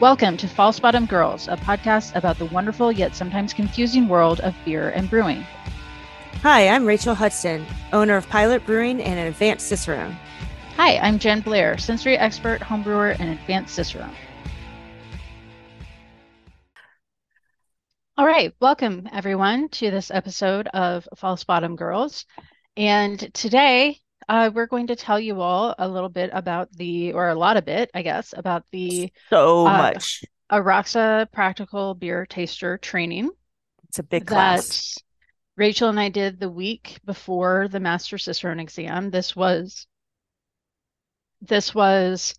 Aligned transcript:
Welcome 0.00 0.36
to 0.38 0.48
False 0.48 0.80
Bottom 0.80 1.06
Girls, 1.06 1.46
a 1.46 1.56
podcast 1.56 2.16
about 2.16 2.36
the 2.36 2.46
wonderful 2.46 2.90
yet 2.90 3.14
sometimes 3.14 3.54
confusing 3.54 4.08
world 4.08 4.40
of 4.40 4.52
beer 4.64 4.88
and 4.90 5.08
brewing. 5.08 5.46
Hi, 6.42 6.66
I'm 6.68 6.84
Rachael 6.84 7.14
Hudson, 7.14 7.64
owner 7.92 8.16
of 8.16 8.28
Pilot 8.28 8.66
Brewing 8.66 9.00
and 9.00 9.20
an 9.20 9.28
advanced 9.28 9.68
Cicerone. 9.68 10.16
Hi, 10.76 10.98
I'm 10.98 11.20
Jen 11.20 11.42
Blair, 11.42 11.78
sensory 11.78 12.18
expert, 12.18 12.60
homebrewer, 12.60 13.16
and 13.20 13.30
advanced 13.30 13.76
Cicerone. 13.76 14.16
All 18.18 18.26
right, 18.26 18.52
welcome 18.60 19.08
everyone 19.12 19.68
to 19.68 19.92
this 19.92 20.10
episode 20.10 20.66
of 20.74 21.06
False 21.16 21.44
Bottom 21.44 21.76
Girls. 21.76 22.26
And 22.76 23.32
today 23.32 24.00
uh, 24.28 24.50
we're 24.54 24.66
going 24.66 24.88
to 24.88 24.96
tell 24.96 25.20
you 25.20 25.40
all 25.40 25.74
a 25.78 25.88
little 25.88 26.08
bit 26.08 26.30
about 26.32 26.72
the, 26.72 27.12
or 27.12 27.28
a 27.28 27.34
lot 27.34 27.56
of 27.56 27.68
it, 27.68 27.90
I 27.94 28.02
guess, 28.02 28.34
about 28.36 28.64
the 28.70 29.12
So 29.30 29.66
Uh, 29.66 29.76
much. 29.78 30.24
Aroxa 30.50 31.30
Practical 31.32 31.94
Beer 31.94 32.26
Taster 32.26 32.78
Training 32.78 33.30
It's 33.88 33.98
a 33.98 34.02
big 34.02 34.26
that 34.26 34.66
class. 34.66 34.98
Rachael 35.56 35.88
and 35.88 36.00
I 36.00 36.08
did 36.08 36.40
the 36.40 36.50
week 36.50 36.98
before 37.04 37.68
the 37.68 37.80
Master 37.80 38.18
Cicerone 38.18 38.60
exam. 38.60 39.10
This 39.10 39.36
was 39.36 39.86
this 41.40 41.74
was 41.74 42.34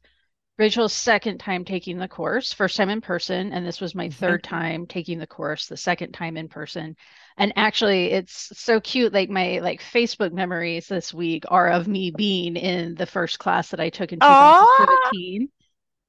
Rachael's 0.58 0.94
second 0.94 1.40
time 1.40 1.66
taking 1.66 1.98
the 1.98 2.08
course, 2.08 2.54
first 2.54 2.77
time 2.77 2.90
in 2.90 3.02
person, 3.02 3.52
and 3.54 3.66
this 3.66 3.82
was 3.82 3.94
my 3.95 4.09
Mhm. 4.09 4.16
third 4.20 4.44
time 4.44 4.86
taking 4.88 5.20
the 5.20 5.28
course, 5.28 5.68
the 5.68 5.76
second 5.78 6.14
time 6.14 6.38
in 6.38 6.48
person. 6.50 6.95
And 7.38 7.52
actually, 7.58 8.12
it's 8.12 8.58
so 8.58 8.80
cute. 8.80 9.12
Like 9.14 9.30
my 9.30 9.59
like 9.59 9.81
Facebook 9.81 10.31
memories 10.31 10.88
this 10.88 11.14
week 11.14 11.44
are 11.50 11.70
of 11.70 11.88
me 11.88 12.09
being 12.12 12.55
in 12.55 12.95
the 12.95 13.05
first 13.05 13.38
class 13.40 13.70
that 13.72 13.80
I 13.81 13.90
took 13.90 14.14
in 14.14 14.22
Aw! 14.22 14.22
2017. 14.22 15.50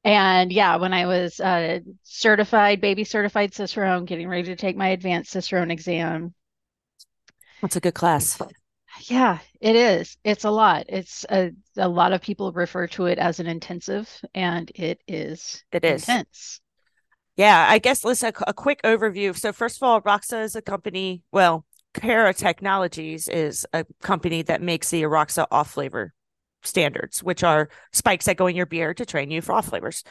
And 0.05 0.53
yeah, 0.53 0.77
when 0.77 0.93
I 0.93 1.07
was 1.07 1.41
uh, 1.41 1.81
certified, 2.05 2.81
baby 2.81 3.03
certified 3.05 3.53
Cicerone, 3.55 4.05
getting 4.07 4.29
ready 4.29 4.45
to 4.45 4.57
take 4.57 4.77
my 4.77 4.89
advanced 4.89 5.33
Cicerone 5.33 5.71
exam. 5.73 6.35
That's 7.61 7.77
a 7.77 7.81
good 7.81 7.95
class. 7.95 8.39
Yeah, 9.03 9.39
it 9.61 9.77
is. 9.77 10.17
It's 10.25 10.45
a 10.45 10.51
lot. 10.51 10.87
It's 10.89 11.25
a, 11.31 11.53
a 11.77 11.89
lot 11.89 12.13
of 12.13 12.23
people 12.23 12.53
refer 12.53 12.87
to 12.89 13.07
it 13.07 13.19
as 13.19 13.41
an 13.41 13.47
intensive, 13.47 14.09
and 14.35 14.71
it 14.75 15.01
is 15.07 15.65
It 15.73 15.85
is. 15.85 16.03
intense. 16.03 16.61
Yeah, 17.37 17.67
I 17.69 17.79
guess 17.79 18.05
let's 18.05 18.23
a, 18.23 18.33
a 18.47 18.55
quick 18.55 18.81
overview. 18.83 19.37
So 19.37 19.53
first 19.53 19.77
of 19.77 19.83
all, 19.83 20.01
Aroxa 20.01 20.43
is 20.43 20.57
a 20.57 20.63
company. 20.63 21.23
Well, 21.33 21.67
Cara 21.95 22.33
Technologies 22.33 23.29
is 23.29 23.67
a 23.73 23.85
company 24.03 24.43
that 24.43 24.63
makes 24.63 24.91
the 24.91 25.03
Aroxa 25.03 25.47
off 25.51 25.73
flavor 25.73 26.15
standards, 26.63 27.23
which 27.23 27.45
are 27.45 27.69
spikes 27.93 28.25
that 28.27 28.37
go 28.37 28.47
in 28.47 28.57
your 28.57 28.67
beer 28.67 28.95
to 28.95 29.05
train 29.05 29.31
you 29.31 29.43
for 29.43 29.53
off 29.53 29.67
flavors. 29.67 30.03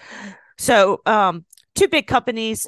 So, 0.57 1.01
um, 1.05 1.45
two 1.73 1.87
big 1.87 2.07
companies 2.07 2.67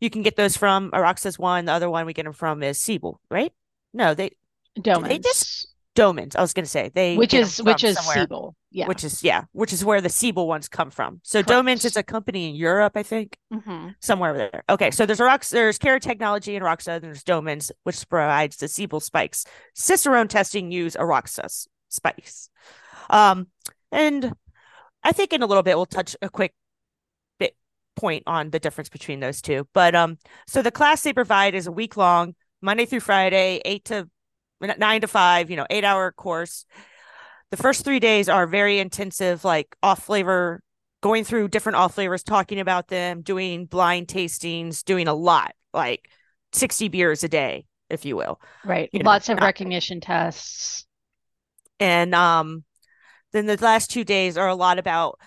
you 0.00 0.10
can 0.10 0.22
get 0.22 0.36
those 0.36 0.56
from. 0.56 0.90
Aroxa's 0.92 1.38
one. 1.38 1.64
The 1.64 1.72
other 1.72 1.90
one 1.90 2.06
we 2.06 2.12
get 2.12 2.24
them 2.24 2.32
from 2.32 2.62
is 2.62 2.78
Siebel, 2.78 3.20
right? 3.30 3.52
No, 3.92 4.14
they 4.14 4.30
Domans, 4.78 5.22
just- 5.22 5.68
Domans. 5.96 6.36
I 6.36 6.42
was 6.42 6.52
going 6.52 6.64
to 6.64 6.70
say 6.70 6.90
they 6.94 7.16
which 7.16 7.32
is 7.32 7.62
which 7.62 7.82
is 7.82 7.96
somewhere. 7.96 8.24
Siebel. 8.24 8.54
Yeah. 8.70 8.86
which 8.86 9.02
is 9.02 9.24
yeah, 9.24 9.44
which 9.52 9.72
is 9.72 9.82
where 9.82 10.02
the 10.02 10.10
Siebel 10.10 10.46
ones 10.46 10.68
come 10.68 10.90
from. 10.90 11.20
So 11.24 11.42
Correct. 11.42 11.48
Domans 11.66 11.84
is 11.86 11.96
a 11.96 12.02
company 12.02 12.50
in 12.50 12.54
Europe, 12.54 12.92
I 12.94 13.02
think, 13.02 13.38
hmm 13.50 13.88
somewhere 14.00 14.30
over 14.30 14.38
there. 14.38 14.62
Okay, 14.68 14.90
so 14.90 15.06
there's 15.06 15.20
a 15.20 15.22
Rox, 15.24 15.48
there's 15.48 15.78
Cara 15.78 15.98
Technology 15.98 16.54
and 16.54 16.62
Aroxa, 16.64 16.96
and 16.96 17.04
there's 17.04 17.24
Domans, 17.24 17.70
which 17.84 18.06
provides 18.10 18.58
the 18.58 18.68
Siebel 18.68 19.00
spikes. 19.00 19.46
Cicerone 19.74 20.28
testing 20.28 20.70
use 20.70 20.94
Aroxa's 20.94 21.66
spikes. 21.88 22.50
Um, 23.08 23.46
and 23.90 24.34
I 25.02 25.12
think 25.12 25.32
in 25.32 25.42
a 25.42 25.46
little 25.46 25.62
bit 25.62 25.76
we'll 25.76 25.86
touch 25.86 26.14
a 26.20 26.28
quick 26.28 26.52
bit 27.38 27.56
point 27.94 28.24
on 28.26 28.50
the 28.50 28.58
difference 28.58 28.90
between 28.90 29.20
those 29.20 29.40
two. 29.40 29.66
But 29.72 29.94
um, 29.94 30.18
so 30.46 30.60
the 30.60 30.70
class 30.70 31.00
they 31.02 31.14
provide 31.14 31.54
is 31.54 31.66
a 31.66 31.72
week 31.72 31.96
long, 31.96 32.34
Monday 32.60 32.84
through 32.84 33.00
Friday, 33.00 33.62
eight 33.64 33.86
to 33.86 34.10
nine 34.60 35.00
to 35.00 35.08
five, 35.08 35.50
you 35.50 35.56
know, 35.56 35.66
eight 35.70 35.84
hour 35.84 36.12
course. 36.12 36.64
The 37.50 37.56
first 37.56 37.84
three 37.84 38.00
days 38.00 38.28
are 38.28 38.46
very 38.46 38.78
intensive, 38.78 39.44
like 39.44 39.76
off 39.82 40.04
flavor, 40.04 40.60
going 41.00 41.24
through 41.24 41.48
different 41.48 41.76
off 41.76 41.94
flavors, 41.94 42.22
talking 42.22 42.58
about 42.58 42.88
them, 42.88 43.22
doing 43.22 43.66
blind 43.66 44.08
tastings, 44.08 44.84
doing 44.84 45.06
a 45.06 45.14
lot, 45.14 45.54
like 45.72 46.08
60 46.52 46.88
beers 46.88 47.22
a 47.22 47.28
day, 47.28 47.66
if 47.88 48.04
you 48.04 48.16
will. 48.16 48.40
Right. 48.64 48.90
you 48.92 49.00
know, 49.00 49.10
Lots 49.10 49.28
of 49.28 49.38
not- 49.38 49.44
recognition 49.46 50.00
tests. 50.00 50.86
And 51.78 52.14
um, 52.14 52.64
then 53.32 53.46
the 53.46 53.56
last 53.60 53.90
two 53.90 54.02
days 54.02 54.36
are 54.38 54.48
a 54.48 54.54
lot 54.54 54.78
about 54.78 55.20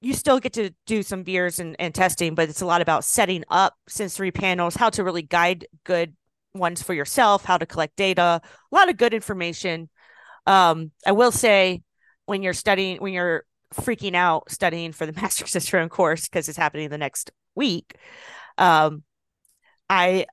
you 0.00 0.12
still 0.12 0.38
get 0.40 0.52
to 0.54 0.70
do 0.86 1.02
some 1.02 1.22
beers 1.22 1.58
and, 1.58 1.74
and 1.78 1.94
testing, 1.94 2.34
but 2.34 2.48
it's 2.48 2.60
a 2.60 2.66
lot 2.66 2.82
about 2.82 3.04
setting 3.04 3.44
up 3.48 3.74
sensory 3.88 4.30
panels, 4.30 4.74
how 4.74 4.90
to 4.90 5.02
really 5.02 5.22
guide 5.22 5.66
good 5.84 6.14
ones 6.58 6.82
for 6.82 6.94
yourself, 6.94 7.44
how 7.44 7.58
to 7.58 7.66
collect 7.66 7.96
data, 7.96 8.40
a 8.42 8.74
lot 8.74 8.88
of 8.88 8.96
good 8.96 9.14
information. 9.14 9.88
Um, 10.46 10.92
I 11.06 11.12
will 11.12 11.32
say 11.32 11.82
when 12.26 12.42
you're 12.42 12.52
studying, 12.52 12.98
when 12.98 13.12
you're 13.12 13.44
freaking 13.74 14.14
out 14.14 14.50
studying 14.50 14.92
for 14.92 15.06
the 15.06 15.12
Master 15.20 15.46
Cicerone 15.46 15.88
course 15.88 16.28
because 16.28 16.48
it's 16.48 16.58
happening 16.58 16.88
the 16.88 16.98
next 16.98 17.30
week, 17.54 17.96
um, 18.58 19.02
I 19.88 20.26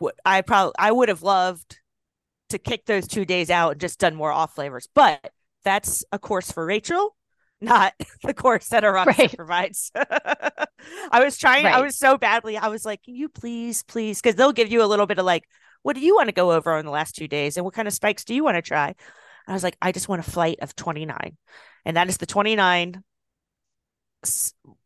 would 0.00 0.14
I 0.24 0.42
probably 0.42 0.74
I 0.78 0.92
would 0.92 1.08
have 1.08 1.22
loved 1.22 1.78
to 2.50 2.58
kick 2.58 2.86
those 2.86 3.08
two 3.08 3.24
days 3.24 3.50
out 3.50 3.72
and 3.72 3.80
just 3.80 3.98
done 3.98 4.14
more 4.14 4.30
off 4.30 4.54
flavors, 4.54 4.88
but 4.94 5.32
that's 5.64 6.04
a 6.12 6.18
course 6.18 6.52
for 6.52 6.64
Rachael, 6.64 7.15
not 7.60 7.94
the 8.22 8.34
course 8.34 8.68
that 8.68 8.84
Aroxa 8.84 9.18
Right. 9.18 9.36
provides. 9.36 9.90
I 9.96 11.24
was 11.24 11.36
trying, 11.38 11.66
I 11.66 11.80
was 11.80 11.98
so 11.98 12.16
badly, 12.18 12.56
I 12.56 12.68
was 12.68 12.84
like, 12.84 13.02
can 13.02 13.14
you 13.14 13.28
please, 13.28 13.82
please, 13.82 14.20
because 14.20 14.36
they'll 14.36 14.52
give 14.52 14.70
you 14.70 14.82
a 14.82 14.86
little 14.86 15.06
bit 15.06 15.18
of 15.18 15.24
like, 15.24 15.44
what 15.82 15.94
do 15.94 16.00
you 16.02 16.14
want 16.14 16.28
to 16.28 16.32
go 16.34 16.52
over 16.52 16.74
on 16.74 16.84
the 16.84 16.90
last 16.90 17.16
two 17.16 17.28
days, 17.28 17.56
and 17.56 17.64
what 17.64 17.74
kind 17.74 17.88
of 17.88 17.94
spikes 17.94 18.24
do 18.24 18.34
you 18.34 18.42
want 18.44 18.56
to 18.56 18.62
try? 18.62 18.94
I 19.46 19.52
was 19.52 19.62
like, 19.62 19.76
I 19.80 19.92
just 19.92 20.08
want 20.08 20.26
a 20.26 20.30
flight 20.30 20.58
of 20.60 20.74
twenty 20.74 21.06
nine, 21.06 21.36
and 21.84 21.96
that 21.96 22.08
is 22.08 22.16
the 22.16 22.26
twenty 22.26 22.56
nine 22.56 23.04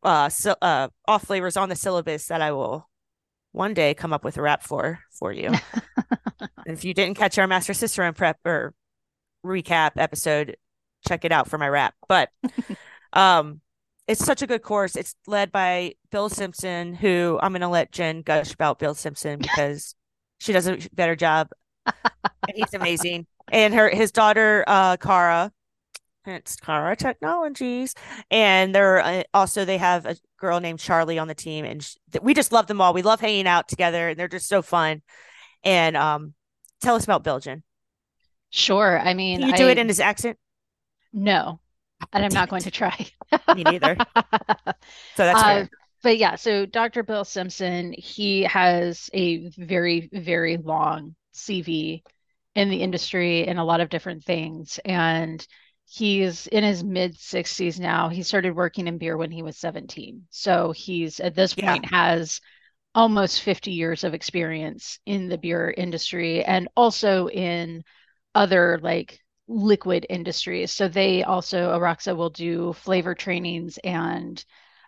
uh, 0.02 0.28
sil- 0.28 0.60
uh 0.60 0.88
off 1.06 1.24
flavors 1.24 1.56
on 1.56 1.68
the 1.70 1.76
syllabus 1.76 2.26
that 2.26 2.42
I 2.42 2.52
will 2.52 2.88
one 3.52 3.72
day 3.74 3.94
come 3.94 4.12
up 4.12 4.24
with 4.24 4.36
a 4.36 4.42
rap 4.42 4.62
for 4.62 5.00
for 5.18 5.32
you. 5.32 5.46
and 6.40 6.66
if 6.66 6.84
you 6.84 6.92
didn't 6.94 7.16
catch 7.16 7.38
our 7.38 7.46
Master 7.46 7.72
Cicerone 7.72 8.14
prep 8.14 8.38
or 8.44 8.74
recap 9.44 9.92
episode, 9.96 10.56
check 11.06 11.24
it 11.24 11.32
out 11.32 11.48
for 11.48 11.58
my 11.58 11.68
rap. 11.68 11.94
But 12.08 12.30
um 13.12 13.60
it's 14.06 14.24
such 14.24 14.42
a 14.42 14.46
good 14.46 14.62
course. 14.62 14.96
It's 14.96 15.14
led 15.26 15.52
by 15.52 15.94
Bill 16.10 16.28
Simpson, 16.28 16.94
who 16.94 17.38
I'm 17.42 17.52
gonna 17.52 17.70
let 17.70 17.92
Jen 17.92 18.22
gush 18.22 18.52
about 18.52 18.78
Bill 18.78 18.94
Simpson 18.94 19.38
because 19.42 19.94
she 20.38 20.52
does 20.52 20.66
a 20.66 20.78
better 20.92 21.16
job. 21.16 21.48
and 21.86 21.94
he's 22.54 22.74
amazing. 22.74 23.26
And 23.52 23.74
her 23.74 23.88
his 23.88 24.12
daughter 24.12 24.64
uh 24.66 24.96
Cara 24.96 25.52
it's 26.26 26.56
Cara 26.56 26.96
Technologies, 26.96 27.94
and 28.30 28.74
they're 28.74 29.00
uh, 29.00 29.22
also 29.32 29.64
they 29.64 29.78
have 29.78 30.04
a 30.06 30.16
girl 30.38 30.60
named 30.60 30.78
Charlie 30.78 31.18
on 31.18 31.28
the 31.28 31.34
team, 31.34 31.64
and 31.64 31.82
sh- 31.82 31.96
we 32.20 32.34
just 32.34 32.52
love 32.52 32.66
them 32.66 32.80
all. 32.80 32.92
We 32.92 33.02
love 33.02 33.20
hanging 33.20 33.46
out 33.46 33.68
together, 33.68 34.10
and 34.10 34.18
they're 34.18 34.28
just 34.28 34.48
so 34.48 34.60
fun. 34.62 35.02
And 35.64 35.96
um, 35.96 36.34
tell 36.82 36.94
us 36.94 37.04
about 37.04 37.24
Belgian. 37.24 37.62
Sure. 38.50 38.98
I 38.98 39.14
mean, 39.14 39.40
Can 39.40 39.48
you 39.48 39.56
do 39.56 39.68
I 39.68 39.70
it 39.70 39.78
in 39.78 39.88
his 39.88 40.00
accent? 40.00 40.36
No, 41.12 41.60
and 42.12 42.24
I'm 42.24 42.32
not 42.32 42.48
going 42.48 42.64
to 42.64 42.70
try. 42.70 43.06
Me 43.52 43.64
neither. 43.64 44.02
So 45.14 45.24
that's 45.24 45.42
Uh, 45.42 45.42
fair. 45.42 45.70
But 46.02 46.16
yeah, 46.18 46.36
so 46.36 46.64
Dr. 46.66 47.02
Bill 47.02 47.24
Simpson, 47.24 47.92
he 47.92 48.42
has 48.44 49.10
a 49.12 49.48
very, 49.50 50.08
very 50.12 50.56
long 50.56 51.14
CV 51.32 52.02
in 52.54 52.70
the 52.70 52.82
industry 52.82 53.46
and 53.46 53.58
a 53.58 53.64
lot 53.64 53.80
of 53.80 53.90
different 53.90 54.24
things. 54.24 54.80
And 54.84 55.46
he's 55.86 56.46
in 56.46 56.64
his 56.64 56.82
mid 56.82 57.18
60s 57.18 57.78
now. 57.78 58.08
He 58.08 58.22
started 58.22 58.56
working 58.56 58.86
in 58.86 58.96
beer 58.98 59.16
when 59.16 59.30
he 59.30 59.42
was 59.42 59.58
17. 59.58 60.26
So 60.30 60.72
he's 60.72 61.20
at 61.20 61.34
this 61.34 61.54
Yeah. 61.56 61.76
point 61.76 61.84
has 61.86 62.40
almost 62.94 63.42
50 63.42 63.72
years 63.72 64.04
of 64.04 64.14
experience 64.14 64.98
in 65.06 65.28
the 65.28 65.38
beer 65.38 65.70
industry 65.76 66.44
and 66.44 66.68
also 66.76 67.28
in 67.28 67.84
other 68.34 68.78
like 68.82 69.20
liquid 69.50 70.06
industries. 70.10 70.72
So 70.72 70.88
they 70.88 71.24
also, 71.24 71.78
Aroxa 71.78 72.16
will 72.16 72.30
do 72.30 72.72
flavor 72.74 73.14
trainings 73.14 73.78
and 73.78 74.44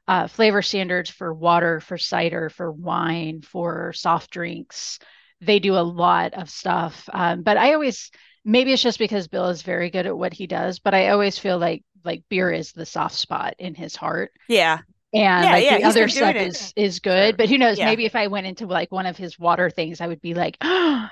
uh, 0.09 0.27
flavor 0.29 0.63
standards 0.63 1.11
for 1.11 1.35
water, 1.35 1.81
for 1.81 1.99
cider, 1.99 2.51
for 2.51 2.71
wine, 2.73 3.43
for 3.43 3.93
soft 3.95 4.31
drinks. 4.31 4.99
They 5.41 5.59
do 5.59 5.75
a 5.77 5.81
lot 5.83 6.35
of 6.35 6.51
stuff. 6.51 7.09
Um, 7.13 7.43
but 7.43 7.57
I 7.57 7.75
always, 7.75 8.11
maybe 8.45 8.73
it's 8.73 8.83
just 8.83 8.99
because 8.99 9.29
Bill 9.29 9.49
is 9.49 9.63
very 9.63 9.91
good 9.91 10.07
at 10.07 10.17
what 10.17 10.35
he 10.35 10.47
does, 10.47 10.79
but 10.81 10.95
I 10.95 11.11
always 11.11 11.39
feel 11.39 11.59
like 11.59 11.85
like 12.05 12.25
beer 12.29 12.51
is 12.51 12.73
the 12.73 12.87
soft 12.87 13.15
spot 13.15 13.55
in 13.61 13.77
his 13.77 13.97
heart. 13.97 14.33
Yeah, 14.49 14.81
And 15.15 15.51
Yeah, 15.51 15.51
like 15.51 15.69
yeah, 15.69 15.79
the 15.79 15.85
other 15.85 16.09
stuff 16.09 16.41
it 16.41 16.53
is 16.53 16.73
is 16.77 17.01
good. 17.01 17.37
But 17.37 17.49
who 17.49 17.59
knows? 17.59 17.81
yeah. 17.81 17.83
Maybe 17.83 18.05
if 18.07 18.17
I 18.17 18.29
went 18.29 18.47
into 18.47 18.67
like 18.67 18.93
one 18.93 19.07
of 19.07 19.17
his 19.17 19.39
water 19.39 19.71
things, 19.71 20.01
I 20.01 20.07
would 20.07 20.21
be 20.23 20.35
like, 20.35 20.57
oh, 20.63 21.09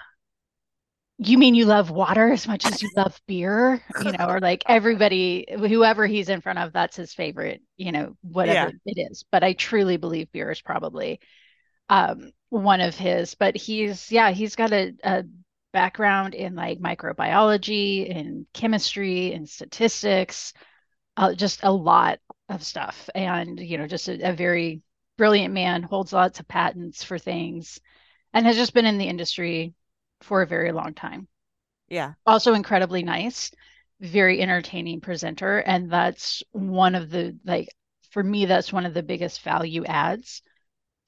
you 1.23 1.37
mean 1.39 1.55
you 1.55 1.67
love 1.67 1.91
water 1.91 2.33
as 2.33 2.49
much 2.49 2.67
as 2.67 2.83
you 2.83 2.91
love 2.97 3.21
beer? 3.27 3.83
You 3.99 4.13
know, 4.13 4.27
or 4.29 4.41
like 4.41 4.65
everybody, 4.69 5.47
whoever 5.51 6.07
he's 6.07 6.31
in 6.31 6.41
front 6.41 6.59
of, 6.59 6.73
that's 6.73 6.97
his 6.97 7.13
favorite, 7.13 7.63
you 7.77 7.93
know, 7.93 8.17
whatever 8.23 8.67
Yeah. 8.67 8.71
it 8.87 9.11
is. 9.11 9.25
But 9.31 9.45
I 9.45 9.53
truly 9.53 9.99
believe 9.99 10.33
beer 10.33 10.51
is 10.51 10.63
probably 10.63 11.21
um, 11.91 12.33
one 12.51 12.81
of 12.81 12.97
his. 12.97 13.35
But 13.35 13.57
he's, 13.57 14.13
yeah, 14.13 14.31
he's 14.33 14.57
got 14.57 14.73
a, 14.73 14.95
a 15.05 15.25
background 15.73 16.35
in 16.35 16.55
like 16.57 16.81
microbiology 16.81 18.15
and 18.17 18.47
chemistry 18.55 19.35
and 19.35 19.49
statistics, 19.49 20.55
uh, 21.17 21.35
just 21.35 21.61
a 21.65 21.73
lot 21.73 22.21
of 22.49 22.65
stuff. 22.65 23.11
And, 23.15 23.61
you 23.61 23.79
know, 23.79 23.87
just 23.87 24.09
a, 24.09 24.31
a 24.31 24.33
very 24.33 24.83
brilliant 25.19 25.55
man, 25.55 25.83
holds 25.83 26.13
lots 26.13 26.41
of 26.41 26.49
patents 26.49 27.05
for 27.05 27.19
things, 27.19 27.81
and 28.35 28.47
has 28.47 28.57
just 28.57 28.75
been 28.75 28.87
in 28.87 28.99
the 28.99 29.09
industry 29.09 29.75
for 30.21 30.43
a 30.43 30.47
very 30.47 30.73
long 30.73 30.95
time. 30.95 31.29
Yeah. 31.89 32.15
Also 32.27 32.55
incredibly 32.55 33.03
nice, 33.03 33.51
very 34.01 34.41
entertaining 34.41 35.01
presenter. 35.01 35.59
And 35.59 35.91
that's 35.91 36.43
one 36.53 36.95
of 36.95 37.11
the, 37.11 37.39
like, 37.45 37.69
for 38.11 38.23
me, 38.23 38.47
that's 38.47 38.73
one 38.73 38.87
of 38.87 38.95
the 38.95 39.03
biggest 39.03 39.43
value 39.43 39.85
adds 39.85 40.43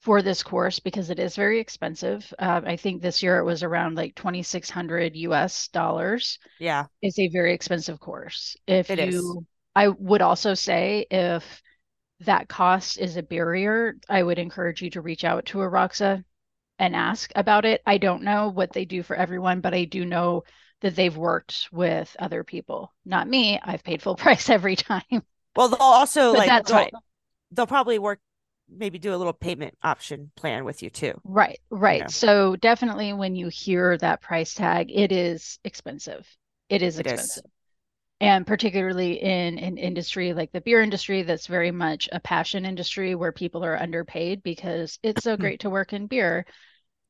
for 0.01 0.21
this 0.21 0.43
course 0.43 0.79
because 0.79 1.09
it 1.09 1.19
is 1.19 1.35
very 1.35 1.59
expensive. 1.59 2.33
Uh, 2.39 2.61
I 2.65 2.77
think 2.77 3.01
this 3.01 3.23
year 3.23 3.39
it 3.39 3.45
was 3.45 3.63
around 3.63 3.95
like 3.95 4.15
2,600 4.15 5.15
US 5.15 5.69
dollars. 5.69 6.39
Yeah. 6.59 6.87
It's 7.01 7.19
a 7.19 7.29
very 7.29 7.53
expensive 7.53 7.99
course. 7.99 8.55
If 8.67 8.87
It 8.87 8.99
you, 8.99 9.07
is. 9.09 9.37
I 9.75 9.89
would 9.89 10.21
also 10.21 10.53
say 10.53 11.05
if 11.11 11.61
that 12.21 12.47
cost 12.49 12.99
is 12.99 13.17
a 13.17 13.23
barrier, 13.23 13.95
I 14.09 14.23
would 14.23 14.39
encourage 14.39 14.81
you 14.81 14.89
to 14.91 15.01
reach 15.01 15.23
out 15.23 15.45
to 15.47 15.59
Aroxa 15.59 16.23
and 16.79 16.95
ask 16.95 17.31
about 17.35 17.65
it. 17.65 17.81
I 17.85 17.97
don't 17.97 18.23
know 18.23 18.49
what 18.49 18.73
they 18.73 18.85
do 18.85 19.03
for 19.03 19.15
everyone, 19.15 19.61
but 19.61 19.73
I 19.73 19.85
do 19.85 20.05
know 20.05 20.43
that 20.81 20.95
they've 20.95 21.15
worked 21.15 21.69
with 21.71 22.15
other 22.19 22.43
people. 22.43 22.93
Not 23.05 23.27
me. 23.27 23.59
I've 23.63 23.83
paid 23.83 24.01
full 24.01 24.15
price 24.17 24.49
every 24.49 24.75
time. 24.75 25.23
Well, 25.55 25.69
they'll 25.69 25.79
also 25.79 26.33
like 26.33 26.49
that's 26.49 26.69
they'll, 26.69 26.79
fine. 26.79 26.91
they'll 27.51 27.67
probably 27.67 27.99
work 27.99 28.19
maybe 28.69 28.97
do 28.97 29.13
a 29.13 29.17
little 29.17 29.33
payment 29.33 29.77
option 29.83 30.31
plan 30.35 30.65
with 30.65 30.81
you 30.81 30.89
too. 30.89 31.19
Right, 31.23 31.59
right. 31.69 32.01
know. 32.01 32.07
So 32.07 32.55
definitely 32.55 33.13
when 33.13 33.35
you 33.35 33.49
hear 33.49 33.97
that 33.97 34.21
price 34.21 34.53
tag, 34.53 34.91
it 34.91 35.11
is 35.11 35.59
expensive. 35.63 36.27
It 36.69 36.81
is 36.81 36.99
It 36.99 37.07
is. 37.07 37.41
And 38.23 38.47
particularly 38.47 39.21
in 39.21 39.59
an 39.59 39.77
industry 39.77 40.33
like 40.33 40.51
the 40.51 40.61
beer 40.61 40.81
industry, 40.81 41.23
that's 41.23 41.47
very 41.47 41.71
much 41.71 42.07
a 42.11 42.19
passion 42.19 42.65
industry 42.65 43.15
where 43.15 43.31
people 43.31 43.63
are 43.65 43.77
underpaid 43.77 44.43
because 44.43 44.97
it's 45.03 45.23
so 45.23 45.35
great 45.37 45.59
to 45.61 45.69
work 45.69 45.93
in 45.93 46.07
beer. 46.07 46.45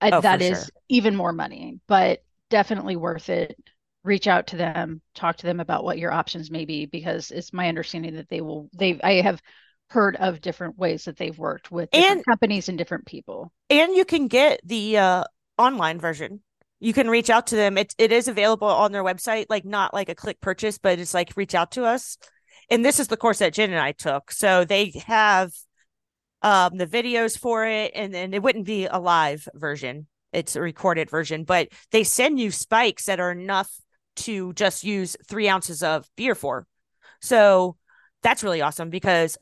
Oh, 0.01 0.21
that 0.21 0.41
is 0.41 0.57
sure. 0.57 0.67
even 0.89 1.15
more 1.15 1.31
money, 1.33 1.79
but 1.87 2.23
definitely 2.49 2.95
worth 2.95 3.29
it. 3.29 3.57
Reach 4.03 4.27
out 4.27 4.47
to 4.47 4.57
them, 4.57 5.01
talk 5.15 5.37
to 5.37 5.45
them 5.45 5.59
about 5.59 5.83
what 5.85 5.97
your 5.97 6.11
options 6.11 6.51
may 6.51 6.65
be, 6.65 6.85
because 6.85 7.31
it's 7.31 7.53
my 7.53 7.69
understanding 7.69 8.15
that 8.15 8.27
they 8.27 8.41
will, 8.41 8.69
they, 8.73 8.99
I 9.01 9.21
have 9.21 9.41
heard 9.89 10.15
of 10.17 10.41
different 10.41 10.77
ways 10.77 11.05
that 11.05 11.15
they've 11.15 11.37
worked 11.37 11.71
with 11.71 11.91
different 11.93 12.21
And 12.21 12.25
companies 12.25 12.67
and 12.69 12.77
different 12.77 13.05
people. 13.05 13.53
and 13.69 13.95
you 13.95 14.05
can 14.05 14.27
get 14.27 14.59
the 14.63 14.97
uh 14.97 15.23
online 15.57 15.99
version. 15.99 16.41
You 16.83 16.91
can 16.91 17.09
reach 17.09 17.29
out 17.29 17.47
to 17.47 17.55
them. 17.55 17.77
It 17.77 17.95
it 17.97 18.11
is 18.11 18.27
available 18.27 18.67
on 18.67 18.91
their 18.91 19.05
website, 19.05 19.45
like 19.49 19.63
not 19.63 19.93
like 19.93 20.09
a 20.09 20.15
click 20.15 20.41
purchase, 20.41 20.77
but 20.77 20.99
it's 20.99 21.13
like 21.13 21.31
reach 21.37 21.55
out 21.55 21.71
to 21.71 21.85
us. 21.85 22.17
And 22.69 22.83
this 22.83 22.99
is 22.99 23.07
the 23.07 23.15
course 23.15 23.39
that 23.39 23.53
Jen 23.53 23.71
and 23.71 23.79
I 23.79 23.93
took. 23.93 24.31
So 24.33 24.65
they 24.65 24.91
have 25.07 25.53
um 26.41 26.75
the 26.75 26.85
videos 26.85 27.39
for 27.39 27.65
it, 27.65 27.93
and 27.95 28.13
then 28.13 28.33
it 28.33 28.43
wouldn't 28.43 28.65
be 28.65 28.85
a 28.85 28.99
live 28.99 29.47
version. 29.53 30.07
It's 30.33 30.57
a 30.57 30.61
recorded 30.61 31.09
version, 31.09 31.45
but 31.45 31.69
they 31.91 32.03
send 32.03 32.37
you 32.37 32.51
spikes 32.51 33.05
that 33.05 33.21
are 33.21 33.31
enough 33.31 33.71
to 34.15 34.51
just 34.51 34.83
use 34.83 35.15
three 35.25 35.47
ounces 35.47 35.83
of 35.83 36.05
beer 36.17 36.35
for. 36.35 36.67
So 37.21 37.77
that's 38.23 38.43
really 38.43 38.61
awesome 38.61 38.89
because 38.89 39.37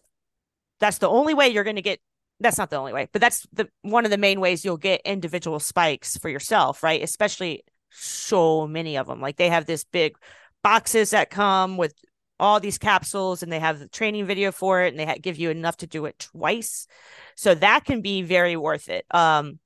that's 0.79 0.99
the 0.99 1.09
only 1.09 1.33
way 1.33 1.49
you're 1.49 1.63
going 1.63 1.75
to 1.77 1.81
get 1.81 2.01
that's 2.41 2.57
not 2.57 2.69
the 2.69 2.75
only 2.75 2.93
way 2.93 3.07
but 3.11 3.21
that's 3.21 3.47
the 3.53 3.67
one 3.81 4.05
of 4.05 4.11
the 4.11 4.17
main 4.17 4.39
ways 4.39 4.65
you'll 4.65 4.77
get 4.77 5.01
individual 5.05 5.59
spikes 5.59 6.17
for 6.17 6.29
yourself 6.29 6.83
right? 6.83 7.01
Especially 7.01 7.63
so 7.89 8.67
many 8.67 8.97
of 8.97 9.07
them 9.07 9.21
like 9.21 9.38
they 9.38 9.49
have 9.49 9.65
this 9.65 9.83
big 9.83 10.15
boxes 10.63 11.11
that 11.11 11.29
come 11.29 11.77
with 11.77 11.93
all 12.39 12.59
these 12.59 12.77
capsules 12.77 13.43
and 13.43 13.51
they 13.51 13.59
have 13.59 13.79
the 13.79 13.88
training 13.88 14.25
video 14.25 14.51
for 14.51 14.81
it 14.81 14.89
and 14.89 14.99
they 14.99 15.05
ha- 15.05 15.15
give 15.21 15.38
you 15.38 15.49
enough 15.51 15.77
to 15.77 15.88
do 15.88 16.05
it 16.05 16.17
twice. 16.17 16.88
So 17.35 17.53
that 17.53 17.85
can 17.85 18.01
be 18.01 18.23
very 18.23 18.57
worth 18.57 18.89
it. 18.89 19.05
Um 19.11 19.59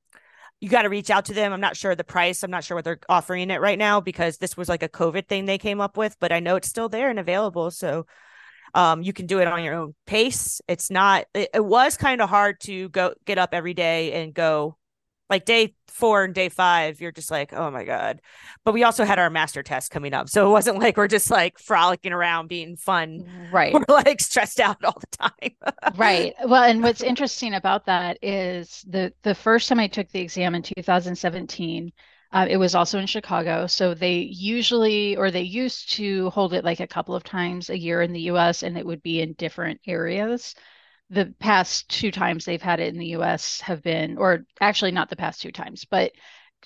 you 0.61 0.69
got 0.69 0.83
to 0.83 0.89
reach 0.89 1.09
out 1.09 1.25
to 1.25 1.33
them. 1.33 1.51
I'm 1.51 1.59
not 1.59 1.75
sure 1.75 1.93
the 1.95 2.05
price. 2.05 2.41
I'm 2.41 2.49
not 2.49 2.63
sure 2.63 2.75
what 2.75 2.85
they're 2.85 2.99
offering 3.09 3.51
it 3.51 3.59
right 3.59 3.77
now 3.77 3.99
because 3.99 4.37
this 4.37 4.55
was 4.55 4.69
like 4.69 4.83
a 4.83 4.89
covid 4.89 5.27
thing 5.27 5.45
they 5.45 5.57
came 5.57 5.81
up 5.81 5.97
with 5.97 6.15
but 6.19 6.31
i 6.31 6.39
know 6.39 6.55
it's 6.55 6.69
still 6.69 6.89
there 6.89 7.09
and 7.09 7.19
available. 7.19 7.71
So 7.71 8.05
um, 8.75 9.01
you 9.01 9.13
can 9.13 9.25
do 9.25 9.39
it 9.39 9.47
on 9.47 9.63
your 9.63 9.73
own 9.73 9.95
pace. 10.05 10.61
It's 10.67 10.91
not. 10.91 11.25
It, 11.33 11.49
it 11.53 11.65
was 11.65 11.95
kind 11.97 12.21
of 12.21 12.29
hard 12.29 12.59
to 12.61 12.89
go 12.89 13.13
get 13.25 13.37
up 13.37 13.49
every 13.53 13.73
day 13.73 14.21
and 14.21 14.33
go. 14.33 14.77
Like 15.27 15.45
day 15.45 15.73
four 15.87 16.23
and 16.23 16.35
day 16.35 16.49
five, 16.49 17.01
you're 17.01 17.11
just 17.11 17.31
like, 17.31 17.51
oh 17.51 17.71
my 17.71 17.83
god. 17.83 18.21
But 18.63 18.75
we 18.75 18.83
also 18.83 19.05
had 19.05 19.17
our 19.17 19.31
master 19.31 19.63
test 19.63 19.89
coming 19.89 20.13
up, 20.13 20.29
so 20.29 20.47
it 20.47 20.51
wasn't 20.51 20.77
like 20.77 20.97
we're 20.97 21.07
just 21.07 21.31
like 21.31 21.57
frolicking 21.57 22.13
around, 22.13 22.47
being 22.47 22.75
fun. 22.75 23.25
Right. 23.51 23.73
We're 23.73 23.85
like 23.89 24.21
stressed 24.21 24.59
out 24.59 24.83
all 24.83 24.99
the 24.99 25.17
time. 25.17 25.95
Right. 25.97 26.35
Well, 26.45 26.63
and 26.63 26.83
what's 26.83 27.01
interesting 27.01 27.55
about 27.55 27.87
that 27.87 28.19
is 28.21 28.85
the 28.87 29.13
the 29.23 29.33
first 29.33 29.67
time 29.67 29.79
I 29.79 29.87
took 29.87 30.09
the 30.09 30.19
exam 30.19 30.53
in 30.53 30.61
2017, 30.61 31.91
uh, 32.35 32.47
it 32.49 32.57
was 32.57 32.75
also 32.75 32.99
in 32.99 33.07
Chicago. 33.07 33.65
So 33.67 33.93
they 33.95 34.17
usually, 34.17 35.15
or 35.15 35.31
they 35.31 35.41
used 35.43 35.93
to 35.93 36.29
hold 36.31 36.53
it 36.53 36.65
like 36.65 36.81
a 36.81 36.87
couple 36.87 37.15
of 37.15 37.23
times 37.23 37.69
a 37.69 37.79
year 37.79 38.01
in 38.01 38.11
the 38.13 38.23
US, 38.31 38.61
and 38.61 38.77
it 38.77 38.85
would 38.85 39.01
be 39.01 39.21
in 39.21 39.33
different 39.33 39.79
areas. 39.87 40.53
The 41.09 41.33
past 41.39 41.89
two 41.89 42.11
times 42.11 42.45
they've 42.45 42.61
had 42.61 42.81
it 42.81 42.93
in 42.93 42.99
the 42.99 43.15
US 43.17 43.61
have 43.61 43.81
been, 43.81 44.17
or 44.17 44.45
actually 44.59 44.91
not 44.91 45.09
the 45.09 45.15
past 45.15 45.41
two 45.41 45.51
times, 45.53 45.85
but 45.85 46.11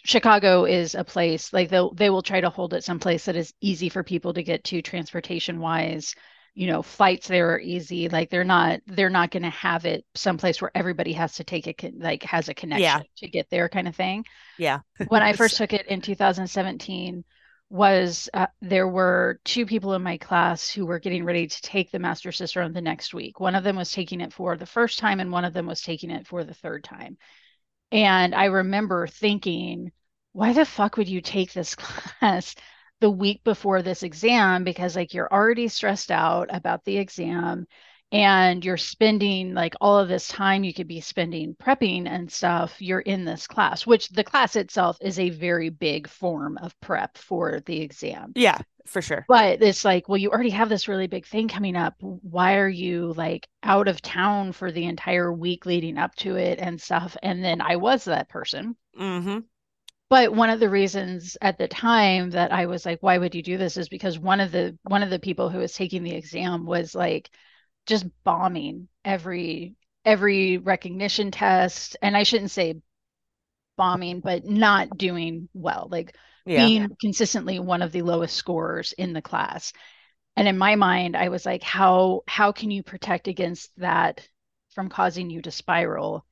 Chicago 0.03 0.65
is 0.65 0.95
a 0.95 1.03
place 1.03 1.53
like 1.53 1.69
they'll 1.69 1.93
they 1.93 2.09
will 2.09 2.23
try 2.23 2.41
to 2.41 2.49
hold 2.49 2.73
it 2.73 2.83
someplace 2.83 3.25
that 3.25 3.35
is 3.35 3.53
easy 3.61 3.89
for 3.89 4.03
people 4.03 4.33
to 4.33 4.43
get 4.43 4.63
to 4.65 4.81
transportation 4.81 5.59
wise 5.59 6.15
you 6.59 6.67
know 6.67 6.81
flights 6.81 7.29
there 7.29 7.53
are 7.53 7.59
easy 7.59 8.09
like 8.09 8.29
they're 8.29 8.43
not 8.43 8.81
they're 8.85 9.09
not 9.09 9.31
going 9.31 9.43
to 9.43 9.49
have 9.49 9.85
it 9.85 10.05
someplace 10.13 10.61
where 10.61 10.71
everybody 10.75 11.13
has 11.13 11.35
to 11.35 11.43
take 11.45 11.67
it 11.67 11.97
like 11.97 12.21
has 12.23 12.49
a 12.49 12.53
connection 12.53 12.83
Yeah. 12.83 13.01
to 13.19 13.29
get 13.29 13.49
there 13.49 13.69
kind 13.69 13.87
of 13.87 13.95
thing 13.95 14.25
yeah. 14.57 14.79
when 15.07 15.21
i 15.21 15.31
first 15.37 15.55
took 15.55 15.71
it 15.71 15.85
in 15.87 16.01
2017 16.01 17.23
was 17.69 18.27
uh, 18.33 18.47
there 18.61 18.89
were 18.89 19.39
two 19.45 19.65
people 19.65 19.93
in 19.93 20.03
my 20.03 20.17
class 20.17 20.69
who 20.69 20.85
were 20.85 20.99
getting 20.99 21.23
ready 21.23 21.47
to 21.47 21.61
take 21.61 21.91
the 21.91 21.99
master 21.99 22.29
cicerone 22.33 22.73
the 22.73 22.81
next 22.81 23.13
week 23.13 23.39
one 23.39 23.55
of 23.55 23.63
them 23.63 23.77
was 23.77 23.93
taking 23.93 24.19
it 24.19 24.33
for 24.33 24.57
the 24.57 24.65
first 24.65 24.99
time 24.99 25.21
and 25.21 25.31
one 25.31 25.45
of 25.45 25.53
them 25.53 25.65
was 25.65 25.81
taking 25.81 26.11
it 26.11 26.27
for 26.27 26.43
the 26.43 26.53
third 26.53 26.83
time 26.83 27.17
and 27.93 28.35
i 28.35 28.45
remember 28.45 29.07
thinking 29.07 29.93
why 30.33 30.51
the 30.51 30.65
fuck 30.65 30.97
would 30.97 31.07
you 31.07 31.21
take 31.21 31.53
this 31.53 31.73
class 31.77 32.53
the 32.99 33.09
week 33.09 33.43
before 33.43 33.81
this 33.81 34.03
exam 34.03 34.63
because 34.63 34.95
like 34.95 35.13
you're 35.13 35.31
already 35.31 35.67
stressed 35.67 36.11
out 36.11 36.47
about 36.51 36.83
the 36.85 36.97
exam 36.97 37.65
and 38.11 38.65
you're 38.65 38.77
spending 38.77 39.53
like 39.53 39.75
all 39.79 39.99
of 39.99 40.07
this 40.09 40.27
time 40.27 40.63
you 40.63 40.73
could 40.73 40.87
be 40.87 40.99
spending 40.99 41.55
prepping 41.55 42.07
and 42.07 42.31
stuff 42.31 42.81
you're 42.81 42.99
in 42.99 43.23
this 43.25 43.47
class 43.47 43.85
which 43.85 44.09
the 44.09 44.23
class 44.23 44.55
itself 44.55 44.97
is 45.01 45.19
a 45.19 45.29
very 45.29 45.69
big 45.69 46.07
form 46.07 46.57
of 46.57 46.79
prep 46.81 47.17
for 47.17 47.59
the 47.65 47.79
exam 47.81 48.31
Yeah, 48.35 48.57
for 48.87 49.01
sure. 49.01 49.25
but 49.27 49.61
it's 49.61 49.85
like 49.85 50.09
well 50.09 50.17
you 50.17 50.31
already 50.31 50.49
have 50.49 50.69
this 50.69 50.87
really 50.87 51.07
big 51.07 51.25
thing 51.25 51.47
coming 51.47 51.75
up 51.75 51.95
why 51.99 52.57
are 52.57 52.69
you 52.69 53.13
like 53.15 53.47
out 53.63 53.87
of 53.87 54.01
town 54.01 54.51
for 54.51 54.71
the 54.71 54.85
entire 54.85 55.31
week 55.31 55.65
leading 55.65 55.97
up 55.97 56.15
to 56.15 56.35
it 56.35 56.59
and 56.59 56.81
stuff 56.81 57.15
and 57.21 57.43
then 57.43 57.61
i 57.61 57.75
was 57.75 58.05
that 58.05 58.29
person 58.29 58.75
Mm-hmm. 58.99 59.39
But 60.09 60.33
one 60.33 60.49
of 60.49 60.59
the 60.59 60.69
reasons 60.69 61.37
at 61.41 61.57
the 61.57 61.67
time 61.67 62.31
that 62.31 62.51
I 62.51 62.65
was 62.67 62.85
like, 62.85 63.01
why 63.03 63.17
would 63.17 63.35
you 63.35 63.43
do 63.43 63.57
this 63.57 63.77
is 63.77 63.89
because 63.89 64.17
one 64.19 64.39
of 64.39 64.51
the 64.51 64.77
one 64.83 65.03
of 65.03 65.09
the 65.09 65.19
people 65.19 65.49
who 65.49 65.59
was 65.59 65.73
taking 65.73 66.03
the 66.03 66.15
exam 66.15 66.65
was 66.65 66.95
like 66.95 67.29
just 67.87 68.05
bombing 68.23 68.89
every 69.05 69.75
every 70.05 70.57
recognition 70.57 71.31
test. 71.31 71.97
And 72.01 72.17
I 72.17 72.23
shouldn't 72.23 72.51
say 72.51 72.75
bombing, 73.77 74.19
but 74.19 74.45
not 74.45 74.97
doing 74.97 75.49
well, 75.53 75.87
like 75.91 76.15
Yeah. 76.45 76.69
being 76.69 76.95
consistently 76.99 77.59
one 77.59 77.81
of 77.81 77.91
the 77.91 78.01
lowest 78.01 78.35
scorers 78.35 78.91
in 78.93 79.13
the 79.13 79.21
class. 79.21 79.73
And 80.37 80.47
in 80.47 80.57
my 80.57 80.75
mind, 80.75 81.17
I 81.17 81.29
was 81.29 81.45
like, 81.45 81.63
how 81.63 82.23
how 82.27 82.51
can 82.53 82.71
you 82.71 82.83
protect 82.83 83.27
against 83.29 83.71
that 83.77 84.27
from 84.75 84.89
causing 84.89 85.29
you 85.29 85.41
to 85.43 85.51
spiral 85.51 86.25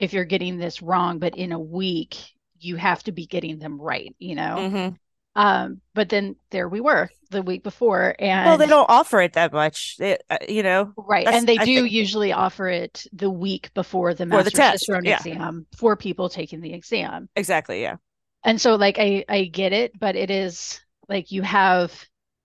if 0.00 0.12
you're 0.14 0.24
getting 0.26 0.58
this 0.58 0.82
wrong, 0.82 1.20
but 1.20 1.36
in 1.36 1.52
a 1.52 1.60
week 1.60 2.16
you 2.58 2.76
have 2.76 3.02
to 3.04 3.12
be 3.12 3.26
getting 3.26 3.58
them 3.58 3.80
right, 3.80 4.14
you 4.18 4.34
know? 4.34 4.56
Mm-hmm. 4.58 4.94
Um, 5.36 5.80
but 5.94 6.08
then 6.08 6.36
there 6.50 6.68
we 6.68 6.80
were 6.80 7.10
the 7.30 7.42
week 7.42 7.64
before, 7.64 8.14
and 8.20 8.46
Well, 8.46 8.56
they 8.58 8.68
don't 8.68 8.88
offer 8.88 9.20
it 9.20 9.32
that 9.32 9.52
much. 9.52 9.96
They, 9.98 10.16
uh, 10.30 10.38
you 10.48 10.62
know, 10.62 10.92
right, 10.96 11.26
and 11.26 11.44
they 11.48 11.58
I 11.58 11.64
do 11.64 11.80
think- 11.82 11.92
usually 11.92 12.32
offer 12.32 12.68
it 12.68 13.04
the 13.12 13.28
week 13.30 13.74
before 13.74 14.14
the 14.14 14.26
For 14.26 14.44
the 14.44 14.52
test, 14.52 14.86
yeah. 14.88 15.16
exam 15.16 15.66
for 15.76 15.96
people 15.96 16.28
taking 16.28 16.60
the 16.60 16.72
exam. 16.72 17.28
exactly. 17.34 17.82
Yeah. 17.82 17.96
And 18.44 18.60
so 18.60 18.76
like 18.76 18.98
I 19.00 19.24
I 19.28 19.44
get 19.44 19.72
it, 19.72 19.98
but 19.98 20.14
it 20.14 20.30
is 20.30 20.80
like 21.08 21.32
you 21.32 21.42
have 21.42 21.92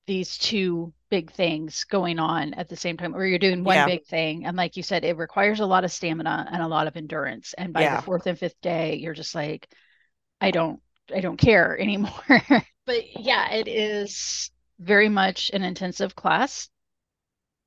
these 0.08 0.39
two 0.39 0.92
big 1.12 1.30
things 1.32 1.84
going 1.84 2.18
on 2.18 2.56
at 2.56 2.70
the 2.70 2.75
same 2.75 2.98
time, 2.98 3.16
or 3.16 3.24
you're 3.24 3.38
doing 3.38 3.63
one 3.63 3.75
Yeah. 3.75 3.86
big 3.86 4.06
thing. 4.06 4.46
And 4.46 4.58
like 4.58 4.78
you 4.78 4.82
said, 4.82 5.04
it 5.06 5.18
requires 5.18 5.60
a 5.60 5.66
lot 5.68 5.84
of 5.84 5.92
stamina 5.92 6.48
and 6.51 6.63
a 6.63 6.68
lot 6.68 6.88
of 6.88 6.98
endurance. 6.98 7.54
And 7.56 7.72
by 7.72 7.88
the 7.98 8.01
fourth 8.01 8.25
and 8.25 8.39
fifth 8.39 8.60
day, 8.62 8.96
you're 8.96 9.13
just 9.13 9.36
like, 9.36 9.70
I 10.41 10.51
don't 10.51 10.81
I 11.13 11.22
don't 11.22 11.38
care 11.38 11.77
anymore. 11.79 12.12
But 12.86 13.17
yeah, 13.17 13.51
it 13.53 13.69
is 13.69 14.51
very 14.79 15.08
much 15.08 15.50
an 15.51 15.63
intensive 15.63 16.13
class. 16.15 16.69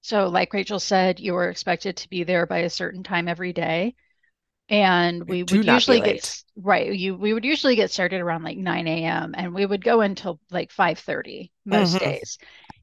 So 0.03 0.29
like 0.29 0.53
Rachael 0.53 0.81
said, 0.81 1.21
you 1.21 1.35
were 1.35 1.49
expected 1.49 1.97
to 1.99 2.09
be 2.11 2.25
there 2.25 2.47
by 2.47 2.59
a 2.59 2.71
certain 2.71 3.03
time 3.03 3.29
every 3.29 3.53
day. 3.53 3.95
And 4.69 5.29
we 5.29 5.43
Do 5.47 5.61
would 5.61 5.65
usually 5.65 6.01
get 6.03 6.43
right, 6.57 6.93
you 6.95 7.17
we 7.17 7.35
would 7.35 7.45
usually 7.45 7.77
get 7.77 7.91
started 7.93 8.21
around 8.21 8.45
like 8.45 8.59
9 8.59 9.05
a.m. 9.05 9.35
and 9.37 9.55
we 9.55 9.67
would 9.67 9.85
go 9.85 10.01
until 10.03 10.41
like 10.51 10.73
5:30 10.73 11.53
most 11.67 11.99
hmm 11.99 11.99
days. 12.01 12.39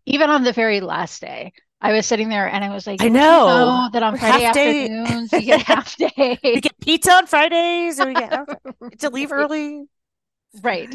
Even 0.05 0.29
on 0.29 0.43
the 0.43 0.53
very 0.53 0.81
last 0.81 1.21
day, 1.21 1.53
I 1.81 1.93
was 1.93 2.05
sitting 2.05 2.29
there 2.29 2.47
and 2.47 2.63
I 2.63 2.69
was 2.73 2.85
like, 2.87 2.99
I 2.99 3.09
don't 3.09 3.31
you 3.31 3.41
know. 3.47 3.47
know 3.47 3.89
that 3.93 4.03
on 4.03 4.17
Friday 4.17 4.41
Half 4.41 4.51
day. 4.51 4.89
afternoons 4.89 5.33
you 5.35 5.45
get 5.45 5.61
half 5.63 5.97
we 6.53 6.61
day? 6.61 6.61
get 6.61 6.79
pizza 6.79 7.11
on 7.11 7.27
Fridays 7.27 7.99
and 7.99 8.09
we 8.09 8.15
get 8.15 8.33
to 8.99 9.09
leave 9.09 9.31
early. 9.31 9.85
Right. 10.53 10.93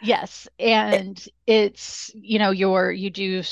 Yes. 0.00 0.48
And 0.58 1.22
it's, 1.46 2.10
you 2.14 2.38
know, 2.38 2.50
your 2.50 2.90
you 2.92 3.10
do 3.10 3.42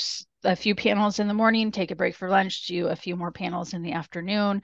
a 0.43 0.55
few 0.55 0.75
panels 0.75 1.19
in 1.19 1.27
the 1.27 1.33
morning, 1.33 1.71
take 1.71 1.91
a 1.91 1.95
break 1.95 2.15
for 2.15 2.29
lunch, 2.29 2.67
do 2.67 2.87
a 2.87 2.95
few 2.95 3.15
more 3.15 3.31
panels 3.31 3.73
in 3.73 3.81
the 3.81 3.93
afternoon. 3.93 4.61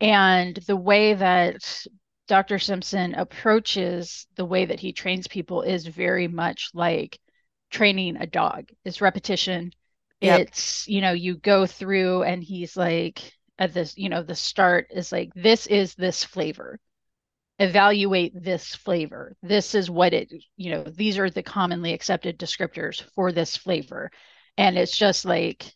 And 0.00 0.56
the 0.66 0.76
way 0.76 1.14
that 1.14 1.86
Dr. 2.28 2.58
Simpson 2.58 3.14
approaches 3.14 4.26
the 4.36 4.44
way 4.44 4.64
that 4.66 4.80
he 4.80 4.92
trains 4.92 5.26
people 5.28 5.62
is 5.62 5.86
very 5.86 6.28
much 6.28 6.70
like 6.74 7.18
training 7.70 8.16
a 8.16 8.26
dog. 8.26 8.70
It's 8.84 9.00
repetition. 9.00 9.72
Yep. 10.20 10.40
It's, 10.40 10.88
you 10.88 11.00
know, 11.00 11.12
you 11.12 11.36
go 11.36 11.66
through 11.66 12.22
and 12.22 12.42
he's 12.42 12.76
like 12.76 13.32
at 13.58 13.74
this, 13.74 13.96
you 13.96 14.08
know, 14.08 14.22
the 14.22 14.34
start 14.34 14.88
is 14.90 15.12
like, 15.12 15.30
this 15.34 15.66
is 15.66 15.94
this 15.94 16.24
flavor 16.24 16.78
evaluate 17.58 18.32
this 18.34 18.74
flavor. 18.74 19.36
This 19.42 19.74
is 19.74 19.90
what 19.90 20.12
it, 20.12 20.32
you 20.56 20.72
know, 20.72 20.84
these 20.84 21.18
are 21.18 21.30
the 21.30 21.42
commonly 21.42 21.92
accepted 21.92 22.38
descriptors 22.38 23.02
for 23.14 23.32
this 23.32 23.56
flavor. 23.56 24.10
And 24.56 24.76
it's 24.76 24.96
just 24.96 25.24
like 25.24 25.72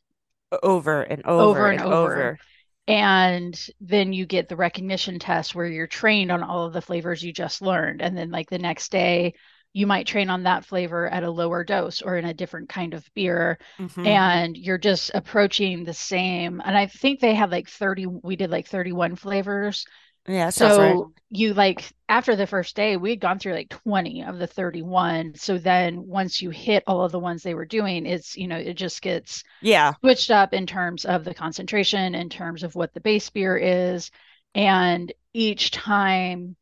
Over 0.63 1.03
and 1.03 1.25
over 1.27 1.51
over 1.51 1.71
and 1.71 1.81
and 1.81 1.93
over. 1.93 2.13
over. 2.13 2.39
And 2.87 3.67
then 3.81 4.13
you 4.13 4.25
get 4.25 4.49
the 4.49 4.57
recognition 4.57 5.19
test 5.19 5.55
where 5.55 5.67
you're 5.67 5.87
trained 5.87 6.33
on 6.33 6.43
all 6.43 6.67
of 6.67 6.73
the 6.73 6.81
flavors 6.81 7.23
you 7.23 7.33
just 7.33 7.61
learned. 7.61 8.01
And 8.01 8.17
then, 8.17 8.31
like, 8.31 8.49
the 8.49 8.59
next 8.59 8.91
day, 8.91 9.35
you 9.79 9.87
might 9.87 10.09
train 10.09 10.29
on 10.29 10.43
that 10.43 10.65
flavor 10.65 11.07
at 11.09 11.23
a 11.23 11.31
lower 11.31 11.63
dose 11.63 12.03
or 12.03 12.17
in 12.17 12.25
a 12.25 12.35
different 12.35 12.69
kind 12.69 12.95
of 12.95 13.09
beer. 13.15 13.59
Mhm. 13.79 14.07
And 14.07 14.57
you're 14.57 14.77
just 14.77 15.13
approaching 15.15 15.85
the 15.85 15.95
same. 15.95 16.61
And 16.65 16.77
I 16.77 16.87
think 16.87 17.21
they 17.21 17.33
had 17.35 17.53
like 17.53 17.69
30, 17.69 18.07
we 18.07 18.35
did 18.35 18.51
like 18.51 18.67
31 18.67 19.15
flavors. 19.15 19.87
Yeah, 20.27 20.51
sounds 20.51 20.79
right. 20.79 20.95
So 20.95 21.13
you 21.31 21.55
like 21.55 21.85
after 22.09 22.35
the 22.35 22.47
first 22.47 22.75
day, 22.75 22.97
we 22.97 23.11
had 23.11 23.21
gone 23.21 23.39
through 23.39 23.55
like 23.55 23.69
20 23.69 24.25
of 24.25 24.39
the 24.41 24.49
31. 24.49 25.35
So 25.37 25.59
then 25.59 26.09
once 26.09 26.43
you 26.43 26.51
hit 26.51 26.83
all 26.89 27.05
of 27.05 27.13
the 27.13 27.21
ones 27.21 27.43
they 27.45 27.55
were 27.55 27.65
doing, 27.65 28.05
it's, 28.05 28.37
you 28.37 28.49
know, 28.49 28.59
it 28.59 28.75
just 28.75 29.01
gets 29.01 29.45
Yeah. 29.63 29.93
switched 30.01 30.33
up 30.33 30.53
in 30.53 30.67
terms 30.67 31.05
of 31.05 31.25
the 31.25 31.35
concentration, 31.35 32.17
in 32.17 32.29
terms 32.31 32.65
of 32.65 32.75
what 32.75 32.93
the 32.95 33.01
base 33.01 33.31
beer 33.31 33.57
is. 33.57 34.11
And 34.57 35.13
each 35.33 35.71
time 35.71 36.57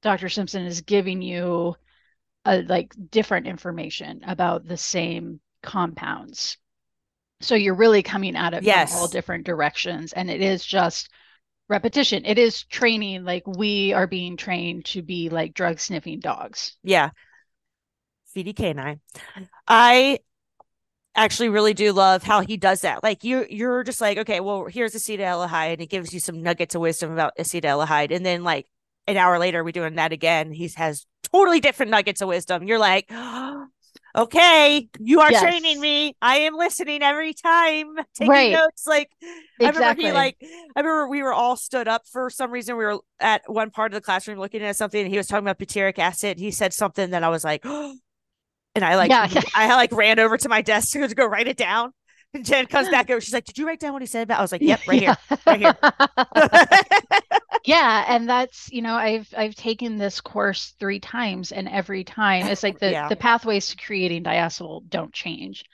Dr. 0.00 0.30
Simpson 0.30 0.64
is 0.64 0.80
giving 0.80 1.20
you 1.20 1.76
like 2.44 2.94
different 3.10 3.46
information 3.46 4.22
about 4.26 4.66
the 4.66 4.76
same 4.76 5.40
compounds. 5.62 6.56
So 7.40 7.54
you're 7.54 7.74
really 7.74 8.02
coming 8.02 8.36
at 8.36 8.54
it 8.54 8.64
from 8.64 8.98
all 8.98 9.08
different 9.08 9.46
directions. 9.46 10.12
And 10.12 10.30
it 10.30 10.42
is 10.42 10.64
just 10.64 11.08
repetition. 11.68 12.24
It 12.24 12.38
is 12.38 12.64
training 12.64 13.24
like 13.24 13.46
we 13.46 13.92
are 13.92 14.06
being 14.06 14.36
trained 14.36 14.84
to 14.86 15.02
be 15.02 15.28
like 15.28 15.54
drug 15.54 15.78
sniffing 15.78 16.20
dogs. 16.20 16.76
Yeah. 16.82 17.10
VDK9. 18.36 19.00
I 19.66 20.18
actually 21.14 21.48
really 21.48 21.74
do 21.74 21.92
love 21.92 22.22
how 22.22 22.40
he 22.40 22.56
does 22.56 22.82
that. 22.82 23.02
Like 23.02 23.24
you 23.24 23.46
you're 23.48 23.82
just 23.84 24.00
like, 24.00 24.18
okay, 24.18 24.40
well, 24.40 24.66
here's 24.66 24.94
acetaldehyde, 24.94 25.72
and 25.72 25.80
it 25.80 25.90
gives 25.90 26.14
you 26.14 26.20
some 26.20 26.42
nuggets 26.42 26.74
of 26.74 26.80
wisdom 26.80 27.12
about 27.12 27.36
acetaldehyde. 27.38 28.14
And 28.14 28.24
then 28.24 28.44
like 28.44 28.66
an 29.06 29.16
hour 29.16 29.38
later, 29.38 29.64
we're 29.64 29.72
doing 29.72 29.96
that 29.96 30.12
again. 30.12 30.52
He 30.52 30.70
has 30.76 31.06
totally 31.32 31.60
different 31.60 31.90
nuggets 31.90 32.20
of 32.20 32.28
wisdom. 32.28 32.64
You're 32.64 32.78
like, 32.78 33.10
okay, 34.16 34.88
you 34.98 35.20
are 35.20 35.30
Yes. 35.30 35.42
training 35.42 35.80
me. 35.80 36.14
I 36.20 36.38
am 36.38 36.54
listening 36.56 37.02
every 37.02 37.34
time, 37.34 37.94
taking 38.14 38.30
Right. 38.30 38.50
notes. 38.50 38.86
Like 38.86 39.10
I 39.62 39.68
remember 39.68 39.90
Exactly. 39.90 40.02
he 40.02 40.12
like 40.12 40.36
I 40.42 40.80
remember 40.80 41.08
we 41.08 41.22
were 41.22 41.32
all 41.32 41.56
stood 41.56 41.88
up 41.88 42.02
for 42.10 42.30
some 42.30 42.50
reason. 42.50 42.76
We 42.76 42.84
were 42.84 42.98
at 43.20 43.42
one 43.46 43.70
part 43.70 43.92
of 43.92 43.94
the 43.96 44.00
classroom 44.00 44.38
looking 44.38 44.62
at 44.62 44.76
something, 44.76 45.00
and 45.00 45.10
he 45.10 45.16
was 45.16 45.26
talking 45.26 45.46
about 45.46 45.58
butyric 45.58 45.98
acid. 45.98 46.38
He 46.38 46.50
said 46.50 46.72
something 46.72 47.10
that 47.10 47.22
I 47.22 47.28
was 47.28 47.44
like, 47.44 47.64
and 48.74 48.84
I 48.84 48.96
like 48.96 49.10
Yeah. 49.10 49.28
I 49.54 49.74
like 49.74 49.92
ran 49.92 50.18
over 50.18 50.36
to 50.38 50.48
my 50.48 50.62
desk 50.62 50.92
to 50.92 51.08
go 51.14 51.26
write 51.26 51.48
it 51.48 51.56
down. 51.56 51.92
And 52.34 52.44
Jen 52.46 52.66
comes 52.66 52.88
back 52.88 53.10
over. 53.10 53.20
She's 53.20 53.34
like, 53.34 53.44
"Did 53.44 53.58
you 53.58 53.66
write 53.66 53.80
down 53.80 53.92
what 53.92 54.02
he 54.02 54.06
said?" 54.06 54.22
About? 54.22 54.38
I 54.38 54.42
was 54.42 54.52
like, 54.52 54.62
"Yep, 54.62 54.80
right 54.86 55.00
here, 55.00 55.16
right 55.46 55.60
here." 55.60 55.76
Yeah, 57.64 58.04
and 58.08 58.28
that's, 58.28 58.72
you 58.72 58.80
know, 58.82 58.94
I've 58.94 59.32
I've 59.36 59.54
taken 59.54 59.98
this 59.98 60.20
course 60.20 60.74
three 60.80 60.98
times 61.00 61.52
and 61.52 61.68
every 61.68 62.04
time 62.04 62.46
it's 62.46 62.62
like 62.62 62.78
the 62.78 62.92
Yeah. 62.92 63.08
the 63.08 63.16
pathways 63.16 63.68
to 63.68 63.76
creating 63.76 64.24
diacetyl 64.24 64.88
don't 64.88 65.12
change, 65.12 65.64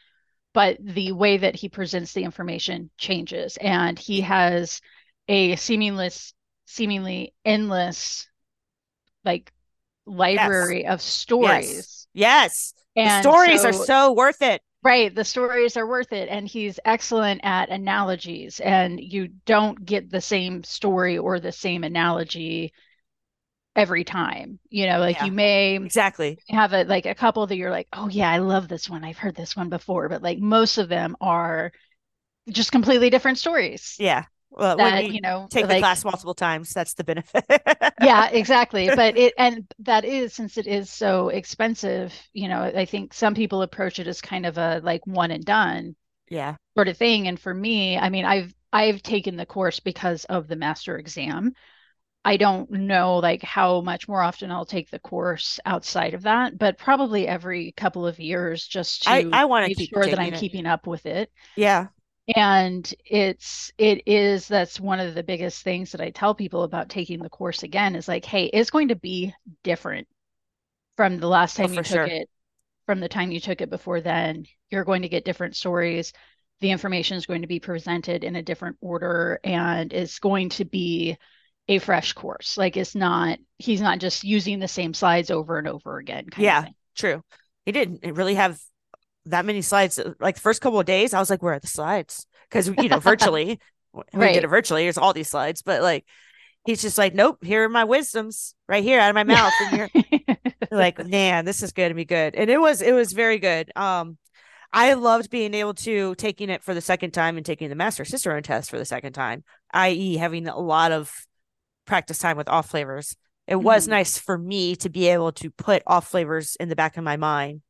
but 0.53 0.79
the 0.81 1.13
way 1.13 1.37
that 1.39 1.55
he 1.55 1.69
presents 1.69 2.13
the 2.13 2.25
information 2.25 2.91
changes 2.99 3.57
and 3.59 3.99
he 3.99 4.23
has 4.23 4.81
a 5.29 5.55
seamless 5.57 6.35
seemingly 6.67 7.35
endless 7.45 8.27
like 9.25 9.53
library 10.07 10.87
of 10.87 11.01
stories. 11.03 12.09
yes, 12.13 12.75
And 12.97 13.23
stories 13.25 13.65
are 13.65 13.73
so- 13.73 13.85
so 13.85 14.13
worth 14.13 14.43
it. 14.43 14.63
Right, 14.87 15.13
the 15.13 15.25
stories 15.25 15.77
are 15.77 15.85
worth 15.87 16.13
it, 16.13 16.29
and 16.29 16.47
he's 16.47 16.79
excellent 16.85 17.41
at 17.45 17.71
analogies, 17.71 18.61
and 18.61 19.01
you 19.01 19.27
don't 19.45 19.85
get 19.85 20.11
the 20.11 20.21
same 20.21 20.63
story 20.63 21.19
or 21.19 21.41
the 21.41 21.51
same 21.51 21.83
analogy 21.83 22.73
every 23.75 24.05
time. 24.05 24.59
You 24.69 24.87
know, 24.87 24.99
like 25.01 25.17
Yeah. 25.17 25.27
you 25.27 25.33
may 25.33 25.81
Exactly. 25.85 26.39
have 26.51 26.73
a 26.73 26.85
like 26.85 27.07
a 27.07 27.15
couple 27.15 27.47
that 27.49 27.57
you're 27.57 27.71
like, 27.71 27.89
oh 27.93 28.09
yeah, 28.09 28.31
I 28.31 28.39
love 28.39 28.69
this 28.69 28.91
one. 28.91 29.05
I've 29.05 29.19
heard 29.19 29.37
this 29.37 29.57
one 29.57 29.71
before, 29.71 30.09
but 30.09 30.23
like 30.23 30.39
most 30.39 30.79
of 30.79 30.89
them 30.89 31.17
are 31.21 31.73
just 32.51 32.73
completely 32.73 33.11
different 33.11 33.39
stories 33.39 33.99
Yeah. 33.99 34.27
Well, 34.57 34.77
that, 34.79 35.05
you 35.07 35.13
you 35.15 35.21
know, 35.21 35.51
take 35.51 35.69
the 35.69 35.77
class 35.77 36.05
multiple 36.05 36.35
times, 36.35 36.73
that's 36.73 36.95
the 36.95 37.05
benefit. 37.05 37.45
yeah, 38.01 38.29
exactly. 38.31 38.91
But 38.91 39.17
it, 39.17 39.35
and 39.39 39.67
that 39.81 40.05
is, 40.05 40.35
since 40.35 40.57
it 40.59 40.67
is 40.67 40.91
so 40.91 41.29
expensive, 41.29 42.15
you 42.33 42.49
know, 42.49 42.63
I 42.63 42.87
think 42.87 43.15
some 43.15 43.35
people 43.35 43.63
approach 43.63 43.99
it 43.99 44.07
as 44.07 44.21
kind 44.21 44.47
of 44.47 44.59
a 44.59 44.81
like 44.83 45.07
one 45.07 45.31
and 45.31 45.45
done. 45.45 45.97
yeah. 46.29 46.57
sort 46.77 46.89
of 46.89 46.97
thing. 46.97 47.29
And 47.29 47.41
for 47.41 47.53
me, 47.53 47.99
I 47.99 48.11
mean, 48.11 48.25
I've 48.25 48.55
I've 48.73 49.03
taken 49.03 49.37
the 49.37 49.47
course 49.47 49.81
because 49.81 50.25
of 50.27 50.49
the 50.49 50.57
master 50.57 50.99
exam. 50.99 51.53
I 52.25 52.37
don't 52.39 52.71
know 52.71 53.19
like 53.19 53.43
how 53.43 53.81
much 53.83 54.09
more 54.09 54.23
often 54.23 54.51
I'll 54.53 54.67
take 54.67 54.91
the 54.91 54.99
course 55.01 55.61
outside 55.67 56.15
of 56.15 56.23
that, 56.25 56.59
but 56.59 56.79
probably 56.79 57.29
every 57.29 57.73
couple 57.73 58.07
of 58.07 58.21
years 58.21 58.67
just 58.67 59.05
to 59.05 59.13
I 59.13 59.27
I 59.33 59.45
want 59.47 59.65
to 59.67 59.71
make 59.71 59.79
keep 59.79 59.91
sure 59.95 60.09
that 60.09 60.21
I'm 60.21 60.35
it. 60.35 60.35
keeping 60.35 60.67
up 60.67 60.87
with 60.87 61.07
it. 61.07 61.31
Yeah. 61.57 61.89
And 62.35 62.93
it's 63.05 63.73
it 63.79 64.03
is 64.07 64.49
that's 64.49 64.81
one 64.81 64.99
of 64.99 65.15
the 65.15 65.23
biggest 65.23 65.63
things 65.63 65.93
that 65.93 66.01
I 66.01 66.11
tell 66.11 66.35
people 66.35 66.65
about 66.65 66.89
taking 66.89 67.21
the 67.23 67.31
course 67.31 67.63
again 67.63 67.95
is 67.95 68.09
like, 68.09 68.25
hey, 68.25 68.47
it's 68.47 68.71
going 68.71 68.89
to 68.89 68.97
be 68.97 69.33
different 69.63 70.09
from 70.97 71.19
the 71.19 71.29
last 71.29 71.57
Oh, 71.59 71.67
time 71.67 71.75
you 71.75 71.83
took 71.83 72.07
sure. 72.07 72.07
it, 72.07 72.29
from 72.87 73.01
the 73.01 73.09
time 73.09 73.33
you 73.33 73.41
took 73.41 73.61
it 73.63 73.71
before 73.71 74.01
then. 74.01 74.47
You're 74.71 74.85
going 74.85 75.03
to 75.03 75.09
get 75.11 75.25
different 75.27 75.57
stories. 75.57 76.13
The 76.61 76.71
information 76.73 77.17
is 77.19 77.27
going 77.27 77.43
to 77.43 77.49
be 77.49 77.61
presented 77.61 78.25
in 78.25 78.37
a 78.37 78.43
different 78.43 78.79
order, 78.81 79.41
and 79.45 79.93
it's 79.93 80.19
going 80.21 80.51
to 80.51 80.65
be 80.67 81.19
a 81.69 81.79
fresh 81.81 82.13
course. 82.15 82.57
Like 82.59 82.77
it's 82.77 82.95
not, 82.97 83.39
he's 83.59 83.81
not 83.83 84.01
just 84.01 84.25
using 84.25 84.59
the 84.61 84.69
same 84.69 84.95
slides 84.95 85.31
over 85.31 85.59
and 85.59 85.69
over 85.69 85.99
again, 85.99 86.27
kind 86.31 86.55
Yeah. 86.55 86.69
True. 86.97 87.23
He 87.65 87.73
didn't 87.73 88.17
really 88.17 88.35
have 88.35 88.59
that 89.27 89.45
many 89.45 89.63
slides. 89.63 90.01
Like 90.21 90.37
the 90.37 90.41
first 90.41 90.61
couple 90.61 90.81
of 90.81 90.87
days, 90.87 91.15
I 91.15 91.21
was 91.21 91.31
like, 91.31 91.43
"Where 91.43 91.55
are 91.55 91.59
the 91.59 91.67
slides?" 91.67 92.27
Because 92.49 92.69
you 92.69 92.89
know, 92.89 93.01
virtually, 93.01 93.61
we 94.13 94.33
did 94.33 94.45
it 94.45 94.49
virtually. 94.49 94.85
There's 94.85 94.99
all 94.99 95.13
these 95.13 95.29
slides, 95.29 95.63
but 95.63 95.83
like, 95.83 96.05
he's 96.65 96.83
just 96.83 96.99
like, 96.99 97.15
"Nope, 97.15 97.45
here 97.45 97.65
are 97.65 97.69
my 97.69 97.85
wisdoms 97.85 98.55
right 98.69 98.83
here 98.83 99.01
out 99.01 99.11
of 99.11 99.15
my 99.15 99.25
mouth," 99.25 99.53
and 99.61 99.77
you're 99.79 100.37
like, 100.71 101.05
"Man, 101.07 101.45
this 101.45 101.63
is 101.63 101.73
going 101.73 101.91
to 101.91 101.95
be 101.95 102.05
good." 102.05 102.35
And 102.35 102.51
it 102.51 102.61
was, 102.61 102.83
it 102.83 102.93
was 102.93 103.13
very 103.13 103.39
good. 103.39 103.71
Um, 103.77 104.19
I 104.73 104.95
loved 104.95 105.31
being 105.31 105.55
able 105.55 105.75
to 105.75 106.15
taking 106.17 106.51
it 106.51 106.63
for 106.63 106.75
the 106.75 106.81
second 106.81 107.13
time 107.13 107.37
and 107.37 107.47
taking 107.47 107.69
the 107.69 107.75
master 107.75 108.05
cicerone 108.05 108.43
test 108.43 108.71
for 108.71 108.79
the 108.79 108.85
second 108.85 109.13
time, 109.13 109.45
i.e., 109.73 110.17
having 110.17 110.49
a 110.49 110.59
lot 110.59 110.93
of 110.93 111.13
practice 111.87 112.19
time 112.19 112.37
with 112.37 112.49
off 112.49 112.69
flavors. 112.69 113.17
it 113.47 113.57
was 113.57 113.87
nice 113.87 114.19
for 114.19 114.37
me 114.37 114.75
to 114.75 114.89
be 114.89 115.07
able 115.07 115.31
to 115.31 115.51
put 115.51 115.83
off 115.87 116.09
flavors 116.09 116.57
in 116.59 116.69
the 116.69 116.75
back 116.75 116.97
of 116.97 117.05
my 117.05 117.17
mind 117.17 117.63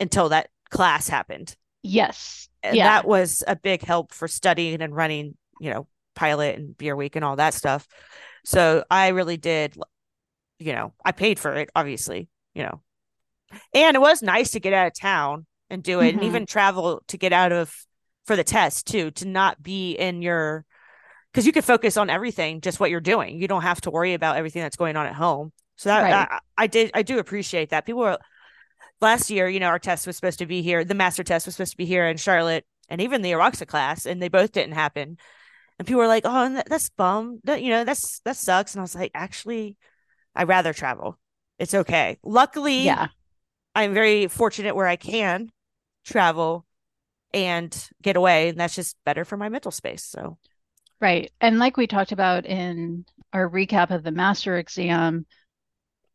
until 0.00 0.28
that 0.30 0.48
class 0.70 1.08
happened. 1.08 1.56
Yes. 1.82 2.48
And 2.62 2.76
yeah. 2.76 2.84
that 2.84 3.06
was 3.06 3.44
a 3.46 3.56
big 3.56 3.82
help 3.82 4.12
for 4.12 4.28
studying 4.28 4.82
and 4.82 4.94
running, 4.94 5.36
you 5.60 5.70
know, 5.70 5.86
pilot 6.14 6.58
and 6.58 6.76
beer 6.76 6.96
week 6.96 7.16
and 7.16 7.24
all 7.24 7.36
that 7.36 7.54
stuff. 7.54 7.86
So 8.44 8.84
I 8.90 9.08
really 9.08 9.36
did, 9.36 9.76
you 10.58 10.72
know, 10.72 10.92
I 11.04 11.12
paid 11.12 11.38
for 11.38 11.54
it, 11.54 11.70
obviously, 11.74 12.28
you 12.54 12.62
know. 12.62 12.80
And 13.74 13.94
it 13.94 14.00
was 14.00 14.22
nice 14.22 14.50
to 14.52 14.60
get 14.60 14.72
out 14.72 14.88
of 14.88 14.98
town 14.98 15.46
and 15.70 15.82
do 15.82 16.00
it 16.00 16.12
Mhm. 16.12 16.14
and 16.14 16.24
even 16.24 16.46
travel 16.46 17.02
to 17.08 17.16
get 17.16 17.32
out 17.32 17.52
of 17.52 17.72
for 18.24 18.34
the 18.34 18.44
test 18.44 18.86
too, 18.86 19.10
to 19.12 19.24
not 19.26 19.62
be 19.62 19.92
in 19.92 20.22
your 20.22 20.64
because 21.32 21.46
you 21.46 21.52
could 21.52 21.64
focus 21.64 21.96
on 21.96 22.08
everything, 22.08 22.60
just 22.62 22.80
what 22.80 22.90
you're 22.90 23.00
doing. 23.00 23.40
You 23.40 23.46
don't 23.46 23.62
have 23.62 23.80
to 23.82 23.90
worry 23.90 24.14
about 24.14 24.36
everything 24.36 24.62
that's 24.62 24.76
going 24.76 24.96
on 24.96 25.06
at 25.06 25.14
home. 25.14 25.52
So 25.76 25.90
that 25.90 26.02
Right. 26.02 26.28
I, 26.30 26.38
I 26.56 26.66
did 26.66 26.90
I 26.94 27.02
do 27.02 27.18
appreciate 27.18 27.70
that. 27.70 27.84
People 27.84 28.00
were 28.02 28.18
last 29.00 29.30
year, 29.30 29.48
you 29.48 29.60
know, 29.60 29.66
our 29.68 29.78
test 29.78 30.06
was 30.06 30.16
supposed 30.16 30.38
to 30.40 30.46
be 30.46 30.62
here. 30.62 30.84
The 30.84 30.94
master 30.94 31.24
test 31.24 31.46
was 31.46 31.54
supposed 31.56 31.72
to 31.72 31.76
be 31.76 31.86
here 31.86 32.06
in 32.06 32.16
Charlotte, 32.16 32.64
and 32.88 33.00
even 33.00 33.22
the 33.22 33.32
Aroxa 33.32 33.66
class, 33.66 34.06
and 34.06 34.20
they 34.22 34.28
both 34.28 34.52
didn't 34.52 34.74
happen. 34.74 35.18
And 35.78 35.86
people 35.86 36.00
were 36.00 36.08
like, 36.08 36.24
"Oh, 36.24 36.54
that, 36.54 36.68
that's 36.68 36.90
bum. 36.90 37.40
That 37.44 37.62
you 37.62 37.70
know, 37.70 37.84
that's 37.84 38.20
that 38.20 38.36
sucks." 38.36 38.74
And 38.74 38.80
I 38.80 38.82
was 38.82 38.94
like, 38.94 39.12
"Actually, 39.14 39.76
I'd 40.34 40.48
rather 40.48 40.72
travel. 40.72 41.18
It's 41.58 41.74
okay. 41.74 42.18
Luckily, 42.22 42.84
Yeah. 42.84 43.08
I'm 43.74 43.94
very 43.94 44.28
fortunate 44.28 44.74
where 44.74 44.86
I 44.86 44.96
can 44.96 45.50
travel 46.04 46.66
and 47.34 47.88
get 48.02 48.16
away, 48.16 48.50
and 48.50 48.58
that's 48.58 48.74
just 48.74 48.96
better 49.04 49.24
for 49.24 49.36
my 49.36 49.48
mental 49.48 49.70
space." 49.72 50.04
So 50.04 50.38
Right. 51.00 51.30
And 51.40 51.58
like 51.58 51.76
we 51.76 51.86
talked 51.86 52.12
about 52.12 52.46
in 52.46 53.04
our 53.32 53.48
recap 53.50 53.90
of 53.90 54.02
the 54.02 54.10
master 54.12 54.56
exam, 54.56 55.26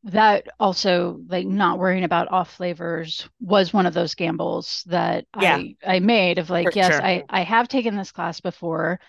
that 0.03 0.48
also 0.60 1.22
like 1.27 1.46
not 1.46 1.77
worrying 1.77 2.03
about 2.03 2.31
off 2.31 2.53
flavors 2.55 3.29
was 3.39 3.72
one 3.74 3.86
of 3.86 3.93
those 3.93 4.15
gambles 4.15 4.84
that 4.88 5.25
Yeah. 5.34 5.63
I 5.63 5.75
I 5.86 6.00
made 6.00 6.39
of 6.39 6.50
like, 6.50 6.75
For 6.75 6.75
yes, 6.75 7.00
sure. 7.00 7.03
I 7.03 7.24
I 7.29 7.41
have 7.43 7.67
taken 7.67 7.96
this 7.96 8.12
class 8.12 8.39
before. 8.41 9.00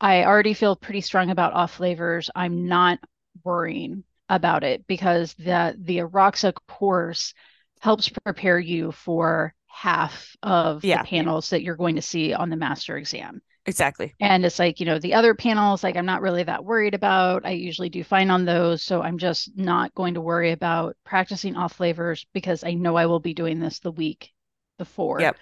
I 0.00 0.24
already 0.24 0.54
feel 0.54 0.76
pretty 0.76 1.02
strong 1.02 1.30
about 1.30 1.54
off 1.54 1.74
flavors. 1.74 2.30
I'm 2.34 2.68
not 2.68 3.00
worrying 3.44 4.04
about 4.28 4.64
it 4.64 4.86
because 4.86 5.34
the 5.34 5.76
the 5.78 5.98
Aroxa 5.98 6.54
course 6.68 7.34
helps 7.80 8.08
prepare 8.08 8.58
you 8.58 8.92
for 8.92 9.54
half 9.68 10.36
of 10.42 10.82
Yeah. 10.82 10.92
the 10.92 11.00
panels 11.00 11.50
that 11.50 11.62
you're 11.62 11.76
going 11.76 11.96
to 11.96 12.02
see 12.02 12.34
on 12.34 12.50
the 12.50 12.56
master 12.56 12.96
exam. 12.96 13.42
Exactly. 13.66 14.14
And 14.20 14.44
it's 14.44 14.58
like, 14.58 14.80
you 14.80 14.86
know, 14.86 14.98
the 14.98 15.14
other 15.14 15.34
panels, 15.34 15.82
like 15.82 15.96
I'm 15.96 16.06
not 16.06 16.22
really 16.22 16.42
that 16.42 16.64
worried 16.64 16.94
about. 16.94 17.46
I 17.46 17.50
usually 17.50 17.88
do 17.88 18.04
fine 18.04 18.30
on 18.30 18.44
those. 18.44 18.82
So 18.82 19.02
I'm 19.02 19.18
just 19.18 19.56
not 19.56 19.94
going 19.94 20.14
to 20.14 20.20
worry 20.20 20.52
about 20.52 20.96
practicing 21.04 21.56
off 21.56 21.74
flavors 21.74 22.26
because 22.32 22.64
I 22.64 22.74
know 22.74 22.96
I 22.96 23.06
will 23.06 23.20
be 23.20 23.34
doing 23.34 23.60
this 23.60 23.78
the 23.78 23.92
week 23.92 24.32
before. 24.78 25.20
Yep. 25.20 25.36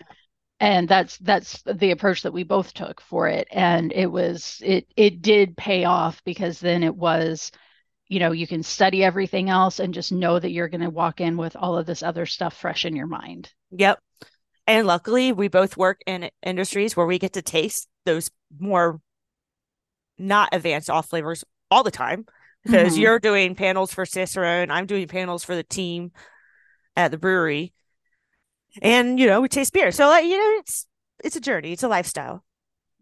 And 0.61 0.88
that's 0.88 1.19
that's 1.19 1.62
the 1.62 1.91
approach 1.91 2.23
that 2.23 2.33
we 2.33 2.45
both 2.45 2.73
took 2.73 3.00
for 3.00 3.26
it. 3.26 3.49
And 3.50 3.93
it 3.93 4.07
was 4.07 4.61
it 4.64 4.87
it 4.97 5.21
did 5.21 5.57
pay 5.57 5.85
off 5.85 6.23
because 6.25 6.61
then 6.61 6.85
it 6.85 6.95
was, 6.95 7.50
you 8.07 8.21
know, 8.21 8.31
you 8.31 8.47
can 8.47 8.62
study 8.62 9.02
everything 9.02 9.50
else 9.50 9.81
and 9.81 9.93
just 9.93 10.12
know 10.12 10.38
that 10.38 10.52
you're 10.52 10.69
going 10.69 10.83
to 10.83 10.91
walk 10.91 11.21
in 11.21 11.37
with 11.37 11.57
all 11.57 11.76
of 11.76 11.87
this 11.87 12.02
other 12.02 12.26
stuff 12.26 12.55
fresh 12.57 12.85
in 12.85 12.95
your 12.95 13.09
mind. 13.09 13.52
Yep. 13.73 13.99
And 14.66 14.87
luckily, 14.87 15.33
we 15.33 15.49
both 15.49 15.76
work 15.76 16.00
in 16.07 16.31
industries 16.42 16.97
where 16.97 17.07
we 17.07 17.19
get 17.19 17.33
to 17.35 17.42
taste 17.42 17.88
those 18.04 18.31
more 18.59 19.00
not 20.19 20.49
advanced 20.52 20.90
off 20.90 21.09
flavors 21.09 21.45
all 21.71 21.83
the 21.83 21.90
time 21.90 22.26
because 22.64 22.95
Mhm. 22.95 23.00
you're 23.00 23.19
doing 23.19 23.54
panels 23.54 23.92
for 23.92 24.07
Cicerone 24.07 24.62
and 24.64 24.73
I'm 24.73 24.87
doing 24.87 25.09
panels 25.09 25.42
for 25.42 25.54
the 25.57 25.64
team 25.64 26.12
at 26.97 27.11
the 27.11 27.19
brewery. 27.19 27.73
And, 28.81 29.19
you 29.19 29.26
know, 29.26 29.40
we 29.40 29.49
taste 29.49 29.73
beer. 29.73 29.90
So, 29.92 30.07
like, 30.09 30.25
you 30.25 30.37
know, 30.38 30.59
it's 30.61 30.87
it's 31.25 31.37
a 31.37 31.40
journey, 31.40 31.73
it's 31.73 31.83
a 31.83 31.88
lifestyle. 31.88 32.45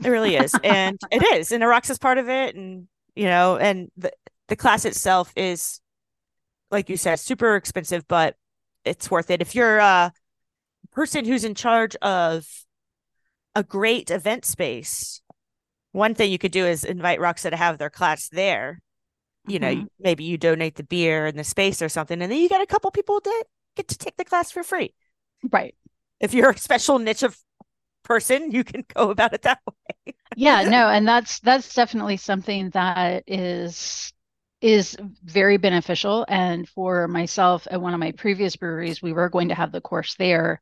It 0.02 0.08
really 0.08 0.36
is. 0.36 0.54
and 0.64 0.98
it 1.10 1.22
is. 1.34 1.52
And 1.52 1.62
Arox 1.62 1.90
is 1.90 1.98
part 1.98 2.18
of 2.18 2.28
it. 2.28 2.54
And, 2.56 2.88
you 3.14 3.24
know, 3.26 3.56
and 3.56 3.90
the, 3.96 4.12
the 4.48 4.56
class 4.56 4.84
itself 4.84 5.32
is, 5.36 5.80
like 6.70 6.88
you 6.88 6.96
said, 6.96 7.20
super 7.20 7.56
expensive, 7.56 8.06
but 8.08 8.36
it's 8.84 9.10
worth 9.10 9.30
it. 9.30 9.42
If 9.42 9.54
you're 9.54 9.78
a 9.78 10.12
person 11.00 11.24
who's 11.24 11.44
in 11.44 11.54
charge 11.54 11.96
of 12.02 12.46
a 13.54 13.64
great 13.64 14.10
event 14.10 14.44
space, 14.44 15.22
one 15.92 16.14
thing 16.14 16.30
you 16.30 16.36
could 16.36 16.52
do 16.52 16.66
is 16.66 16.84
invite 16.84 17.18
Aroxa 17.18 17.48
to 17.48 17.56
have 17.56 17.78
their 17.78 17.88
class 17.88 18.28
there. 18.28 18.82
You 19.46 19.60
know, 19.60 19.68
Mhm. 19.68 19.88
maybe 19.98 20.24
you 20.24 20.36
donate 20.36 20.74
the 20.74 20.82
beer 20.82 21.24
and 21.24 21.38
the 21.38 21.42
space 21.42 21.80
or 21.80 21.88
something, 21.88 22.20
and 22.20 22.30
then 22.30 22.38
you 22.38 22.50
got 22.50 22.60
a 22.60 22.66
couple 22.66 22.90
people 22.90 23.18
that 23.18 23.44
get 23.76 23.88
to 23.88 23.96
take 23.96 24.18
the 24.18 24.26
class 24.26 24.50
for 24.50 24.62
free. 24.62 24.92
Right. 25.50 25.74
If 26.20 26.34
you're 26.34 26.50
a 26.50 26.58
special 26.58 26.98
niche 26.98 27.22
of 27.22 27.38
person, 28.02 28.50
you 28.50 28.62
can 28.62 28.84
go 28.94 29.08
about 29.08 29.32
it 29.32 29.40
that 29.42 29.60
way. 29.66 30.14
Yeah, 30.34 30.64
no, 30.68 30.90
and 30.90 31.08
that's 31.08 31.40
that's 31.40 31.74
definitely 31.74 32.18
something 32.18 32.68
that 32.70 33.24
is 33.26 34.12
is 34.60 34.98
very 35.24 35.56
beneficial. 35.56 36.26
And 36.28 36.68
for 36.68 37.08
myself 37.08 37.66
at 37.70 37.80
one 37.80 37.94
of 37.94 38.00
my 38.00 38.12
previous 38.12 38.56
breweries, 38.56 39.00
we 39.00 39.14
were 39.14 39.30
going 39.30 39.48
to 39.48 39.54
have 39.54 39.72
the 39.72 39.80
course 39.80 40.14
there, 40.16 40.60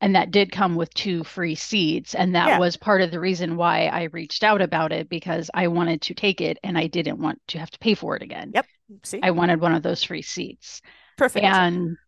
and 0.00 0.14
that 0.14 0.30
did 0.30 0.52
come 0.52 0.76
with 0.76 0.92
two 0.94 1.24
free 1.24 1.54
seats. 1.54 2.14
And 2.14 2.34
that 2.34 2.54
Yeah. 2.54 2.56
was 2.56 2.76
part 2.76 3.02
of 3.02 3.10
the 3.10 3.20
reason 3.20 3.56
why 3.56 3.86
I 3.86 4.04
reached 4.04 4.44
out 4.44 4.62
about 4.62 4.92
it 4.92 5.08
because 5.08 5.50
I 5.54 5.68
wanted 5.68 6.02
to 6.02 6.14
take 6.14 6.40
it 6.40 6.58
and 6.62 6.78
I 6.78 6.86
didn't 6.86 7.18
want 7.20 7.40
to 7.48 7.58
have 7.58 7.70
to 7.72 7.78
pay 7.78 7.94
for 7.94 8.16
it 8.16 8.22
again. 8.22 8.54
Yep. 8.54 8.66
See, 9.04 9.24
I 9.24 9.32
wanted 9.32 9.60
one 9.60 9.74
of 9.74 9.82
those 9.82 10.04
free 10.04 10.22
seats. 10.22 10.82
perfect. 11.16 11.60
And 11.60 11.98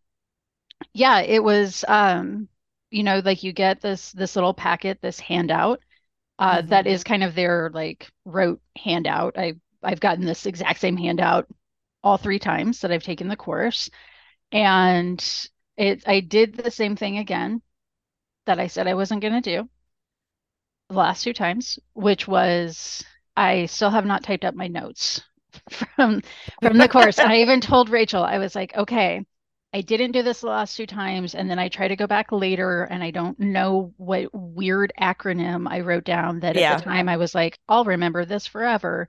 yeah, 0.93 1.21
it 1.21 1.43
was 1.43 1.85
um, 1.89 2.49
you 2.91 3.03
know, 3.03 3.21
like 3.25 3.43
you 3.43 3.53
get 3.53 3.81
this 3.81 4.13
this 4.13 4.37
little 4.37 4.55
packet, 4.55 4.99
this 5.01 5.21
handout, 5.21 5.81
uh, 6.39 6.63
that 6.65 6.87
Mhm. 6.87 6.89
is 6.89 7.05
kind 7.05 7.25
of 7.25 7.35
their 7.35 7.71
like 7.75 8.11
rote 8.25 8.63
handout. 8.77 9.39
I 9.39 9.55
I've 9.83 10.01
gotten 10.01 10.27
this 10.27 10.47
exact 10.47 10.81
same 10.81 10.97
handout 10.97 11.49
all 12.05 12.19
three 12.19 12.39
times 12.41 12.81
that 12.81 12.93
I've 12.93 13.05
taken 13.05 13.29
the 13.29 13.37
course. 13.37 13.91
And 14.53 15.25
it 15.79 16.05
I 16.09 16.21
did 16.21 16.57
the 16.57 16.71
same 16.71 16.97
thing 16.97 17.19
again 17.19 17.63
that 18.51 18.61
I 18.61 18.67
said 18.67 18.89
I 18.89 18.95
wasn't 18.95 19.23
going 19.23 19.35
to 19.35 19.41
do 19.41 19.71
the 20.89 20.95
last 20.97 21.23
two 21.23 21.33
times, 21.33 21.79
which 21.95 22.27
was 22.27 23.05
I 23.37 23.67
still 23.67 23.91
have 23.91 24.05
not 24.07 24.23
typed 24.25 24.45
up 24.45 24.55
my 24.55 24.67
notes 24.67 25.23
from 25.71 26.23
from 26.61 26.79
the 26.79 26.89
course. 26.89 27.21
I 27.25 27.37
even 27.41 27.61
told 27.61 27.89
Rachael, 27.91 28.25
I 28.25 28.39
was 28.39 28.55
like, 28.55 28.77
okay, 28.77 29.25
I 29.73 29.81
didn't 29.83 30.13
do 30.13 30.23
this 30.23 30.41
the 30.41 30.49
last 30.49 30.77
two 30.77 30.87
times, 30.87 31.35
and 31.35 31.49
then 31.49 31.59
I 31.59 31.69
try 31.69 31.89
to 31.89 31.97
go 31.97 32.07
back 32.07 32.33
later, 32.33 32.85
and 32.85 33.03
I 33.05 33.11
don't 33.13 33.39
know 33.39 33.95
what 33.97 34.35
weird 34.35 34.93
acronym 35.01 35.69
I 35.71 35.81
wrote 35.81 36.05
down 36.05 36.41
that 36.41 36.57
Yeah. 36.57 36.57
at 36.57 36.67
the 36.69 36.77
time 36.77 37.09
I 37.09 37.17
was 37.19 37.35
like, 37.35 37.59
I'll 37.69 37.85
remember 37.85 38.25
this 38.25 38.47
forever. 38.47 39.09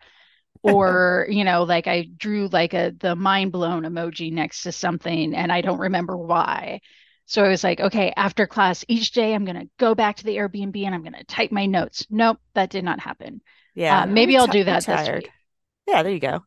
Or, 0.63 1.27
you 1.31 1.43
know, 1.45 1.63
like 1.63 1.87
I 1.87 2.03
drew 2.17 2.47
like 2.49 2.73
a 2.73 2.91
the 2.99 3.15
mind 3.15 3.51
blown 3.51 3.83
emoji 3.83 4.31
next 4.33 4.63
to 4.63 4.71
something 4.71 5.35
and 5.35 5.51
I 5.51 5.61
don't 5.61 5.79
remember 5.79 6.17
why. 6.17 6.81
So 7.31 7.45
I 7.45 7.47
was 7.47 7.63
like, 7.63 7.79
okay, 7.79 8.11
after 8.17 8.45
class 8.45 8.83
each 8.89 9.11
day, 9.11 9.33
I'm 9.33 9.45
going 9.45 9.55
to 9.55 9.69
go 9.77 9.95
back 9.95 10.17
to 10.17 10.25
the 10.25 10.35
Airbnb 10.35 10.75
and 10.85 10.93
I'm 10.93 11.01
going 11.01 11.13
to 11.13 11.23
type 11.23 11.49
my 11.49 11.65
notes. 11.65 12.05
Nope, 12.09 12.39
that 12.55 12.69
did 12.69 12.83
not 12.83 12.99
happen. 12.99 13.41
yeah. 13.73 14.01
uh, 14.01 14.05
maybe 14.05 14.35
I'll 14.37 14.47
do 14.47 14.65
that 14.65 14.85
this 14.85 14.85
tired. 14.85 15.23
week. 15.23 15.31
Yeah, 15.87 16.03
there 16.03 16.11
you 16.11 16.19
go. 16.19 16.43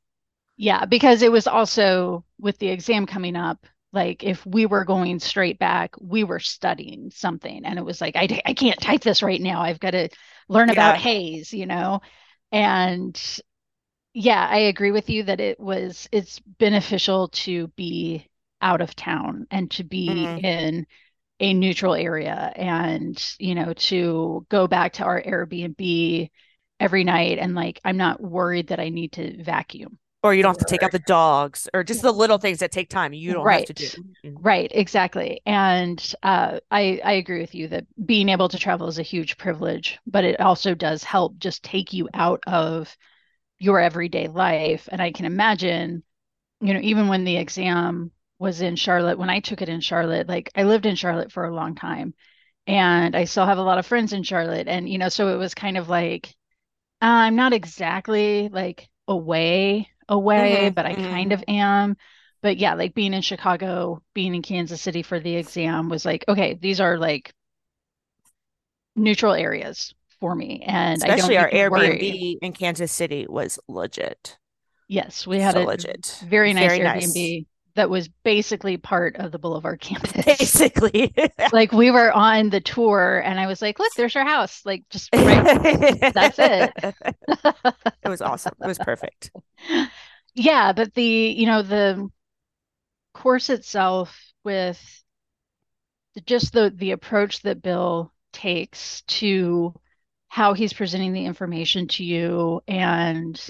Yeah, 0.56 0.84
because 0.84 1.22
it 1.22 1.32
was 1.32 1.46
also 1.46 2.24
with 2.38 2.58
the 2.58 2.68
exam 2.68 3.06
coming 3.06 3.34
up, 3.34 3.66
like 3.92 4.22
if 4.22 4.44
we 4.44 4.66
were 4.66 4.84
going 4.84 5.18
straight 5.20 5.58
back, 5.58 5.94
we 6.00 6.22
were 6.24 6.38
studying 6.40 7.10
something. 7.10 7.64
And 7.64 7.78
it 7.78 7.84
was 7.84 8.00
like, 8.00 8.14
I, 8.16 8.40
I 8.44 8.52
can't 8.54 8.80
type 8.80 9.00
this 9.02 9.22
right 9.22 9.40
now. 9.40 9.62
I've 9.62 9.80
got 9.80 9.92
to 9.92 10.10
learn 10.48 10.68
about 10.70 10.96
Yeah. 10.96 10.98
haze, 10.98 11.52
you 11.54 11.66
know? 11.66 12.02
And 12.52 13.18
yeah, 14.12 14.46
I 14.48 14.58
agree 14.58 14.92
with 14.92 15.10
you 15.10 15.24
that 15.24 15.40
it 15.40 15.58
was, 15.58 16.08
it's 16.12 16.38
beneficial 16.40 17.28
to 17.28 17.68
be 17.68 18.28
out 18.64 18.82
of 18.82 18.96
town 18.96 19.46
and 19.52 19.70
to 19.72 19.84
be 19.84 20.24
Mhm. 20.24 20.38
in 20.38 20.86
a 21.40 21.54
neutral 21.54 21.94
area 21.94 22.52
and, 22.56 23.22
you 23.38 23.54
know, 23.54 23.72
to 23.74 24.46
go 24.50 24.66
back 24.68 24.94
to 24.94 25.04
our 25.04 25.22
Airbnb 25.22 26.30
every 26.80 27.04
night 27.04 27.38
and 27.38 27.54
like, 27.54 27.80
I'm 27.84 27.98
not 27.98 28.22
worried 28.22 28.68
that 28.68 28.80
I 28.80 28.90
need 28.90 29.12
to 29.14 29.42
vacuum. 29.42 29.98
Or 30.22 30.34
you 30.34 30.42
don't 30.42 30.50
have 30.50 30.58
to 30.58 30.64
take 30.64 30.82
out 30.82 30.90
the 30.92 30.98
dogs, 30.98 31.68
or 31.74 31.84
just 31.84 32.00
the 32.02 32.12
little 32.12 32.38
things 32.38 32.58
that 32.60 32.72
take 32.72 32.88
time. 32.88 33.12
You 33.12 33.34
don't 33.34 33.50
have 33.50 33.64
to 33.66 33.74
Right. 33.74 33.74
do. 33.74 33.90
Right, 34.36 34.70
exactly. 34.74 35.40
And 35.46 36.02
uh, 36.22 36.58
I 36.70 37.00
I 37.04 37.12
agree 37.12 37.40
with 37.40 37.54
you 37.54 37.68
that 37.68 37.86
being 38.04 38.28
able 38.28 38.48
to 38.48 38.58
travel 38.58 38.88
is 38.88 38.98
a 38.98 39.02
huge 39.02 39.36
privilege, 39.38 39.98
but 40.06 40.24
it 40.24 40.40
also 40.40 40.74
does 40.74 41.04
help 41.04 41.38
just 41.38 41.62
take 41.62 41.92
you 41.92 42.08
out 42.14 42.42
of 42.46 42.96
your 43.58 43.80
everyday 43.80 44.28
life. 44.28 44.88
And 44.92 45.02
I 45.02 45.12
can 45.12 45.26
imagine, 45.26 46.04
you 46.60 46.74
know, 46.74 46.80
even 46.82 47.08
when 47.08 47.24
the 47.24 47.36
exam 47.38 48.12
was 48.44 48.62
in 48.62 48.76
Charlotte, 48.76 49.18
when 49.18 49.30
I 49.30 49.40
took 49.40 49.62
it 49.62 49.70
in 49.70 49.80
Charlotte, 49.82 50.28
like 50.28 50.50
I 50.56 50.64
lived 50.64 50.86
in 50.86 50.96
Charlotte 50.96 51.32
for 51.32 51.46
a 51.46 51.54
long 51.54 51.74
time, 51.76 52.14
and 52.68 53.16
I 53.16 53.24
still 53.26 53.46
have 53.46 53.58
a 53.58 53.62
lot 53.62 53.78
of 53.78 53.86
friends 53.86 54.12
in 54.14 54.24
Charlotte, 54.24 54.68
and 54.68 54.88
you 54.88 54.98
know, 54.98 55.08
so 55.10 55.34
it 55.34 55.38
was 55.38 55.54
kind 55.54 55.78
of 55.78 55.88
like 55.90 56.34
I'm 57.00 57.36
not 57.36 57.52
exactly 57.52 58.48
like 58.50 58.88
away 59.08 59.90
away, 60.08 60.68
Mhm, 60.68 60.70
but 60.70 60.86
I 60.86 60.96
mhm. 60.96 60.96
kind 60.96 61.32
of 61.32 61.44
am. 61.48 61.96
But 62.42 62.58
yeah, 62.58 62.74
like 62.74 62.94
being 62.94 63.14
in 63.14 63.22
Chicago, 63.22 64.02
being 64.14 64.34
in 64.34 64.42
Kansas 64.42 64.82
City 64.82 65.02
for 65.02 65.20
the 65.20 65.36
exam 65.36 65.88
was 65.88 66.04
like, 66.04 66.24
okay, 66.28 66.54
these 66.54 66.80
are 66.80 66.98
like 66.98 67.32
neutral 68.96 69.32
areas 69.34 69.94
for 70.20 70.34
me, 70.34 70.62
and 70.66 71.00
Especially 71.00 71.36
our 71.36 71.50
to 71.50 71.60
worry. 71.60 72.24
Airbnb 72.30 72.38
in 72.40 72.52
Kansas 72.52 72.90
City 72.92 73.26
was 73.28 73.58
legit. 73.68 74.38
Yes, 74.88 75.26
we 75.26 75.40
had 75.40 75.54
So 75.54 75.58
a 75.58 75.62
legit. 75.62 76.22
very 76.22 76.54
nice 76.54 76.78
Very 76.78 76.80
nice. 76.80 77.34
That 77.76 77.90
was 77.90 78.08
basically 78.22 78.76
part 78.76 79.16
of 79.16 79.32
the 79.32 79.38
Boulevard 79.38 79.80
campus. 79.80 80.12
Basically. 80.24 81.12
Like 81.52 81.72
we 81.72 81.90
were 81.90 82.12
on 82.12 82.50
the 82.50 82.60
tour 82.60 83.20
and 83.24 83.38
I 83.38 83.46
was 83.46 83.60
like, 83.60 83.78
look, 83.78 83.92
there's 83.96 84.16
our 84.16 84.24
house. 84.24 84.62
Like 84.64 84.84
just 84.90 85.08
right, 85.14 86.00
that's 86.14 86.38
it. 86.38 86.72
it 88.02 88.08
was 88.08 88.20
awesome. 88.22 88.54
It 88.62 88.66
was 88.66 88.78
perfect. 88.78 89.30
Yeah, 90.34 90.72
but 90.72 90.94
the, 90.94 91.02
you 91.02 91.46
know, 91.46 91.62
the 91.62 92.08
course 93.12 93.50
itself 93.50 94.18
with 94.42 94.80
just 96.26 96.52
the 96.52 96.70
the 96.74 96.92
approach 96.92 97.42
that 97.42 97.62
Bill 97.62 98.12
takes 98.32 99.02
to 99.02 99.74
how 100.28 100.54
he's 100.54 100.72
presenting 100.72 101.12
the 101.12 101.24
information 101.26 101.86
to 101.88 102.04
you 102.04 102.60
and 102.66 103.40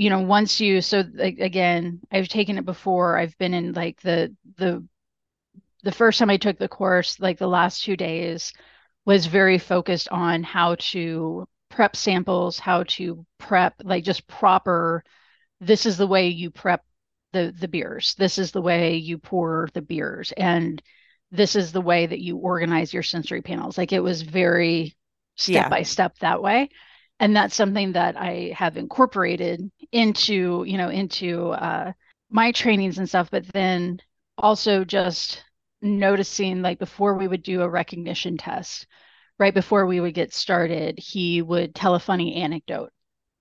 you 0.00 0.10
know 0.10 0.20
once 0.20 0.60
you 0.60 0.80
so 0.80 1.04
like, 1.14 1.38
again 1.38 2.00
I've 2.12 2.28
taken 2.28 2.58
it 2.58 2.64
before 2.64 3.18
I've 3.18 3.36
been 3.38 3.54
in 3.54 3.72
like 3.74 4.00
the 4.02 4.34
the 4.58 4.84
the 5.82 5.92
first 5.92 6.18
time 6.18 6.30
I 6.30 6.36
took 6.36 6.58
the 6.58 6.68
course 6.68 7.20
like 7.20 7.38
the 7.38 7.48
last 7.48 7.82
two 7.84 7.96
days 7.96 8.52
was 9.04 9.26
very 9.26 9.58
focused 9.58 10.08
on 10.10 10.42
how 10.42 10.76
to 10.92 11.46
prep 11.70 11.96
samples 11.96 12.58
how 12.58 12.84
to 12.84 13.24
prep 13.38 13.74
like 13.84 14.04
just 14.04 14.26
proper 14.26 15.04
this 15.60 15.86
is 15.86 15.96
the 15.98 16.06
way 16.06 16.28
you 16.28 16.50
prep 16.50 16.84
the 17.32 17.54
the 17.58 17.68
beers. 17.68 18.14
This 18.18 18.38
is 18.38 18.52
the 18.52 18.62
way 18.62 18.96
you 18.96 19.18
pour 19.18 19.68
the 19.74 19.82
beers, 19.82 20.32
and 20.36 20.82
this 21.30 21.56
is 21.56 21.72
the 21.72 21.80
way 21.80 22.06
that 22.06 22.20
you 22.20 22.36
organize 22.38 22.92
your 22.92 23.02
sensory 23.04 23.42
panels. 23.42 23.78
Like 23.78 23.92
it 23.92 24.00
was 24.02 24.22
very 24.22 24.96
step 25.36 25.54
Yeah. 25.54 25.68
by 25.68 25.82
step 25.82 26.18
that 26.18 26.42
way. 26.42 26.70
And 27.20 27.36
that's 27.36 27.54
something 27.54 27.92
that 27.92 28.16
I 28.16 28.52
have 28.56 28.76
incorporated 28.76 29.70
into, 29.92 30.64
you 30.66 30.78
know, 30.78 30.88
into 30.88 31.50
uh, 31.50 31.92
my 32.30 32.52
trainings 32.52 32.98
and 32.98 33.08
stuff. 33.08 33.30
But 33.30 33.46
then 33.52 34.00
also 34.38 34.84
just 34.84 35.44
noticing, 35.82 36.62
like 36.62 36.78
before 36.80 37.14
we 37.16 37.28
would 37.28 37.42
do 37.44 37.62
a 37.62 37.68
recognition 37.68 38.38
test, 38.38 38.86
right 39.38 39.54
before 39.54 39.86
we 39.86 40.00
would 40.00 40.14
get 40.14 40.32
started, 40.34 40.98
he 40.98 41.42
would 41.42 41.74
tell 41.74 41.94
a 41.94 42.00
funny 42.00 42.36
anecdote 42.36 42.90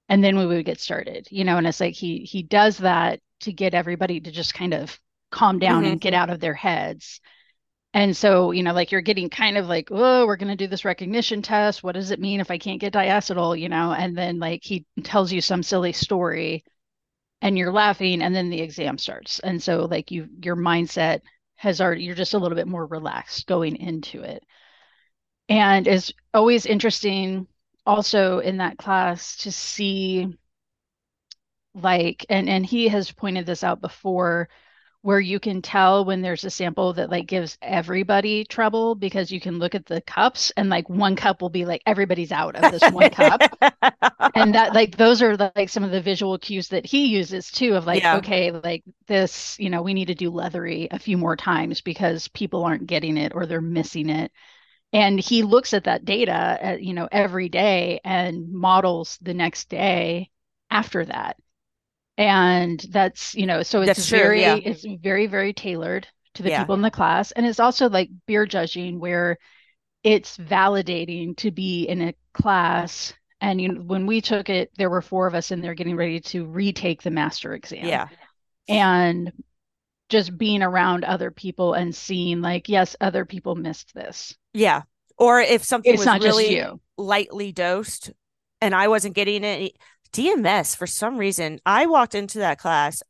and 0.10 0.24
then 0.24 0.38
we 0.38 0.46
would 0.46 0.66
get 0.66 0.80
started 0.80 1.28
you 1.32 1.44
know 1.44 1.58
and 1.58 1.68
it's 1.68 1.80
like 1.80 1.94
he 1.96 2.20
he 2.20 2.44
does 2.44 2.78
that 2.80 3.20
to 3.42 3.52
get 3.54 3.74
everybody 3.74 4.20
to 4.20 4.32
just 4.32 4.54
kind 4.54 4.74
of 4.74 5.00
calm 5.32 5.60
down 5.60 5.86
hmm 5.86 5.86
and 5.86 6.02
get 6.02 6.14
out 6.14 6.30
of 6.30 6.40
their 6.40 6.54
heads 6.54 7.22
and 7.94 8.16
so 8.16 8.52
you 8.52 8.64
know 8.64 8.74
like 8.74 8.92
you're 8.92 9.02
getting 9.02 9.30
kind 9.30 9.58
of 9.58 9.68
like 9.68 9.90
oh 9.92 10.26
we're 10.26 10.36
going 10.38 10.50
to 10.50 10.56
do 10.56 10.68
this 10.68 10.86
recognition 10.86 11.42
test. 11.42 11.84
What 11.84 11.94
does 11.96 12.12
it 12.12 12.20
mean 12.20 12.40
if 12.40 12.52
i 12.52 12.58
can't 12.58 12.82
get 12.82 12.94
diacetyl? 12.94 13.60
You 13.60 13.70
know 13.70 13.94
and 13.94 14.18
then 14.18 14.40
like 14.40 14.64
he 14.64 14.86
tells 15.04 15.32
you 15.32 15.42
some 15.42 15.64
silly 15.64 15.94
story 15.94 16.64
and 17.42 17.58
you're 17.58 17.72
laughing 17.74 18.22
and 18.22 18.36
then 18.36 18.50
the 18.50 18.62
exam 18.62 18.98
starts. 18.98 19.40
And 19.40 19.62
so 19.62 19.86
like 19.86 20.12
you 20.12 20.30
your 20.44 20.56
mindset 20.56 21.22
has 21.56 21.82
already 21.82 22.04
you're 22.04 22.16
just 22.16 22.34
a 22.34 22.40
little 22.40 22.56
bit 22.56 22.68
more 22.68 22.86
relaxed 22.86 23.48
going 23.48 23.76
into 23.78 24.22
it. 24.24 24.44
And 25.50 25.88
it's 25.88 26.14
always 26.34 26.66
interesting 26.66 27.48
also 27.86 28.40
in 28.40 28.58
that 28.58 28.78
class 28.78 29.38
to 29.38 29.52
see 29.52 30.28
like 31.74 32.26
and 32.30 32.50
and 32.50 32.66
he 32.66 32.88
has 32.88 33.12
pointed 33.12 33.46
this 33.46 33.64
out 33.64 33.82
before 33.82 34.50
where 35.02 35.20
you 35.20 35.40
can 35.40 35.62
tell 35.62 36.04
when 36.04 36.22
there's 36.22 36.44
a 36.44 36.50
sample 36.50 36.92
that 36.94 37.10
like 37.10 37.26
gives 37.26 37.58
everybody 37.62 38.44
trouble 38.44 38.96
because 38.96 39.32
you 39.32 39.40
can 39.40 39.58
look 39.58 39.74
at 39.74 39.86
the 39.86 40.02
cups 40.02 40.52
and 40.58 40.70
like 40.70 40.90
one 40.90 41.16
cup 41.16 41.42
will 41.42 41.50
be 41.50 41.66
like 41.66 41.82
everybody's 41.86 42.34
out 42.34 42.56
of 42.56 42.72
this 42.72 42.92
one 42.92 43.10
cup. 43.10 43.42
And 44.36 44.54
that 44.56 44.74
like 44.76 44.98
those 44.98 45.22
are 45.22 45.38
the, 45.38 45.54
like 45.56 45.70
some 45.70 45.86
of 45.86 45.92
the 45.92 46.02
visual 46.02 46.38
cues 46.38 46.68
that 46.70 46.86
he 46.86 47.06
uses 47.08 47.50
too 47.50 47.76
of 47.76 47.86
like 47.86 48.04
yeah. 48.04 48.18
okay 48.18 48.52
like 48.52 48.84
this 49.08 49.58
you 49.58 49.70
know 49.70 49.82
we 49.82 49.94
need 49.94 50.08
to 50.08 50.16
do 50.16 50.30
leathery 50.30 50.90
a 50.92 51.00
few 51.00 51.18
more 51.18 51.38
times 51.38 51.80
because 51.80 52.28
people 52.30 52.66
aren't 52.66 52.88
getting 52.88 53.16
it 53.16 53.32
or 53.34 53.46
they're 53.46 53.62
missing 53.62 54.10
it. 54.10 54.32
And 54.92 55.20
he 55.20 55.44
looks 55.44 55.74
at 55.74 55.84
that 55.86 56.04
data 56.04 56.32
at, 56.32 56.84
you 56.84 56.94
know 56.94 57.08
every 57.10 57.48
day 57.48 58.02
and 58.04 58.52
models 58.52 59.18
the 59.22 59.34
next 59.34 59.70
day 59.70 60.30
after 60.70 61.06
that 61.06 61.38
and 62.20 62.86
that's 62.90 63.34
you 63.34 63.46
know 63.48 63.64
so 63.64 63.82
it's 63.82 63.88
That's 63.88 64.10
true. 64.10 64.20
very 64.20 64.42
Yeah. 64.42 64.58
it's 64.58 64.86
very 65.02 65.26
very 65.26 65.54
tailored 65.54 66.06
to 66.36 66.44
the 66.44 66.50
Yeah. 66.50 66.60
people 66.60 66.76
in 66.76 66.82
the 66.82 66.92
class 66.92 67.32
and 67.32 67.46
it's 67.46 67.62
also 67.62 67.90
like 67.90 68.10
beer 68.28 68.46
judging 68.46 69.00
where 69.00 69.38
it's 70.04 70.38
validating 70.38 71.36
to 71.38 71.50
be 71.50 71.86
in 71.86 72.02
a 72.02 72.14
class 72.34 73.14
and 73.42 73.62
you 73.62 73.70
know, 73.70 73.82
when 73.82 74.06
we 74.06 74.20
took 74.22 74.50
it 74.50 74.70
there 74.78 74.90
were 74.90 75.02
four 75.02 75.28
of 75.28 75.34
us 75.34 75.50
in 75.50 75.62
there 75.62 75.74
getting 75.74 75.96
ready 75.96 76.20
to 76.20 76.46
retake 76.46 77.02
the 77.02 77.10
master 77.10 77.54
exam 77.54 77.86
Yeah. 77.86 78.08
and 78.68 79.32
just 80.10 80.38
being 80.38 80.62
around 80.62 81.06
other 81.06 81.32
people 81.32 81.74
and 81.74 81.96
seeing 81.96 82.42
like 82.42 82.68
yes 82.68 82.98
other 83.00 83.24
people 83.26 83.56
missed 83.56 83.94
this 83.96 84.36
Yeah. 84.54 84.82
Or 85.18 85.40
if 85.42 85.64
something 85.64 85.94
it's 85.94 86.00
was 86.00 86.06
not 86.06 86.22
just 86.22 86.38
really 86.38 86.56
you 86.58 86.80
lightly 86.98 87.52
dosed 87.54 88.12
and 88.62 88.74
I 88.76 88.88
wasn't 88.90 89.16
getting 89.16 89.44
it, 89.46 89.74
DMS, 90.14 90.76
for 90.76 90.88
some 90.88 91.18
reason, 91.18 91.60
I 91.66 91.86
walked 91.86 92.16
into 92.16 92.40
that 92.40 92.60
class 92.60 93.04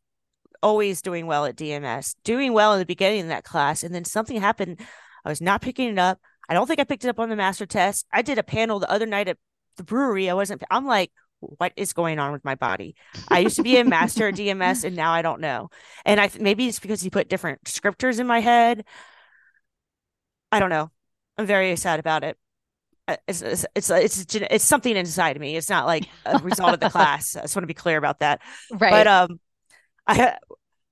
always 0.61 1.01
doing 1.01 1.25
well 1.25 1.45
at 1.45 1.55
DMS, 1.55 2.15
doing 2.23 2.53
well 2.53 2.73
in 2.73 2.79
the 2.79 2.85
beginning 2.85 3.21
of 3.21 3.27
that 3.29 3.43
class. 3.43 3.83
And 3.83 3.93
then 3.95 4.05
something 4.05 4.39
happened. 4.39 4.79
I 5.23 5.29
was 5.29 5.41
not 5.41 5.61
picking 5.61 5.89
it 5.89 5.99
up. 5.99 6.19
I 6.49 6.53
don't 6.53 6.67
think 6.67 6.79
I 6.79 6.83
picked 6.83 7.05
it 7.05 7.09
up 7.09 7.19
on 7.19 7.29
the 7.29 7.35
master 7.35 7.65
test. 7.65 8.05
I 8.11 8.21
did 8.21 8.37
a 8.37 8.43
panel 8.43 8.79
the 8.79 8.91
other 8.91 9.05
night 9.05 9.27
at 9.27 9.37
the 9.77 9.83
brewery. 9.83 10.29
I 10.29 10.33
wasn't, 10.33 10.63
I'm 10.69 10.85
like, 10.85 11.11
what 11.39 11.71
is 11.75 11.93
going 11.93 12.19
on 12.19 12.31
with 12.31 12.43
my 12.43 12.55
body? 12.55 12.95
I 13.29 13.39
used 13.39 13.55
to 13.55 13.63
be 13.63 13.77
a 13.77 13.85
master 13.85 14.27
at 14.27 14.35
DMS 14.35 14.83
and 14.83 14.95
now 14.95 15.11
I 15.11 15.21
don't 15.21 15.39
know. 15.39 15.69
And 16.05 16.19
I 16.19 16.29
maybe 16.39 16.67
it's 16.67 16.79
because 16.79 17.01
he 17.01 17.09
put 17.09 17.29
different 17.29 17.63
descriptors 17.63 18.19
in 18.19 18.27
my 18.27 18.41
head. 18.41 18.83
I 20.51 20.59
don't 20.59 20.69
know. 20.69 20.91
I'm 21.37 21.45
very 21.45 21.75
sad 21.77 21.99
about 21.99 22.23
it. 22.23 22.37
Uh, 23.09 23.17
It's, 23.27 23.41
it's 23.41 23.65
it's 23.75 23.89
it's 23.89 24.35
it's 24.35 24.63
something 24.63 24.95
inside 24.95 25.35
of 25.35 25.41
me. 25.41 25.55
It's 25.55 25.69
not 25.69 25.85
like 25.85 26.07
a 26.25 26.37
result 26.39 26.73
of 26.73 26.79
the 26.79 26.89
class. 26.89 27.35
I 27.35 27.41
just 27.41 27.55
want 27.55 27.63
to 27.63 27.67
be 27.67 27.73
clear 27.73 27.97
about 27.97 28.19
that. 28.19 28.41
Right. 28.71 28.91
But 28.91 29.07
um, 29.07 29.39
I 30.07 30.35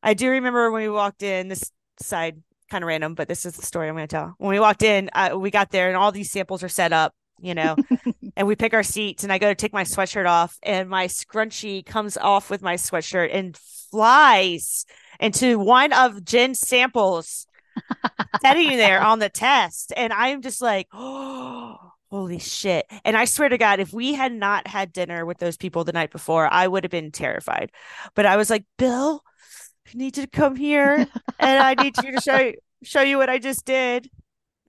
I 0.03 0.13
do 0.13 0.29
remember 0.29 0.71
when 0.71 0.83
we 0.83 0.89
walked 0.89 1.23
in. 1.23 1.47
This 1.47 1.71
side 2.01 2.41
kind 2.69 2.83
of 2.83 2.87
random, 2.87 3.15
but 3.15 3.27
this 3.27 3.45
is 3.45 3.55
the 3.55 3.65
story 3.65 3.87
I'm 3.87 3.95
going 3.95 4.07
to 4.07 4.15
tell. 4.15 4.35
When 4.37 4.51
we 4.51 4.59
walked 4.59 4.83
in, 4.83 5.09
I, 5.13 5.33
we 5.35 5.51
got 5.51 5.71
there 5.71 5.87
and 5.87 5.97
all 5.97 6.11
these 6.11 6.31
samples 6.31 6.63
are 6.63 6.69
set 6.69 6.93
up, 6.93 7.13
you 7.39 7.55
know, 7.55 7.75
and 8.35 8.47
we 8.47 8.55
pick 8.55 8.73
our 8.73 8.83
seats. 8.83 9.23
And 9.23 9.31
I 9.31 9.37
go 9.37 9.47
to 9.47 9.55
take 9.55 9.73
my 9.73 9.83
sweatshirt 9.83 10.27
off, 10.27 10.57
and 10.63 10.89
my 10.89 11.07
scrunchie 11.07 11.85
comes 11.85 12.17
off 12.17 12.49
with 12.49 12.61
my 12.61 12.75
sweatshirt 12.75 13.29
and 13.33 13.55
flies 13.57 14.85
into 15.19 15.59
one 15.59 15.93
of 15.93 16.23
Jen's 16.25 16.59
samples 16.59 17.47
sitting 18.41 18.77
there 18.77 19.01
on 19.01 19.19
the 19.19 19.29
test. 19.29 19.93
And 19.95 20.11
I'm 20.13 20.41
just 20.41 20.61
like, 20.61 20.87
oh, 20.93 21.86
holy 22.09 22.39
shit. 22.39 22.85
And 23.03 23.17
I 23.17 23.25
swear 23.25 23.49
to 23.49 23.57
God, 23.57 23.79
if 23.79 23.93
we 23.93 24.13
had 24.13 24.31
not 24.33 24.67
had 24.67 24.93
dinner 24.93 25.25
with 25.25 25.37
those 25.39 25.57
people 25.57 25.83
the 25.83 25.93
night 25.93 26.11
before, 26.11 26.47
I 26.51 26.67
would 26.67 26.83
have 26.83 26.91
been 26.91 27.11
terrified. 27.11 27.71
But 28.15 28.25
I 28.25 28.37
was 28.37 28.49
like, 28.49 28.63
Bill, 28.77 29.23
I 29.87 29.91
need 29.97 30.17
you 30.17 30.23
to 30.23 30.29
come 30.29 30.55
here 30.55 31.07
and 31.39 31.63
I 31.63 31.73
need 31.81 31.95
you 32.03 32.11
to 32.13 32.21
show 32.21 32.37
you 32.37 32.53
show 32.83 33.01
you 33.01 33.17
what 33.17 33.29
I 33.29 33.39
just 33.39 33.65
did. 33.65 34.09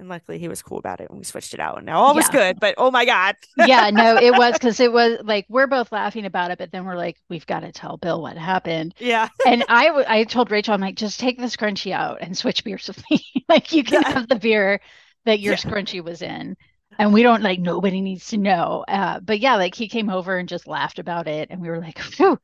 And 0.01 0.09
luckily 0.09 0.39
he 0.39 0.47
was 0.47 0.63
cool 0.63 0.79
about 0.79 1.01
it 1.01 1.11
and 1.11 1.19
we 1.19 1.25
switched 1.25 1.55
it 1.55 1.61
out 1.61 1.77
and 1.79 1.87
now 1.87 1.99
all 2.01 2.15
was 2.15 2.29
good. 2.29 2.61
But 2.61 2.77
oh 2.79 2.91
my 2.93 3.05
God. 3.05 3.35
yeah 3.67 3.91
no 3.91 4.17
it 4.17 4.31
was 4.33 4.53
because 4.55 4.79
it 4.79 4.93
was 4.93 5.19
like 5.25 5.45
we're 5.49 5.67
both 5.67 5.91
laughing 5.91 6.25
about 6.25 6.53
it 6.53 6.59
but 6.59 6.71
then 6.71 6.85
we're 6.85 6.95
like 6.97 7.17
we've 7.29 7.47
got 7.47 7.61
to 7.61 7.73
tell 7.73 7.97
bill 7.97 8.23
what 8.23 8.37
happened 8.39 8.95
yeah. 9.01 9.29
and 9.45 9.65
I, 9.69 9.87
w- 9.87 10.07
I 10.09 10.23
told 10.23 10.53
rachael 10.53 10.75
i'm 10.75 10.81
like 10.81 10.95
just 10.95 11.19
take 11.19 11.37
the 11.39 11.47
scrunchie 11.47 11.91
out 11.93 12.19
and 12.21 12.39
switch 12.39 12.63
beers 12.63 12.87
with 12.87 13.03
me 13.11 13.25
like 13.49 13.73
you 13.73 13.83
can 13.83 14.03
Yeah. 14.03 14.11
have 14.13 14.29
the 14.29 14.37
beer 14.37 14.81
that 15.25 15.41
your 15.41 15.55
Yeah. 15.55 15.59
scrunchie 15.59 16.05
was 16.05 16.23
in 16.23 16.57
and 16.99 17.13
we 17.13 17.23
don't 17.23 17.43
like 17.43 17.61
nobody 17.61 18.01
needs 18.01 18.27
to 18.29 18.37
know 18.37 18.85
uh, 18.89 19.21
but 19.21 19.41
yeah 19.41 19.57
like 19.57 19.75
he 19.75 19.89
came 19.89 20.11
over 20.11 20.37
and 20.39 20.49
just 20.49 20.67
laughed 20.67 20.99
about 20.99 21.29
it 21.29 21.49
and 21.51 21.61
we 21.61 21.69
were 21.69 21.81
like 21.81 21.99
Phew, 22.17 22.39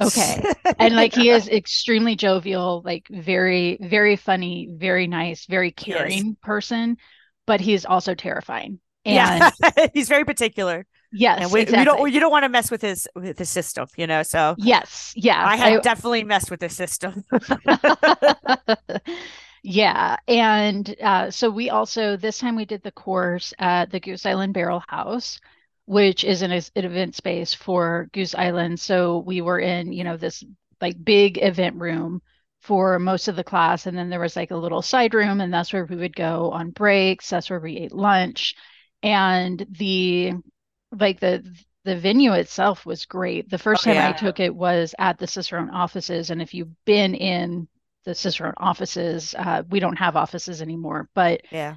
okay 0.00 0.42
and 0.78 0.96
like 0.96 1.14
he 1.14 1.30
is 1.30 1.48
extremely 1.50 2.16
jovial 2.16 2.82
like 2.84 3.06
very 3.10 3.78
very 3.80 4.16
funny 4.16 4.68
very 4.72 5.06
nice 5.06 5.46
very 5.46 5.72
yes. 5.84 5.84
caring 5.84 6.36
person 6.42 6.96
but 7.46 7.60
he's 7.60 7.84
also 7.84 8.14
terrifying 8.14 8.80
Yeah. 9.04 9.50
and 9.66 9.90
He's 9.94 10.08
very 10.08 10.24
particular. 10.24 10.86
And 11.36 11.50
yes 11.50 11.52
we, 11.52 11.60
we 11.60 11.84
don't 11.84 12.00
exactly 12.00 12.12
you 12.12 12.20
don't 12.20 12.30
want 12.30 12.44
to 12.44 12.48
mess 12.48 12.70
with 12.70 12.82
his 12.82 13.08
with 13.14 13.38
his 13.38 13.50
system, 13.50 13.86
you 13.96 14.06
know. 14.06 14.22
So 14.22 14.54
yes 14.58 15.12
yeah 15.16 15.44
I 15.44 15.74
I, 15.74 15.80
definitely 15.80 16.24
messed 16.24 16.50
with 16.50 16.60
his 16.60 16.74
system. 16.74 17.24
Yeah 19.64 20.16
and 20.28 20.94
uh, 21.02 21.30
so 21.30 21.50
we 21.50 21.70
also 21.70 22.16
this 22.16 22.38
time 22.38 22.56
we 22.56 22.66
did 22.66 22.82
the 22.84 22.92
course 22.92 23.52
at 23.58 23.90
the 23.90 24.00
goose 24.00 24.26
island 24.26 24.54
barrel 24.54 24.84
house 24.88 25.40
which 25.86 26.24
is 26.24 26.42
an, 26.42 26.52
an 26.52 26.62
event 26.76 27.14
space 27.14 27.52
for 27.54 28.08
Goose 28.12 28.34
Island. 28.34 28.80
So 28.80 29.18
we 29.18 29.40
were 29.40 29.58
in, 29.58 29.92
you 29.92 30.04
know, 30.04 30.16
this 30.16 30.44
like 30.80 31.02
big 31.04 31.38
event 31.42 31.76
room 31.76 32.22
for 32.62 32.98
most 32.98 33.28
of 33.28 33.36
the 33.36 33.44
class. 33.44 33.86
And 33.86 33.96
then 33.96 34.08
there 34.08 34.20
was 34.20 34.36
like 34.36 34.50
a 34.50 34.56
little 34.56 34.82
side 34.82 35.14
room, 35.14 35.40
and 35.40 35.52
that's 35.52 35.72
where 35.72 35.84
we 35.84 35.96
would 35.96 36.16
go 36.16 36.50
on 36.52 36.70
breaks. 36.70 37.28
That's 37.28 37.50
where 37.50 37.60
we 37.60 37.78
ate 37.78 37.92
lunch. 37.92 38.54
And 39.02 39.66
the 39.70 40.34
like 40.92 41.20
the 41.20 41.44
the 41.84 41.96
venue 41.96 42.32
itself 42.32 42.86
was 42.86 43.04
great. 43.04 43.50
The 43.50 43.58
first 43.58 43.86
Oh 43.86 43.92
time 43.92 44.08
I 44.08 44.12
took 44.16 44.40
it 44.40 44.54
was 44.54 44.94
at 44.98 45.18
the 45.18 45.26
Cicerone 45.26 45.68
offices. 45.68 46.30
And 46.30 46.40
if 46.40 46.54
you've 46.54 46.84
been 46.86 47.14
in 47.14 47.68
the 48.04 48.14
Cicerone 48.14 48.54
offices, 48.58 49.34
uh, 49.38 49.62
we 49.70 49.80
don't 49.80 49.96
have 49.98 50.16
offices 50.16 50.62
anymore, 50.62 51.08
but 51.14 51.42
Yeah. 51.50 51.76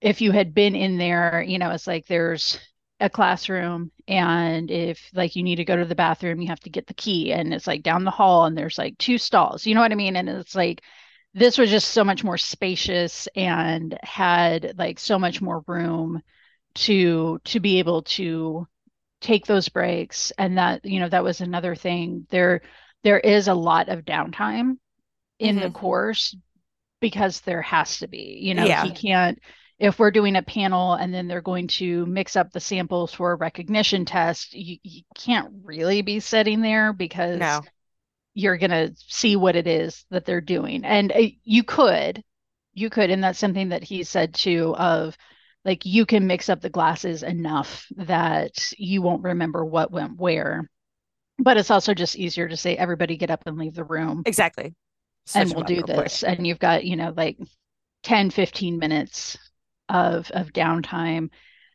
if 0.00 0.20
you 0.20 0.32
had 0.32 0.54
been 0.54 0.74
in 0.74 0.98
there, 0.98 1.42
you 1.46 1.58
know, 1.58 1.70
it's 1.70 1.86
like 1.86 2.06
there's 2.06 2.58
a 3.00 3.10
classroom 3.10 3.90
and 4.06 4.70
if 4.70 5.10
like 5.14 5.34
you 5.36 5.42
need 5.42 5.56
to 5.56 5.64
go 5.64 5.76
to 5.76 5.84
the 5.84 5.94
bathroom, 5.94 6.40
you 6.40 6.48
have 6.48 6.60
to 6.60 6.70
get 6.70 6.86
the 6.86 6.94
key 6.94 7.32
and 7.32 7.52
it's 7.52 7.66
like 7.66 7.82
down 7.82 8.04
the 8.04 8.10
hall 8.10 8.44
and 8.44 8.56
there's 8.56 8.78
like 8.78 8.96
two 8.98 9.18
stalls. 9.18 9.66
You 9.66 9.74
know 9.74 9.80
what 9.80 9.92
I 9.92 9.96
mean? 9.96 10.16
And 10.16 10.28
it's 10.28 10.54
like 10.54 10.82
this 11.32 11.58
was 11.58 11.70
just 11.70 11.90
so 11.90 12.04
much 12.04 12.22
more 12.22 12.38
spacious 12.38 13.28
and 13.34 13.98
had 14.02 14.74
like 14.78 14.98
so 15.00 15.18
much 15.18 15.40
more 15.42 15.64
room 15.66 16.22
to 16.76 17.40
to 17.44 17.60
be 17.60 17.78
able 17.78 18.02
to 18.02 18.66
take 19.20 19.46
those 19.46 19.68
breaks 19.70 20.32
and 20.38 20.58
that 20.58 20.84
you 20.84 21.00
know 21.00 21.08
that 21.08 21.24
was 21.24 21.40
another 21.40 21.74
thing 21.76 22.26
there 22.30 22.62
there 23.04 23.20
is 23.20 23.48
a 23.48 23.54
lot 23.54 23.88
of 23.88 24.04
downtime 24.04 24.76
in 25.38 25.60
the 25.60 25.68
hmm 25.68 25.70
course 25.70 26.36
because 27.00 27.40
there 27.42 27.62
has 27.62 27.98
to 27.98 28.08
be. 28.08 28.38
You 28.42 28.54
know, 28.54 28.70
he 28.70 28.92
can't, 28.92 29.38
if 29.78 29.98
we're 29.98 30.10
doing 30.12 30.36
a 30.36 30.42
panel 30.42 30.94
and 30.94 31.12
then 31.14 31.28
they're 31.28 31.42
going 31.42 31.68
to 31.68 32.06
mix 32.06 32.36
up 32.36 32.52
the 32.52 32.60
samples 32.60 33.12
for 33.14 33.32
a 33.32 33.36
recognition 33.36 34.04
test, 34.04 34.54
you, 34.54 34.78
you 34.82 35.02
can't 35.16 35.52
really 35.64 36.02
be 36.02 36.20
sitting 36.20 36.62
there 36.62 36.92
because 36.92 37.60
No. 37.60 37.68
you're 38.34 38.56
going 38.58 38.70
to 38.70 38.94
see 38.96 39.36
what 39.36 39.56
it 39.56 39.66
is 39.66 40.04
that 40.10 40.24
they're 40.24 40.40
doing. 40.40 40.84
And 40.84 41.12
uh, 41.12 41.28
you 41.44 41.62
could, 41.62 42.22
you 42.72 42.90
could, 42.90 43.10
and 43.10 43.22
that's 43.22 43.38
something 43.38 43.70
that 43.70 43.84
he 43.84 44.04
said 44.04 44.34
too 44.34 44.74
of 44.76 45.16
like 45.64 45.86
you 45.86 46.04
can 46.06 46.26
mix 46.26 46.48
up 46.48 46.60
the 46.60 46.70
glasses 46.70 47.22
enough 47.22 47.86
that 47.96 48.52
you 48.76 49.02
won't 49.02 49.22
remember 49.22 49.64
what 49.64 49.92
went 49.92 50.18
where. 50.18 50.68
But 51.38 51.58
it's 51.58 51.70
also 51.70 51.94
just 51.94 52.16
easier 52.16 52.48
to 52.48 52.56
say, 52.56 52.76
everybody 52.76 53.16
get 53.16 53.30
up 53.30 53.44
and 53.46 53.58
leave 53.58 53.74
the 53.74 53.84
room 53.84 54.26
Exactly. 54.26 54.74
And 55.32 55.52
we'll 55.54 55.64
do 55.64 55.82
quick. 55.82 55.84
this. 55.84 56.22
And 56.22 56.46
you've 56.46 56.58
got, 56.58 56.84
you 56.84 56.96
know, 56.96 57.12
like 57.16 57.38
10, 58.02 58.30
15 58.30 58.78
minutes 58.78 59.38
of 59.88 60.30
of 60.32 60.52
downtime. 60.52 61.30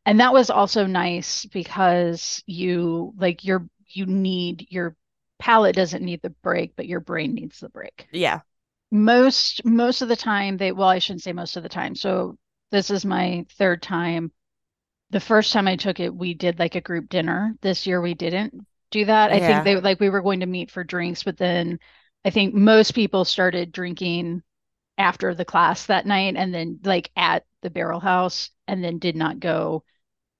And 0.05 0.19
that 0.19 0.33
was 0.33 0.49
also 0.49 0.85
nice 0.85 1.45
because 1.45 2.43
you 2.45 3.13
like 3.17 3.43
your 3.45 3.67
you 3.88 4.05
need 4.05 4.67
your 4.69 4.95
palate 5.39 5.75
doesn't 5.75 6.03
need 6.03 6.21
the 6.21 6.29
break, 6.31 6.75
but 6.75 6.88
your 6.88 6.99
brain 6.99 7.33
needs 7.35 7.59
the 7.59 7.69
break. 7.69 8.07
Yeah. 8.12 8.41
Most 8.91 9.63
most 9.65 10.01
of 10.01 10.09
the 10.09 10.15
time 10.15 10.57
they 10.57 10.71
well, 10.71 10.89
I 10.89 10.99
shouldn't 10.99 11.23
say 11.23 11.33
most 11.33 11.57
of 11.57 11.63
the 11.63 11.69
time. 11.69 11.95
So 11.95 12.38
this 12.71 12.89
is 12.89 13.05
my 13.05 13.45
third 13.57 13.81
time. 13.81 14.31
The 15.12 15.19
first 15.19 15.53
time 15.53 15.67
I 15.67 15.75
took 15.75 15.99
it, 15.99 16.15
we 16.15 16.33
did 16.33 16.59
like 16.59 16.75
a 16.75 16.81
group 16.81 17.09
dinner. 17.09 17.55
This 17.62 17.88
year 17.88 18.01
we 18.01 18.13
didn't 18.13 18.65
do 18.91 19.05
that. 19.05 19.31
I 19.31 19.41
think 19.41 19.41
Yeah. 19.41 19.63
they 19.63 19.75
like 19.79 19.99
we 19.99 20.09
were 20.09 20.21
going 20.21 20.41
to 20.41 20.45
meet 20.45 20.71
for 20.71 20.83
drinks, 20.83 21.23
but 21.23 21.38
then 21.38 21.79
I 22.25 22.29
think 22.29 22.53
most 22.53 22.93
people 22.93 23.25
started 23.25 23.71
drinking 23.71 24.43
after 24.97 25.34
the 25.34 25.45
class 25.45 25.86
that 25.88 26.05
night 26.05 26.36
and 26.38 26.53
then 26.53 26.79
like 26.84 27.12
at 27.15 27.45
the 27.62 27.69
barrel 27.69 27.99
house 27.99 28.49
and 28.67 28.84
then 28.84 28.99
did 28.99 29.15
not 29.15 29.39
go 29.39 29.84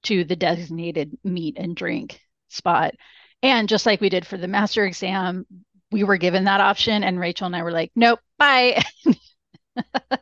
to 0.04 0.24
the 0.24 0.36
designated 0.36 1.18
meet 1.24 1.58
and 1.58 1.76
drink 1.76 2.22
spot. 2.50 2.96
And 3.44 3.70
just 3.70 3.86
like 3.86 4.02
we 4.02 4.10
did 4.10 4.28
for 4.28 4.38
the 4.38 4.48
master 4.48 4.86
exam, 4.86 5.46
we 5.92 6.04
were 6.04 6.18
given 6.18 6.46
that 6.46 6.62
option 6.62 7.04
and 7.04 7.20
Rachael 7.20 7.48
and 7.48 7.56
I 7.56 7.64
were 7.64 7.72
like, 7.72 7.92
nope, 7.96 8.20
bye. 8.38 8.82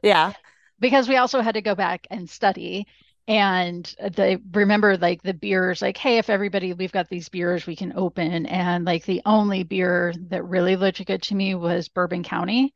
Yeah. 0.02 0.34
because 0.80 1.08
we 1.08 1.17
also 1.17 1.41
had 1.41 1.54
to 1.56 1.62
go 1.62 1.76
back 1.76 2.08
and 2.10 2.30
study. 2.30 2.88
And 3.28 3.94
they 4.13 4.38
remember 4.54 4.98
like 4.98 5.22
the 5.22 5.34
beers, 5.34 5.82
like, 5.82 5.98
hey, 5.98 6.18
if 6.18 6.30
everybody, 6.30 6.74
we've 6.74 6.92
got 6.94 7.10
these 7.10 7.30
beers 7.30 7.68
we 7.68 7.76
can 7.76 7.94
open. 7.96 8.46
And 8.46 8.86
like 8.86 9.06
the 9.06 9.22
only 9.26 9.63
beer 9.63 10.13
that 10.30 10.44
really 10.46 10.76
looked 10.78 11.06
good 11.06 11.24
to 11.24 11.36
me 11.36 11.54
was 11.56 11.90
Bourbon 11.90 12.24
County. 12.24 12.74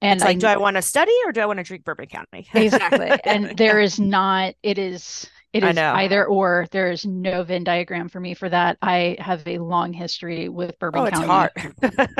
And 0.00 0.20
It's 0.20 0.24
like, 0.24 0.38
do 0.38 0.46
I 0.46 0.56
I 0.56 0.56
want 0.56 0.76
to 0.76 0.82
study 0.82 1.12
or 1.26 1.32
do 1.32 1.40
I 1.40 1.46
want 1.46 1.58
to 1.58 1.64
drink 1.64 1.84
Bourbon 1.84 2.06
County? 2.06 2.48
exactly. 2.54 3.18
And 3.24 3.56
there 3.56 3.80
is 3.80 3.98
not, 3.98 4.54
it 4.62 4.78
is, 4.78 5.28
it 5.52 5.64
I 5.64 5.70
is 5.70 5.84
either 5.92 6.24
or. 6.26 6.66
There 6.70 6.90
is 6.90 7.04
no 7.04 7.42
Venn 7.42 7.64
diagram 7.64 8.08
for 8.08 8.20
me 8.20 8.34
for 8.34 8.48
that. 8.48 8.78
I 8.80 9.16
have 9.18 9.46
a 9.46 9.58
long 9.58 9.92
history 9.92 10.48
with 10.48 10.78
Bourbon 10.78 11.02
Oh, 11.02 11.06
County 11.06 11.48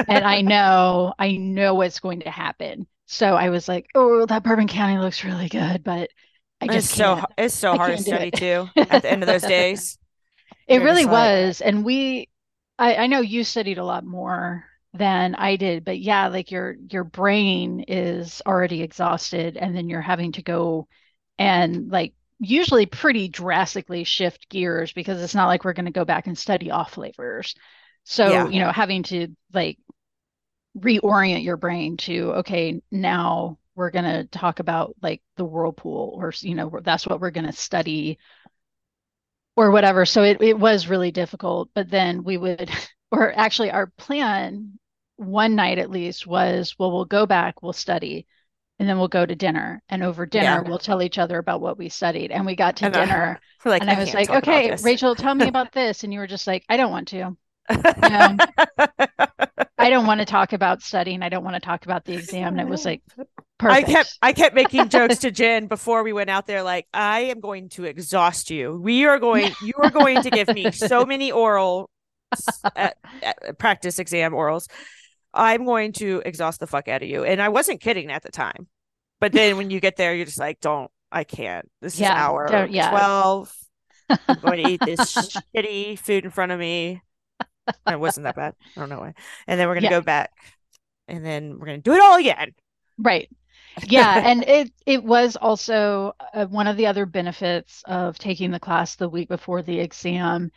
and 0.08 0.24
I 0.24 0.40
know, 0.42 1.14
I 1.18 1.36
know 1.36 1.74
what's 1.74 2.00
going 2.00 2.20
to 2.20 2.30
happen. 2.30 2.86
So 3.06 3.34
I 3.36 3.50
was 3.50 3.68
like, 3.68 3.86
oh, 3.94 4.26
that 4.26 4.42
Bourbon 4.42 4.68
County 4.68 4.98
looks 4.98 5.24
really 5.24 5.48
good, 5.48 5.82
but 5.82 6.10
I 6.60 6.68
It's 6.68 6.86
just 6.86 6.88
so 6.94 7.16
can't. 7.16 7.18
h- 7.18 7.24
it's 7.38 7.54
so 7.54 7.74
I 7.74 7.76
hard 7.76 7.92
to 7.92 7.98
study 7.98 8.30
too 8.32 8.70
at 8.90 9.02
the 9.02 9.10
end 9.10 9.22
of 9.22 9.26
those 9.26 9.46
days. 9.46 9.98
It 10.66 10.78
You're 10.78 10.84
really 10.84 11.06
like, 11.06 11.06
was. 11.06 11.60
And 11.60 11.84
we, 11.84 12.28
I, 12.78 12.96
I 12.96 13.06
know 13.06 13.20
you 13.20 13.44
studied 13.44 13.78
a 13.78 13.84
lot 13.84 14.04
more 14.04 14.64
than 14.94 15.34
I 15.34 15.56
did, 15.56 15.84
but 15.84 15.98
yeah, 15.98 16.28
like 16.28 16.50
your 16.50 16.76
your 16.90 17.04
brain 17.04 17.84
is 17.88 18.42
already 18.46 18.82
exhausted, 18.82 19.56
and 19.56 19.74
then 19.76 19.88
you're 19.88 20.00
having 20.00 20.32
to 20.32 20.42
go 20.42 20.88
and 21.38 21.90
like 21.90 22.14
usually 22.40 22.86
pretty 22.86 23.28
drastically 23.28 24.04
shift 24.04 24.48
gears 24.48 24.92
because 24.92 25.22
it's 25.22 25.34
not 25.34 25.46
like 25.48 25.64
we're 25.64 25.72
going 25.74 25.86
to 25.86 25.90
go 25.92 26.04
back 26.04 26.26
and 26.26 26.38
study 26.38 26.70
off 26.70 26.92
flavors. 26.92 27.54
So, 28.04 28.46
yeah, 28.46 28.48
you 28.48 28.60
know, 28.60 28.72
having 28.72 29.02
to 29.04 29.28
like 29.52 29.78
reorient 30.78 31.44
your 31.44 31.56
brain 31.56 31.96
to, 31.98 32.32
okay, 32.36 32.80
now 32.90 33.58
we're 33.78 33.90
going 33.90 34.04
to 34.04 34.24
talk 34.24 34.58
about 34.58 34.96
like 35.00 35.22
the 35.36 35.44
whirlpool 35.44 36.12
or, 36.16 36.32
you 36.40 36.56
know, 36.56 36.80
that's 36.82 37.06
what 37.06 37.20
we're 37.20 37.30
going 37.30 37.46
to 37.46 37.52
study 37.52 38.18
or 39.56 39.70
whatever. 39.70 40.04
So 40.04 40.24
it, 40.24 40.42
it 40.42 40.58
was 40.58 40.88
really 40.88 41.12
difficult. 41.12 41.70
But 41.74 41.88
then 41.88 42.24
we 42.24 42.36
would, 42.36 42.70
or 43.12 43.32
actually, 43.32 43.70
our 43.70 43.86
plan 43.86 44.78
one 45.16 45.54
night 45.54 45.78
at 45.78 45.90
least 45.90 46.26
was, 46.26 46.74
well, 46.78 46.90
we'll 46.90 47.04
go 47.04 47.24
back, 47.24 47.62
we'll 47.62 47.72
study, 47.72 48.26
and 48.80 48.88
then 48.88 48.98
we'll 48.98 49.06
go 49.06 49.24
to 49.24 49.34
dinner. 49.36 49.80
And 49.88 50.02
over 50.02 50.26
dinner, 50.26 50.44
yeah. 50.44 50.68
we'll 50.68 50.78
tell 50.78 51.00
each 51.00 51.18
other 51.18 51.38
about 51.38 51.60
what 51.60 51.78
we 51.78 51.88
studied. 51.88 52.32
And 52.32 52.46
we 52.46 52.56
got 52.56 52.76
to 52.78 52.86
And 52.86 52.94
dinner, 52.94 53.40
we're 53.64 53.70
like, 53.70 53.82
and 53.82 53.90
I 53.90 53.94
I 53.94 54.00
was 54.00 54.12
like, 54.12 54.30
okay. 54.30 54.76
Rachael, 54.82 55.14
tell 55.14 55.36
me 55.36 55.46
about 55.46 55.72
this. 55.72 56.02
And 56.02 56.12
you 56.12 56.18
were 56.18 56.26
just 56.26 56.48
like, 56.48 56.64
I 56.68 56.76
don't 56.76 56.90
want 56.90 57.08
to. 57.08 57.16
You 57.16 57.36
know, 57.70 58.36
I 59.78 59.90
don't 59.90 60.06
want 60.06 60.18
to 60.18 60.26
talk 60.26 60.52
about 60.52 60.82
studying. 60.82 61.22
I 61.22 61.28
don't 61.28 61.44
want 61.44 61.54
to 61.54 61.60
talk 61.60 61.84
about 61.84 62.04
the 62.04 62.14
exam. 62.14 62.58
And 62.58 62.60
it 62.60 62.68
was 62.68 62.84
like, 62.84 63.02
I 63.60 63.82
kept. 63.82 64.18
I 64.22 64.32
kept 64.32 64.54
making 64.54 64.88
jokes 64.88 65.18
to 65.20 65.30
Jen 65.30 65.66
before 65.66 66.02
we 66.02 66.12
went 66.12 66.30
out 66.30 66.46
there, 66.46 66.62
like, 66.62 66.86
I 66.94 67.20
am 67.22 67.40
going 67.40 67.68
to 67.70 67.84
exhaust 67.84 68.50
you. 68.50 68.78
We 68.80 69.04
are 69.06 69.18
going, 69.18 69.56
you 69.60 69.74
are 69.78 69.90
going 69.90 70.22
to 70.22 70.30
give 70.30 70.50
me 70.50 70.70
so 70.72 71.04
many 71.06 71.32
oral 71.32 71.90
at 72.76 72.96
practice 73.58 73.98
exam 73.98 74.32
orals. 74.32 74.68
I'm 75.34 75.64
going 75.64 75.92
to 75.94 76.22
exhaust 76.24 76.60
the 76.60 76.66
fuck 76.66 76.88
out 76.88 77.02
of 77.02 77.08
you. 77.08 77.24
And 77.24 77.40
I 77.40 77.48
wasn't 77.48 77.80
kidding 77.80 78.10
at 78.10 78.22
the 78.22 78.30
time. 78.30 78.66
But 79.20 79.32
then 79.32 79.56
when 79.56 79.70
you 79.70 79.80
get 79.80 79.96
there, 79.96 80.14
you're 80.14 80.26
just 80.26 80.38
like, 80.38 80.60
don't, 80.60 80.90
I 81.10 81.24
can't. 81.24 81.68
This 81.80 81.94
is 81.94 82.00
Yeah, 82.00 82.14
hour 82.14 82.66
yeah. 82.70 82.90
12. 82.90 83.52
I'm 84.28 84.40
going 84.40 84.58
to 84.58 84.64
eat 84.64 84.80
this 84.84 85.40
shitty 85.56 85.98
food 85.98 86.24
in 86.24 86.30
front 86.30 86.52
of 86.52 86.58
me. 86.58 87.02
And 87.86 87.94
it 87.94 88.00
wasn't 88.00 88.24
that 88.24 88.36
bad. 88.36 88.54
I 88.76 88.80
don't 88.80 88.88
know 88.88 89.00
why. 89.00 89.14
And 89.46 89.60
then 89.60 89.68
we're 89.68 89.74
going 89.74 89.82
to 89.82 89.90
Yeah. 89.90 89.98
go 89.98 90.04
back 90.04 90.30
and 91.08 91.24
then 91.24 91.58
we're 91.58 91.66
going 91.66 91.82
to 91.82 91.90
do 91.90 91.94
it 91.94 92.00
all 92.00 92.16
again. 92.18 92.54
Right. 92.98 93.28
Yeah, 93.80 94.18
and 94.22 94.42
it 94.44 94.72
it 94.86 95.04
was 95.04 95.36
also 95.36 96.14
uh, 96.34 96.46
one 96.46 96.66
of 96.66 96.76
the 96.76 96.86
other 96.86 97.06
benefits 97.06 97.82
of 97.86 98.18
taking 98.18 98.50
the 98.50 98.60
class 98.60 98.96
the 98.96 99.08
week 99.08 99.28
before 99.28 99.62
the 99.62 99.78
exam 99.80 100.50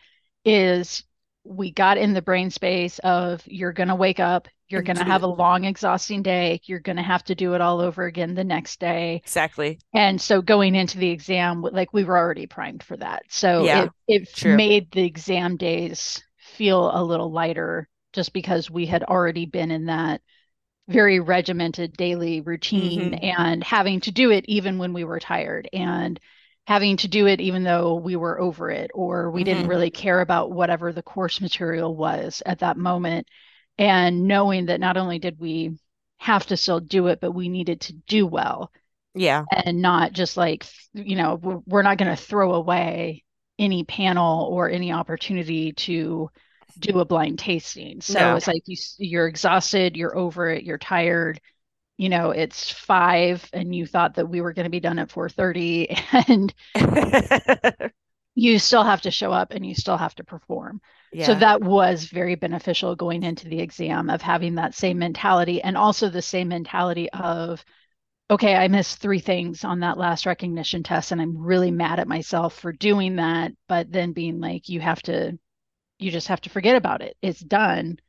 is 0.44 1.04
we 1.44 1.72
got 1.72 1.98
in 1.98 2.14
the 2.14 2.22
brain 2.22 2.50
space 2.50 3.00
of 3.00 3.42
you're 3.46 3.74
going 3.74 3.90
to 3.90 3.96
wake 3.96 4.20
up, 4.20 4.48
you're 4.70 4.82
going 4.82 4.98
to 4.98 5.04
have 5.04 5.24
a 5.24 5.28
long, 5.28 5.66
exhausting 5.66 6.24
day, 6.24 6.62
you're 6.66 6.80
going 6.80 6.96
to 6.98 7.04
have 7.04 7.24
to 7.26 7.36
do 7.36 7.54
it 7.54 7.62
all 7.62 7.80
over 7.80 8.06
again 8.06 8.34
the 8.36 8.44
next 8.44 8.80
day. 8.80 9.22
Exactly. 9.26 9.80
And 9.94 10.22
so 10.22 10.42
going 10.42 10.76
into 10.76 10.98
the 11.00 11.10
exam, 11.10 11.62
like 11.62 11.94
we 11.94 12.04
were 12.06 12.18
already 12.18 12.48
primed 12.48 12.84
for 12.84 12.98
that. 12.98 13.24
So 13.30 13.66
Yeah, 13.66 13.90
it 13.92 13.94
it 14.08 14.30
true. 14.34 14.62
made 14.62 14.92
the 14.92 15.04
exam 15.06 15.58
days 15.58 16.24
feel 16.38 16.92
a 16.94 17.04
little 17.04 17.32
lighter 17.32 17.90
just 18.14 18.34
because 18.34 18.70
we 18.72 18.86
had 18.86 19.04
already 19.04 19.46
been 19.46 19.72
in 19.72 19.86
that 19.86 20.22
very 20.92 21.20
regimented 21.20 21.94
daily 21.98 22.42
routine 22.42 23.14
Mhm. 23.14 23.20
and 23.22 23.64
having 23.64 24.02
to 24.02 24.12
do 24.12 24.32
it 24.32 24.46
even 24.48 24.78
when 24.78 24.94
we 24.94 25.04
were 25.04 25.20
tired 25.20 25.70
and 25.74 26.20
having 26.68 26.98
to 26.98 27.08
do 27.08 27.28
it 27.28 27.42
even 27.42 27.64
though 27.64 27.96
we 27.96 28.16
were 28.16 28.40
over 28.40 28.70
it 28.70 28.92
or 28.94 29.32
we 29.32 29.44
didn't 29.44 29.66
Mhm. 29.66 29.68
really 29.68 29.92
care 29.92 30.22
about 30.22 30.52
whatever 30.52 30.94
the 30.94 31.04
course 31.04 31.42
material 31.42 31.96
was 31.96 32.44
at 32.46 32.60
that 32.60 32.78
moment. 32.78 33.28
And 33.78 34.28
knowing 34.28 34.68
that 34.68 34.80
not 34.80 34.98
only 34.98 35.20
did 35.20 35.40
we 35.40 35.78
have 36.20 36.46
to 36.48 36.58
still 36.58 36.80
do 36.80 37.08
it, 37.08 37.20
but 37.22 37.32
we 37.32 37.50
needed 37.50 37.82
to 37.82 37.94
do 37.94 38.28
well 38.28 38.72
Yeah. 39.14 39.46
and 39.52 39.82
not 39.82 40.14
just 40.14 40.38
like, 40.38 40.66
you 40.94 41.16
know, 41.16 41.36
we're 41.66 41.82
not 41.82 41.98
going 41.98 42.16
to 42.16 42.22
throw 42.22 42.54
away 42.54 43.24
any 43.60 43.84
panel 43.84 44.46
or 44.46 44.70
any 44.70 44.92
opportunity 44.94 45.74
to 45.74 46.30
do 46.80 47.00
a 47.00 47.06
blind 47.06 47.40
tasting. 47.40 48.02
So 48.02 48.34
No. 48.34 48.36
it's 48.36 48.48
like 48.48 48.64
you 48.68 48.78
you're 48.98 49.28
exhausted, 49.28 49.96
you're 49.98 50.18
over 50.18 50.50
it, 50.50 50.64
you're 50.64 50.78
tired. 50.78 51.40
You 51.98 52.10
know, 52.10 52.32
it's 52.32 52.72
five 52.72 53.48
and 53.54 53.76
you 53.76 53.86
thought 53.88 54.16
that 54.16 54.30
we 54.30 54.42
were 54.42 54.54
going 54.54 54.66
to 54.66 54.70
be 54.72 54.82
done 54.82 55.00
at 55.00 55.12
4:30 55.12 55.90
and 56.30 56.54
you 58.36 58.60
still 58.60 58.84
have 58.84 59.02
to 59.02 59.12
show 59.12 59.32
up 59.32 59.52
and 59.52 59.66
you 59.66 59.76
still 59.76 59.98
have 59.98 60.16
to 60.16 60.24
perform. 60.24 60.82
So 61.20 61.36
that 61.36 61.62
was 61.62 62.06
very 62.06 62.36
beneficial 62.36 62.96
going 62.96 63.24
into 63.24 63.48
the 63.48 63.60
exam 63.60 64.10
of 64.10 64.22
having 64.22 64.56
that 64.56 64.74
same 64.74 64.98
mentality 65.00 65.62
and 65.62 65.78
also 65.78 66.10
the 66.10 66.22
same 66.22 66.48
mentality 66.48 67.10
of, 67.12 67.64
okay, 68.32 68.56
I 68.56 68.68
missed 68.70 69.00
three 69.00 69.20
things 69.20 69.64
on 69.66 69.82
that 69.82 69.98
last 69.98 70.26
recognition 70.26 70.84
test 70.84 71.12
and 71.12 71.22
I'm 71.22 71.38
really 71.38 71.72
mad 71.72 72.00
at 72.00 72.08
myself 72.08 72.56
for 72.60 72.74
doing 72.74 73.18
that. 73.18 73.54
But 73.68 73.92
then 73.92 74.14
being 74.14 74.40
like, 74.42 74.70
you 74.70 74.82
have 74.82 75.02
to, 75.04 75.40
you 76.02 76.12
just 76.12 76.28
have 76.28 76.42
to 76.42 76.50
forget 76.50 76.76
about 76.76 77.02
it. 77.02 77.16
It's 77.22 77.40
done. 77.40 78.00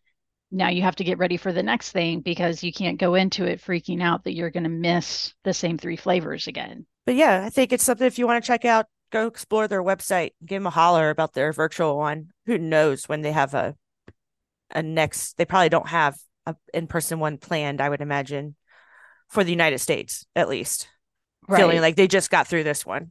Now 0.51 0.69
you 0.69 0.83
have 0.83 0.97
to 0.97 1.05
get 1.05 1.19
ready 1.19 1.37
for 1.37 1.53
the 1.53 1.63
next 1.63 1.93
thing 1.93 2.21
because 2.21 2.63
you 2.63 2.73
can't 2.73 3.01
go 3.01 3.15
into 3.15 3.45
it 3.45 3.61
freaking 3.61 4.03
out 4.03 4.25
that 4.25 4.35
you're 4.35 4.51
going 4.51 4.65
to 4.65 4.69
miss 4.69 5.33
the 5.45 5.55
same 5.55 5.79
three 5.79 5.97
flavors 5.97 6.47
again. 6.47 6.87
But 7.07 7.15
yeah, 7.15 7.43
I 7.45 7.51
think 7.51 7.73
it's 7.73 7.85
something 7.85 8.07
if 8.07 8.19
you 8.19 8.27
want 8.27 8.43
to 8.43 8.47
check 8.47 8.65
out, 8.65 8.87
go 9.11 9.27
explore 9.27 9.67
their 9.67 9.83
website, 9.83 10.33
give 10.45 10.61
them 10.61 10.67
a 10.67 10.71
holler 10.71 11.11
about 11.11 11.33
their 11.33 11.53
virtual 11.53 11.97
one. 11.97 12.29
Who 12.47 12.59
knows 12.59 13.09
when 13.09 13.23
they 13.23 13.33
have 13.33 13.55
a 13.55 13.77
a 14.75 14.83
next 14.83 15.37
they 15.37 15.45
probably 15.45 15.69
don't 15.69 15.89
have 15.89 16.17
a 16.47 16.57
in-person 16.73 17.19
one 17.19 17.39
planned, 17.39 17.81
I 17.81 17.89
would 17.89 18.01
imagine, 18.01 18.57
for 19.29 19.45
the 19.45 19.51
United 19.51 19.79
States 19.79 20.27
at 20.35 20.49
least. 20.49 20.89
Feeling 21.55 21.81
like 21.81 21.97
they 21.97 22.07
just 22.07 22.31
got 22.31 22.47
through 22.47 22.65
this 22.65 22.87
one. 22.87 23.11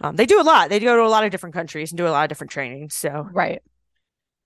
Um, 0.00 0.16
they 0.16 0.26
do 0.26 0.40
a 0.40 0.42
lot. 0.42 0.68
They 0.68 0.78
go 0.80 0.96
to 0.96 1.02
a 1.02 1.08
lot 1.08 1.24
of 1.24 1.30
different 1.30 1.54
countries 1.54 1.92
and 1.92 1.96
do 1.96 2.06
a 2.06 2.10
lot 2.10 2.24
of 2.24 2.28
different 2.28 2.50
trainings. 2.50 2.94
So 2.94 3.28
Right. 3.32 3.62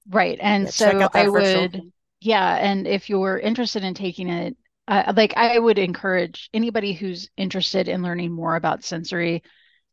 Right. 0.08 0.38
And 0.40 0.68
Yeah, 0.68 0.72
so 0.72 1.10
I 1.12 1.28
would, 1.28 1.82
yeah, 2.20 2.56
and 2.56 2.86
if 2.86 3.10
you're 3.10 3.38
interested 3.38 3.84
in 3.84 3.94
taking 3.94 4.28
it, 4.28 4.56
uh, 4.86 5.12
like 5.16 5.34
I 5.36 5.58
would 5.58 5.78
encourage 5.78 6.48
anybody 6.54 6.92
who's 6.94 7.28
interested 7.36 7.88
in 7.88 8.02
learning 8.02 8.32
more 8.32 8.56
about 8.56 8.84
sensory, 8.84 9.42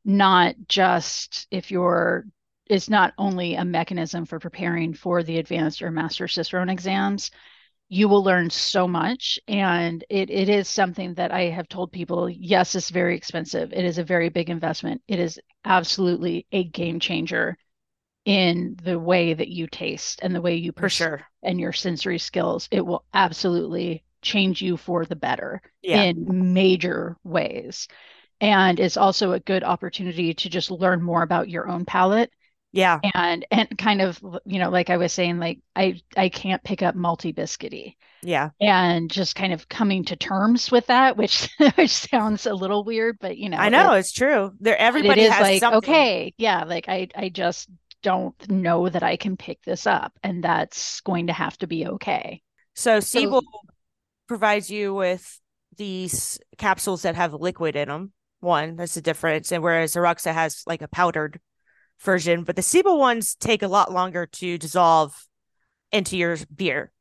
not 0.05 0.55
just 0.67 1.47
if 1.51 1.71
you're, 1.71 2.25
it's 2.67 2.89
not 2.89 3.13
only 3.17 3.55
a 3.55 3.65
mechanism 3.65 4.25
for 4.25 4.39
preparing 4.39 4.93
for 4.93 5.23
the 5.23 5.37
advanced 5.39 5.81
or 5.81 5.91
master 5.91 6.27
Cicerone 6.27 6.69
exams. 6.69 7.31
You 7.89 8.09
will 8.09 8.23
learn 8.23 8.49
so 8.49 8.87
much, 8.87 9.39
and 9.47 10.03
it 10.09 10.29
it 10.31 10.49
is 10.49 10.67
something 10.67 11.13
that 11.15 11.31
I 11.31 11.43
have 11.49 11.69
told 11.69 11.91
people, 11.91 12.29
yes, 12.29 12.75
it's 12.75 12.89
very 12.89 13.15
expensive. 13.15 13.73
It 13.73 13.85
is 13.85 13.97
a 13.99 14.03
very 14.03 14.29
big 14.29 14.49
investment. 14.49 15.01
It 15.07 15.19
is 15.19 15.39
absolutely 15.65 16.47
a 16.51 16.63
game 16.63 16.99
changer 16.99 17.57
in 18.25 18.75
the 18.83 18.97
way 18.99 19.33
that 19.33 19.49
you 19.49 19.67
taste 19.67 20.19
and 20.23 20.33
the 20.35 20.41
way 20.41 20.55
you 20.55 20.71
perceive 20.71 21.05
sure. 21.07 21.21
and 21.43 21.59
your 21.59 21.73
sensory 21.73 22.17
skills, 22.19 22.67
it 22.71 22.85
will 22.85 23.05
absolutely 23.13 24.03
change 24.21 24.61
you 24.61 24.77
for 24.77 25.05
the 25.05 25.15
better 25.15 25.61
Yeah. 25.83 26.01
in 26.03 26.53
major 26.53 27.17
ways. 27.23 27.87
And 28.41 28.79
it's 28.79 28.97
also 28.97 29.31
a 29.33 29.39
good 29.39 29.63
opportunity 29.63 30.33
to 30.33 30.49
just 30.49 30.71
learn 30.71 31.01
more 31.01 31.21
about 31.23 31.49
your 31.49 31.69
own 31.69 31.85
palate 31.85 32.31
Yeah. 32.71 32.99
and 33.13 33.45
and 33.51 33.77
kind 33.77 34.01
of, 34.01 34.19
you 34.45 34.59
know, 34.59 34.69
like 34.71 34.89
I 34.89 34.97
was 34.97 35.13
saying, 35.13 35.37
like 35.39 35.59
I 35.75 36.01
I 36.17 36.29
can't 36.29 36.63
pick 36.63 36.81
up 36.81 36.95
malty 36.95 37.33
biscuity 37.33 37.95
Yeah. 38.23 38.49
and 38.59 39.09
just 39.11 39.35
kind 39.35 39.53
of 39.53 39.69
coming 39.69 40.03
to 40.05 40.15
terms 40.15 40.71
with 40.71 40.87
that, 40.87 41.15
which 41.15 41.47
which 41.75 41.91
sounds 41.91 42.45
a 42.47 42.53
little 42.55 42.83
weird, 42.83 43.17
but 43.21 43.37
you 43.37 43.49
know, 43.49 43.57
I 43.57 43.69
know 43.69 43.93
it- 43.93 43.99
it's 43.99 44.11
true. 44.11 44.53
There 44.59 44.77
everybody 44.77 45.21
it 45.21 45.31
is 45.31 45.39
like 45.39 45.59
something. 45.59 45.77
okay 45.77 46.33
yeah 46.37 46.63
like 46.65 46.89
i 46.89 47.07
i 47.15 47.29
just 47.29 47.69
don't 48.05 48.49
know 48.49 48.87
that 48.87 49.03
i 49.03 49.15
can 49.17 49.35
pick 49.35 49.59
this 49.63 49.85
up 49.87 50.13
and 50.23 50.43
that's 50.43 51.01
going 51.01 51.27
to 51.27 51.33
have 51.33 51.57
to 51.57 51.67
be 51.67 51.87
okay 51.87 52.41
So 52.75 52.99
So- 52.99 53.41
provides 54.27 54.69
you 54.69 54.93
with 54.93 55.39
these 55.77 56.39
capsules 56.57 57.01
that 57.03 57.15
have 57.15 57.33
liquid 57.33 57.75
in 57.75 57.87
them. 57.89 58.11
One, 58.39 58.75
that's 58.75 58.95
the 58.95 59.01
difference. 59.01 59.51
And 59.51 59.61
whereas 59.63 59.93
Aroxa 59.95 60.33
has 60.33 60.63
like 60.65 60.81
a 60.81 60.87
powdered 60.87 61.39
version, 62.01 62.43
but 62.43 62.55
the 62.55 62.61
Siebel 62.61 62.97
ones 62.97 63.35
take 63.35 63.61
a 63.63 63.67
lot 63.67 63.91
longer 63.91 64.25
to 64.25 64.57
dissolve 64.57 65.13
into 65.91 66.17
your 66.17 66.37
beer. 66.53 66.91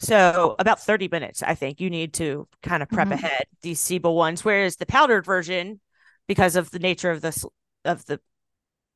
So 0.00 0.54
about 0.58 0.80
30 0.80 1.08
minutes, 1.10 1.42
I 1.42 1.54
think 1.56 1.80
you 1.80 1.90
need 1.90 2.14
to 2.14 2.46
kind 2.62 2.82
of 2.82 2.88
prep 2.88 3.08
Mhm. 3.08 3.12
ahead 3.14 3.44
these 3.62 3.80
Siebel 3.80 4.14
ones. 4.14 4.44
Whereas 4.44 4.76
the 4.76 4.86
powdered 4.86 5.24
version, 5.24 5.80
because 6.28 6.54
of 6.56 6.70
the 6.70 6.78
nature 6.78 7.10
of 7.10 7.20
this 7.20 7.44
of 7.84 8.04
the 8.06 8.20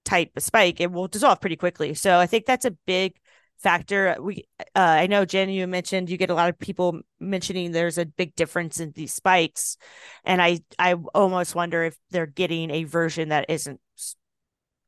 type 0.05 0.31
of 0.37 0.43
spike, 0.43 0.81
it 0.81 0.91
will 0.91 1.09
dissolve 1.09 1.41
pretty 1.41 1.57
quickly. 1.57 1.95
So 1.95 2.19
I 2.19 2.27
think 2.27 2.47
that's 2.47 2.65
a 2.65 2.77
big 2.87 3.15
factor. 3.59 4.17
We, 4.21 4.45
uh, 4.61 4.65
I 4.75 5.07
know 5.07 5.25
Jen, 5.25 5.49
you 5.49 5.67
mentioned 5.67 6.11
you 6.11 6.17
get 6.17 6.31
a 6.31 6.35
lot 6.35 6.49
of 6.49 6.59
people 6.59 7.01
mentioning 7.21 7.73
there's 7.73 7.99
a 7.99 8.07
big 8.07 8.35
difference 8.35 8.81
in 8.81 8.93
these 8.93 9.15
spikes, 9.15 9.77
and 10.25 10.43
I, 10.43 10.61
I 10.79 10.95
almost 11.15 11.55
wonder 11.55 11.85
if 11.85 11.97
they're 12.11 12.27
getting 12.27 12.71
a 12.71 12.85
version 12.85 13.29
that 13.29 13.47
isn't 13.49 13.81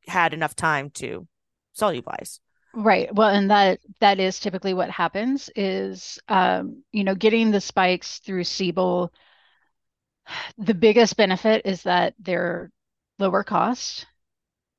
had 0.07 0.33
enough 0.33 0.55
time 0.55 0.89
to 0.91 1.27
solubilize. 1.77 2.39
right 2.73 3.13
well 3.15 3.29
and 3.29 3.49
that 3.49 3.79
that 4.01 4.19
is 4.19 4.39
typically 4.39 4.73
what 4.73 4.89
happens 4.89 5.49
is 5.55 6.19
um 6.27 6.83
you 6.91 7.03
know 7.03 7.15
getting 7.15 7.51
the 7.51 7.61
spikes 7.61 8.19
through 8.19 8.43
Siebel 8.43 9.13
the 10.57 10.73
biggest 10.73 11.15
benefit 11.15 11.61
is 11.65 11.83
that 11.83 12.13
they're 12.19 12.71
lower 13.17 13.43
cost 13.43 14.05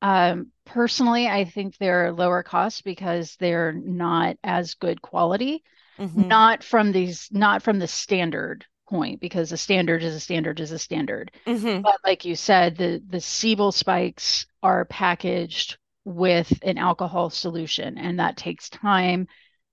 um 0.07 0.49
personally 0.65 1.27
i 1.29 1.45
think 1.45 1.77
they're 1.79 2.13
lower 2.13 2.43
cost 2.43 2.85
because 2.85 3.37
they're 3.37 3.73
not 3.73 4.37
as 4.45 4.75
good 4.75 5.01
quality 5.03 5.63
Mhm. 5.99 6.29
not 6.29 6.63
from 6.63 6.93
these 6.93 7.29
not 7.33 7.63
from 7.63 7.79
the 7.79 7.87
standard 7.89 8.65
point 8.89 9.21
because 9.21 9.53
a 9.53 9.57
standard 9.57 10.03
is 10.03 10.15
a 10.15 10.21
standard 10.21 10.61
is 10.61 10.73
a 10.73 10.79
standard 10.79 11.33
Mhm. 11.47 11.83
but 11.83 11.97
like 12.05 12.25
you 12.25 12.37
said 12.37 12.77
the 12.77 13.03
the 13.09 13.21
Siebel 13.21 13.73
spikes 13.73 14.47
are 14.63 14.85
packaged 14.87 15.79
with 16.05 16.53
an 16.63 16.79
alcohol 16.79 17.31
solution 17.31 17.99
and 17.99 18.21
that 18.21 18.37
takes 18.37 18.71
time 18.71 19.27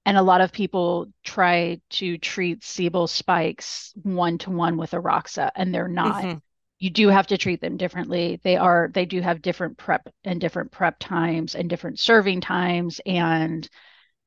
and 0.05 0.17
a 0.17 0.21
lot 0.23 0.41
of 0.41 0.51
people 0.51 1.07
try 1.23 1.79
to 1.91 2.17
treat 2.17 2.63
Siebel 2.63 3.07
spikes 3.07 3.93
one 4.03 4.37
to 4.39 4.51
one 4.51 4.77
with 4.77 4.91
Aroxa 4.91 5.51
and 5.55 5.73
they're 5.73 5.87
not 5.87 6.25
Mhm. 6.25 6.41
You 6.83 6.89
do 6.89 7.07
have 7.07 7.27
to 7.27 7.37
treat 7.37 7.61
them 7.61 7.77
differently. 7.77 8.41
They 8.43 8.57
are 8.57 8.91
they 8.93 9.05
do 9.05 9.21
have 9.21 9.41
different 9.41 9.77
prep 9.77 10.09
and 10.25 10.41
different 10.41 10.69
prep 10.69 10.99
times 10.99 11.55
and 11.55 11.69
different 11.69 11.97
serving 11.97 12.41
times 12.41 12.99
and 13.05 13.69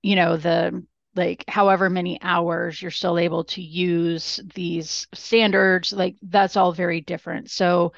you 0.03 0.17
know 0.17 0.39
the 0.39 0.83
like 1.15 1.45
however 1.49 1.91
many 1.91 2.19
hours 2.23 2.81
you're 2.81 2.91
still 2.91 3.19
able 3.19 3.45
to 3.45 3.61
use 3.61 4.41
these 4.55 5.07
standards 5.13 5.93
like 5.93 6.17
that's 6.23 6.57
all 6.57 6.73
very 6.73 7.03
different. 7.03 7.51
So 7.51 7.93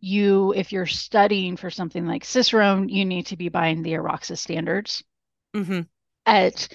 you 0.00 0.52
if 0.54 0.70
you're 0.70 0.84
studying 0.84 1.56
for 1.56 1.70
something 1.70 2.06
like 2.06 2.26
Cicerone, 2.26 2.90
you 2.90 3.06
need 3.06 3.28
to 3.28 3.38
be 3.38 3.48
buying 3.48 3.82
the 3.82 3.94
Aroxa 3.94 4.36
standards 4.36 5.02
Mhm. 5.56 5.88
at 6.26 6.68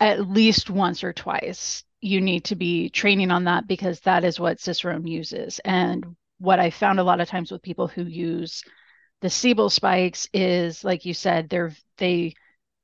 at 0.00 0.28
least 0.28 0.68
once 0.68 1.02
or 1.02 1.14
twice. 1.14 1.82
You 2.02 2.20
need 2.20 2.44
to 2.44 2.56
be 2.56 2.90
training 2.90 3.30
on 3.30 3.44
that 3.44 3.66
because 3.66 4.00
that 4.00 4.22
is 4.22 4.38
what 4.38 4.60
Cicerone 4.60 5.06
uses. 5.06 5.60
And 5.60 6.14
what 6.38 6.58
I 6.58 6.70
found 6.70 7.00
a 7.00 7.04
lot 7.04 7.20
of 7.20 7.28
times 7.28 7.50
with 7.50 7.62
people 7.62 7.88
who 7.88 8.04
use 8.04 8.62
the 9.20 9.30
Siebel 9.30 9.70
spikes 9.70 10.28
is, 10.32 10.84
like 10.84 11.04
you 11.04 11.14
said, 11.14 11.48
they're 11.48 11.74
they 11.96 12.34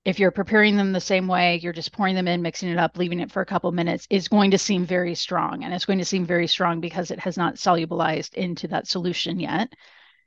if 0.05 0.19
you're 0.19 0.31
preparing 0.31 0.77
them 0.77 0.93
the 0.93 1.01
same 1.01 1.27
way, 1.27 1.59
you're 1.63 1.73
just 1.73 1.93
pouring 1.93 2.15
them 2.15 2.29
in, 2.29 2.43
mixing 2.43 2.69
it 2.69 2.79
up, 2.79 2.99
leaving 2.99 3.21
it 3.21 3.33
for 3.33 3.41
a 3.41 3.47
couple 3.47 3.73
minutes, 3.73 4.07
is 4.11 4.29
going 4.29 4.51
to 4.51 4.59
seem 4.59 4.85
very 4.85 5.15
strong. 5.15 5.65
And 5.65 5.73
it's 5.73 5.87
going 5.87 5.99
to 5.99 6.05
seem 6.05 6.27
very 6.27 6.47
strong 6.47 6.81
because 6.81 7.11
it 7.11 7.19
has 7.21 7.39
not 7.39 7.55
solubilized 7.55 8.35
into 8.35 8.69
that 8.69 8.87
solution 8.87 9.41
yet. 9.41 9.73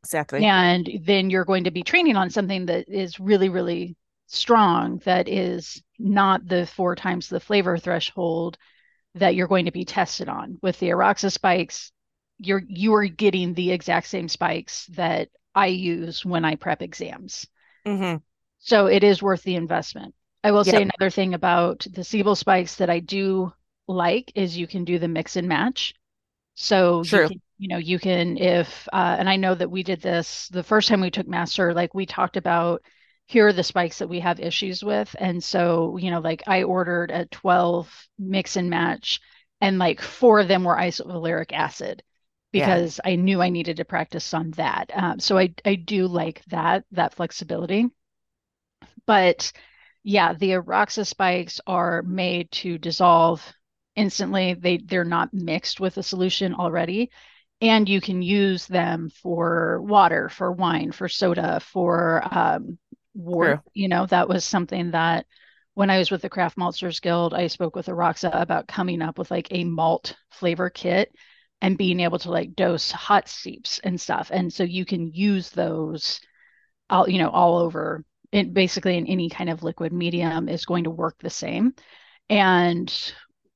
Exactly. 0.03 0.43
And 0.43 0.89
then 1.03 1.29
you're 1.29 1.45
going 1.45 1.65
to 1.65 1.71
be 1.71 1.83
training 1.83 2.15
on 2.15 2.31
something 2.31 2.65
that 2.67 2.89
is 2.89 3.19
really, 3.19 3.49
really 3.49 3.95
strong, 4.25 4.99
that 5.05 5.27
is 5.27 5.81
not 5.99 6.47
the 6.47 6.65
four 6.65 6.95
times 6.95 7.29
the 7.29 7.39
flavor 7.39 7.77
threshold 7.77 8.57
that 9.15 9.35
you're 9.35 9.47
going 9.47 9.65
to 9.65 9.71
be 9.71 9.85
tested 9.85 10.27
on. 10.27 10.57
With 10.63 10.79
the 10.79 10.89
Aroxa 10.89 11.31
spikes, 11.31 11.91
you're 12.39 12.63
you 12.67 12.93
are 12.95 13.07
getting 13.07 13.53
the 13.53 13.71
exact 13.71 14.07
same 14.07 14.29
spikes 14.29 14.85
that 14.87 15.29
I 15.55 15.67
use 15.67 16.25
when 16.25 16.45
I 16.45 16.55
prep 16.55 16.81
exams. 16.81 17.47
Mhm. 17.85 18.21
So 18.59 18.87
it 18.87 19.03
is 19.03 19.21
worth 19.23 19.43
the 19.43 19.55
investment. 19.55 20.13
I 20.43 20.51
will 20.51 20.63
say 20.63 20.81
another 20.81 21.09
thing 21.09 21.33
about 21.33 21.85
the 21.91 22.03
Siebel 22.03 22.35
spikes 22.35 22.75
that 22.75 22.89
I 22.89 22.99
do 22.99 23.53
like 23.87 24.31
is 24.35 24.57
you 24.57 24.67
can 24.67 24.85
do 24.85 24.99
the 24.99 25.07
mix 25.07 25.35
and 25.35 25.47
match. 25.47 25.93
So 26.55 27.03
you 27.03 27.21
can, 27.21 27.41
you 27.59 27.69
know, 27.69 27.77
you 27.77 27.99
can 27.99 28.37
if 28.37 28.87
uh, 28.93 29.17
and 29.19 29.29
I 29.29 29.37
know 29.37 29.55
that 29.55 29.71
we 29.71 29.83
did 29.83 30.01
this 30.01 30.47
the 30.49 30.63
first 30.63 30.89
time 30.89 31.01
we 31.01 31.11
took 31.11 31.27
master, 31.27 31.73
like 31.73 31.93
we 31.95 32.05
talked 32.05 32.37
about 32.37 32.83
here 33.27 33.47
are 33.47 33.53
the 33.53 33.63
spikes 33.63 33.99
that 33.99 34.09
we 34.09 34.21
have 34.21 34.39
issues 34.39 34.83
with. 34.83 35.15
And 35.19 35.43
so, 35.43 35.97
you 35.97 36.11
know, 36.11 36.19
like 36.21 36.43
I 36.47 36.63
ordered 36.63 37.11
a 37.11 37.25
12 37.27 37.91
mix 38.19 38.55
and 38.57 38.69
match 38.69 39.21
and 39.61 39.79
like 39.79 40.01
four 40.01 40.39
of 40.41 40.47
them 40.49 40.63
were 40.65 40.77
isovaleric 40.77 41.53
acid 41.53 42.03
Yeah. 42.51 42.81
because 42.81 42.99
I 43.05 43.15
knew 43.15 43.41
I 43.41 43.49
needed 43.49 43.77
to 43.77 43.85
practice 43.85 44.33
on 44.33 44.51
that. 44.51 44.91
Um, 44.93 45.19
so 45.19 45.37
I 45.37 45.53
I 45.65 45.75
do 45.75 46.07
like 46.07 46.43
that 46.45 46.85
that 46.91 47.13
flexibility. 47.13 47.87
but 49.05 49.51
yeah, 50.03 50.33
the 50.33 50.51
Aroxa 50.51 51.05
spikes 51.05 51.59
are 51.67 52.01
made 52.03 52.51
to 52.51 52.77
dissolve 52.77 53.43
instantly. 53.95 54.53
They 54.55 54.77
they're 54.77 55.03
not 55.05 55.33
mixed 55.33 55.79
with 55.79 55.97
a 55.97 56.03
solution 56.03 56.53
already. 56.53 57.11
And 57.61 57.89
you 57.89 58.01
can 58.01 58.21
use 58.21 58.67
them 58.67 59.09
for 59.09 59.81
water, 59.81 60.29
for 60.29 60.51
wine, 60.51 60.91
for 60.91 61.09
soda, 61.09 61.59
for 61.59 62.23
um, 62.31 62.77
wort. 63.15 63.59
True. 63.59 63.63
You 63.73 63.87
know, 63.89 64.05
that 64.07 64.29
was 64.29 64.45
something 64.45 64.91
that 64.91 65.25
when 65.73 65.89
I 65.89 65.97
was 65.99 66.11
with 66.11 66.21
the 66.21 66.29
Craft 66.29 66.57
Maltsters 66.57 67.01
Guild, 67.01 67.33
I 67.33 67.47
spoke 67.47 67.75
with 67.75 67.87
Aroxa 67.87 68.29
about 68.33 68.67
coming 68.67 69.01
up 69.01 69.17
with 69.19 69.31
like 69.31 69.47
a 69.51 69.63
malt 69.63 70.15
flavor 70.31 70.69
kit 70.69 71.11
and 71.61 71.77
being 71.77 71.99
able 71.99 72.19
to 72.19 72.31
like 72.31 72.55
dose 72.55 72.91
hot 72.91 73.27
steeps 73.27 73.79
and 73.79 73.99
stuff. 73.99 74.29
And 74.31 74.51
so 74.53 74.63
you 74.63 74.85
can 74.85 75.11
use 75.11 75.49
those 75.49 76.19
all, 76.89 77.09
you 77.09 77.17
know, 77.17 77.29
all 77.29 77.57
over 77.57 78.03
it 78.31 78.53
basically 78.53 78.97
in 78.97 79.07
any 79.07 79.29
kind 79.29 79.49
of 79.49 79.63
liquid 79.63 79.93
medium 79.93 80.49
is 80.49 80.65
going 80.65 80.83
to 80.83 80.89
work 80.89 81.15
the 81.19 81.29
same. 81.29 81.73
And 82.29 82.93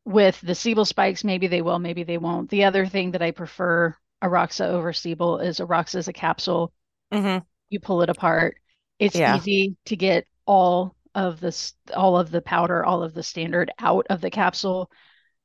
with 0.05 0.39
the 0.41 0.55
Siebel 0.55 0.85
spikes, 0.85 1.23
maybe 1.23 1.47
they 1.47 1.61
will, 1.61 1.79
maybe 1.79 2.03
they 2.03 2.17
won't. 2.17 2.49
The 2.49 2.63
other 2.63 2.85
thing 2.85 3.11
that 3.11 3.21
I 3.21 3.31
prefer 3.31 3.95
Aroxa 4.23 4.67
over 4.67 4.93
Siebel 4.93 5.39
is 5.39 5.59
Aroxa 5.59 5.95
is 5.95 6.07
a 6.07 6.13
capsule. 6.13 6.73
Mm-hmm. 7.13 7.43
You 7.69 7.79
pull 7.79 8.01
it 8.01 8.09
apart. 8.09 8.57
It's 8.97 9.15
Yeah. 9.15 9.37
easy 9.37 9.75
to 9.85 9.95
get 9.95 10.25
all 10.45 10.95
of 11.13 11.39
this, 11.39 11.73
all 11.93 12.17
of 12.17 12.31
the 12.31 12.41
powder, 12.41 12.85
all 12.85 13.03
of 13.03 13.13
the 13.13 13.23
standard 13.23 13.71
out 13.77 14.07
of 14.09 14.21
the 14.21 14.29
capsule. 14.29 14.89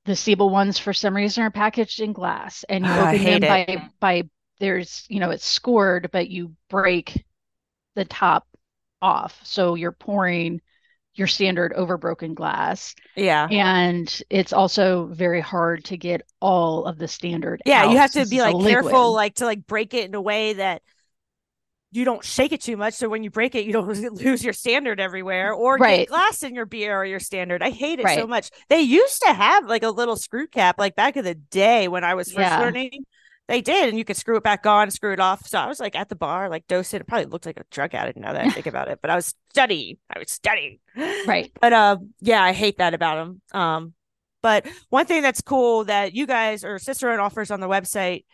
The 0.07 0.17
Siebel 0.17 0.51
ones, 0.51 0.79
for 0.79 0.93
some 0.93 1.15
reason, 1.15 1.43
are 1.43 1.51
packaged 1.51 2.01
in 2.01 2.13
glass, 2.13 2.65
and 2.69 2.87
you 2.87 2.91
ah, 2.91 3.07
I 3.07 3.15
open 3.15 3.25
them 3.25 3.43
hate 3.43 3.43
it. 3.43 3.49
by 3.49 3.91
by 4.01 4.23
there's, 4.59 5.05
you 5.09 5.21
know, 5.21 5.31
it's 5.31 5.45
scored, 5.45 6.11
but 6.13 6.31
you 6.31 6.55
break 6.71 7.25
the 7.95 8.05
top 8.05 8.47
off, 9.03 9.39
so 9.43 9.75
you're 9.75 9.93
pouring 9.93 10.61
your 11.15 11.27
standard 11.27 11.73
over 11.73 11.97
broken 11.97 12.35
glass. 12.35 12.95
Yeah. 13.17 13.49
And 13.51 14.23
it's 14.31 14.53
also 14.53 15.07
very 15.07 15.41
hard 15.41 15.85
to 15.87 15.97
get 15.97 16.23
all 16.41 16.85
of 16.85 16.99
the 16.99 17.09
standard 17.09 17.63
Yeah, 17.65 17.91
you 17.91 17.97
have 17.97 18.13
to 18.13 18.27
be 18.27 18.41
like 18.41 18.59
careful, 18.61 19.15
like 19.15 19.37
to 19.37 19.47
like 19.47 19.67
break 19.67 19.95
it 19.95 20.05
in 20.05 20.15
a 20.15 20.21
way 20.21 20.55
that 20.55 20.83
you 21.93 22.05
don't 22.05 22.25
shake 22.25 22.53
it 22.53 22.61
too 22.61 22.77
much. 22.77 22.95
So 22.95 23.09
when 23.09 23.23
you 23.23 23.31
break 23.31 23.55
it, 23.55 23.65
you 23.65 23.73
don't 23.73 23.87
lose 24.13 24.45
your 24.45 24.53
standard 24.53 25.01
everywhere 25.01 25.53
or 25.53 25.79
Right. 25.79 26.01
get 26.01 26.09
glass 26.09 26.43
in 26.43 26.55
your 26.55 26.67
beer 26.67 26.97
or 26.99 27.05
your 27.05 27.21
standard. 27.21 27.63
I 27.63 27.71
hate 27.71 28.01
it 28.01 28.09
so 28.09 28.27
much. 28.27 28.51
They 28.69 28.81
used 28.81 29.23
to 29.23 29.33
have 29.33 29.67
like 29.67 29.83
a 29.83 29.91
little 29.91 30.17
screw 30.17 30.47
cap, 30.47 30.77
like 30.79 30.95
back 30.97 31.17
in 31.17 31.25
the 31.25 31.35
day 31.35 31.89
when 31.89 32.05
I 32.05 32.15
was 32.15 32.29
first 32.33 32.39
Yeah. 32.39 32.59
learning. 32.61 32.91
They 33.49 33.61
did, 33.61 33.89
and 33.89 33.97
you 33.97 34.05
could 34.05 34.17
screw 34.17 34.37
it 34.37 34.43
back 34.43 34.67
on, 34.67 34.91
screw 34.91 35.13
it 35.13 35.21
off. 35.21 35.47
So 35.47 35.57
I 35.57 35.69
was 35.69 35.79
like 35.79 35.95
at 35.95 36.09
the 36.09 36.17
bar, 36.17 36.49
like 36.51 36.67
dosing. 36.67 37.01
It 37.01 37.07
probably 37.07 37.27
looked 37.27 37.47
like 37.47 37.61
a 37.61 37.65
drug 37.71 37.95
addict 37.95 38.19
now 38.19 38.33
that 38.33 38.43
I 38.43 38.51
think 38.51 38.67
about 38.67 38.89
it, 38.89 38.99
but 39.01 39.09
I 39.09 39.15
was 39.15 39.35
studying. 39.51 39.99
I 40.15 40.19
was 40.19 40.33
studying. 40.33 40.81
Right. 41.25 41.53
But 41.61 41.73
um, 41.73 42.13
yeah, 42.21 42.43
I 42.43 42.53
hate 42.53 42.79
that 42.79 42.93
about 42.93 43.17
them. 43.25 43.41
Um, 43.61 43.95
but 44.43 44.67
one 44.91 45.07
thing 45.07 45.23
that's 45.23 45.43
cool 45.43 45.85
that 45.85 46.13
you 46.13 46.27
guys 46.27 46.65
or 46.65 46.81
Cicerone 46.81 47.21
offers 47.21 47.53
on 47.53 47.61
the 47.61 47.69
website 47.69 48.25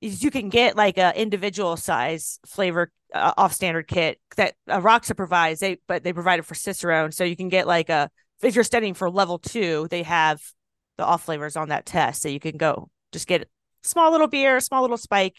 is 0.00 0.22
you 0.22 0.30
can 0.30 0.48
get 0.48 0.76
like 0.76 0.98
a 0.98 1.18
individual 1.20 1.76
size 1.76 2.38
flavor 2.46 2.90
uh, 3.14 3.32
off 3.36 3.52
standard 3.52 3.86
kit 3.86 4.18
that 4.36 4.54
uh, 4.68 4.80
Aroxa 4.80 5.16
provides. 5.16 5.60
They 5.60 5.78
but 5.86 6.02
they 6.04 6.12
provide 6.12 6.38
it 6.38 6.46
for 6.46 6.54
Cicerone, 6.54 7.12
so 7.12 7.24
you 7.24 7.36
can 7.36 7.48
get 7.48 7.66
like 7.66 7.88
a 7.88 8.10
if 8.42 8.54
you're 8.54 8.64
studying 8.64 8.94
for 8.94 9.10
level 9.10 9.38
two, 9.38 9.86
they 9.90 10.02
have 10.02 10.40
the 10.96 11.04
off 11.04 11.24
flavors 11.24 11.56
on 11.56 11.68
that 11.68 11.86
test, 11.86 12.22
so 12.22 12.28
you 12.28 12.40
can 12.40 12.56
go 12.56 12.90
just 13.12 13.26
get 13.26 13.48
small 13.82 14.10
little 14.10 14.28
beer, 14.28 14.60
small 14.60 14.82
little 14.82 14.96
spike. 14.96 15.36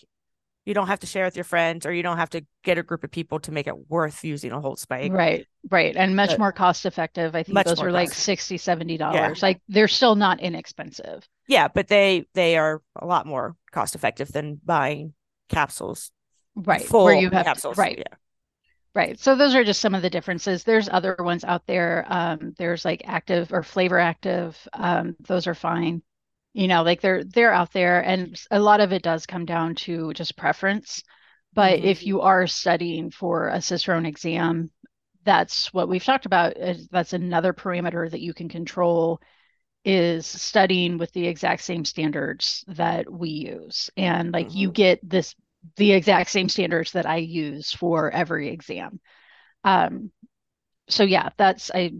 You 0.64 0.76
don't 0.76 0.88
have 0.88 1.00
to 1.00 1.08
share 1.08 1.26
with 1.26 1.36
your 1.36 1.44
friends, 1.44 1.88
or 1.88 1.94
you 1.94 2.04
don't 2.04 2.18
have 2.18 2.30
to 2.32 2.46
get 2.64 2.78
a 2.78 2.84
group 2.84 3.04
of 3.04 3.10
people 3.10 3.40
to 3.40 3.52
make 3.52 3.66
it 3.66 3.90
worth 3.90 4.24
using 4.24 4.52
a 4.52 4.62
whole 4.62 4.76
spike. 4.76 5.12
Right. 5.12 5.48
Right. 5.72 5.96
And 5.96 6.16
much 6.16 6.30
But- 6.32 6.40
more 6.40 6.52
cost 6.52 6.86
effective. 6.86 7.36
I 7.36 7.42
think 7.42 7.66
those 7.66 7.82
are 7.82 7.92
like 7.92 8.10
cost- 8.10 8.22
60 8.22 8.58
70 8.58 8.98
dollars. 8.98 9.42
Like 9.42 9.60
they're 9.68 9.88
still 9.88 10.16
not 10.16 10.40
inexpensive. 10.40 11.28
Yeah, 11.52 11.68
but 11.68 11.90
they 11.90 12.28
they 12.34 12.58
are 12.58 12.82
a 12.96 13.06
lot 13.06 13.26
more 13.26 13.58
cost 13.74 13.94
effective 13.94 14.32
than 14.32 14.58
buying 14.64 15.14
capsules. 15.50 16.12
Right. 16.56 16.82
Full 16.82 17.04
Where 17.04 17.16
you 17.16 17.30
have 17.30 17.44
to- 17.44 17.50
capsules. 17.50 17.78
right. 17.78 17.98
Yeah. 17.98 18.16
Right. 18.96 19.20
So 19.20 19.36
those 19.36 19.54
are 19.54 19.64
just 19.66 19.82
some 19.82 19.94
of 19.94 20.02
the 20.02 20.10
differences. 20.10 20.64
There's 20.64 20.88
other 20.88 21.16
ones 21.20 21.44
out 21.44 21.66
there. 21.68 22.06
Um, 22.08 22.54
there's 22.58 22.86
like 22.86 23.02
active 23.06 23.52
or 23.52 23.64
FlavorActiV. 23.64 24.56
Um, 24.72 25.16
those 25.20 25.46
are 25.46 25.54
fine. 25.54 26.02
You 26.54 26.70
know, 26.70 26.84
like 26.84 27.02
they're 27.02 27.24
they're 27.26 27.54
out 27.54 27.74
there, 27.74 28.00
and 28.02 28.40
a 28.50 28.60
lot 28.60 28.80
of 28.80 28.94
it 28.94 29.04
does 29.04 29.26
come 29.26 29.46
down 29.46 29.76
to 29.76 30.14
just 30.14 30.38
preference. 30.38 31.04
But 31.54 31.80
Mhm. 31.80 31.84
if 31.84 32.06
you 32.06 32.22
are 32.22 32.48
studying 32.48 33.12
for 33.12 33.50
a 33.50 33.62
Cicerone 33.62 34.06
exam, 34.06 34.72
that's 35.26 35.74
what 35.74 35.90
we've 35.90 36.04
talked 36.04 36.26
about. 36.26 36.54
That's 36.92 37.12
another 37.12 37.52
parameter 37.54 38.10
that 38.10 38.22
you 38.22 38.34
can 38.34 38.48
control 38.48 39.20
is 39.84 40.26
studying 40.28 40.98
with 40.98 41.12
the 41.14 41.28
exact 41.28 41.64
same 41.64 41.86
standards 41.86 42.64
that 42.68 43.12
we 43.12 43.30
use. 43.30 43.90
And 43.98 44.32
like 44.34 44.54
you 44.54 44.70
Mhm. 44.70 44.74
get 44.74 45.00
this 45.08 45.36
the 45.78 45.92
exact 45.94 46.30
same 46.32 46.50
standards 46.50 46.92
that 46.94 47.06
I 47.06 47.18
use 47.18 47.72
for 47.74 48.12
every 48.12 48.50
exam. 48.50 49.00
Um, 49.64 50.12
so 50.90 51.04
yeah, 51.04 51.30
that's 51.38 51.72
I 51.74 51.94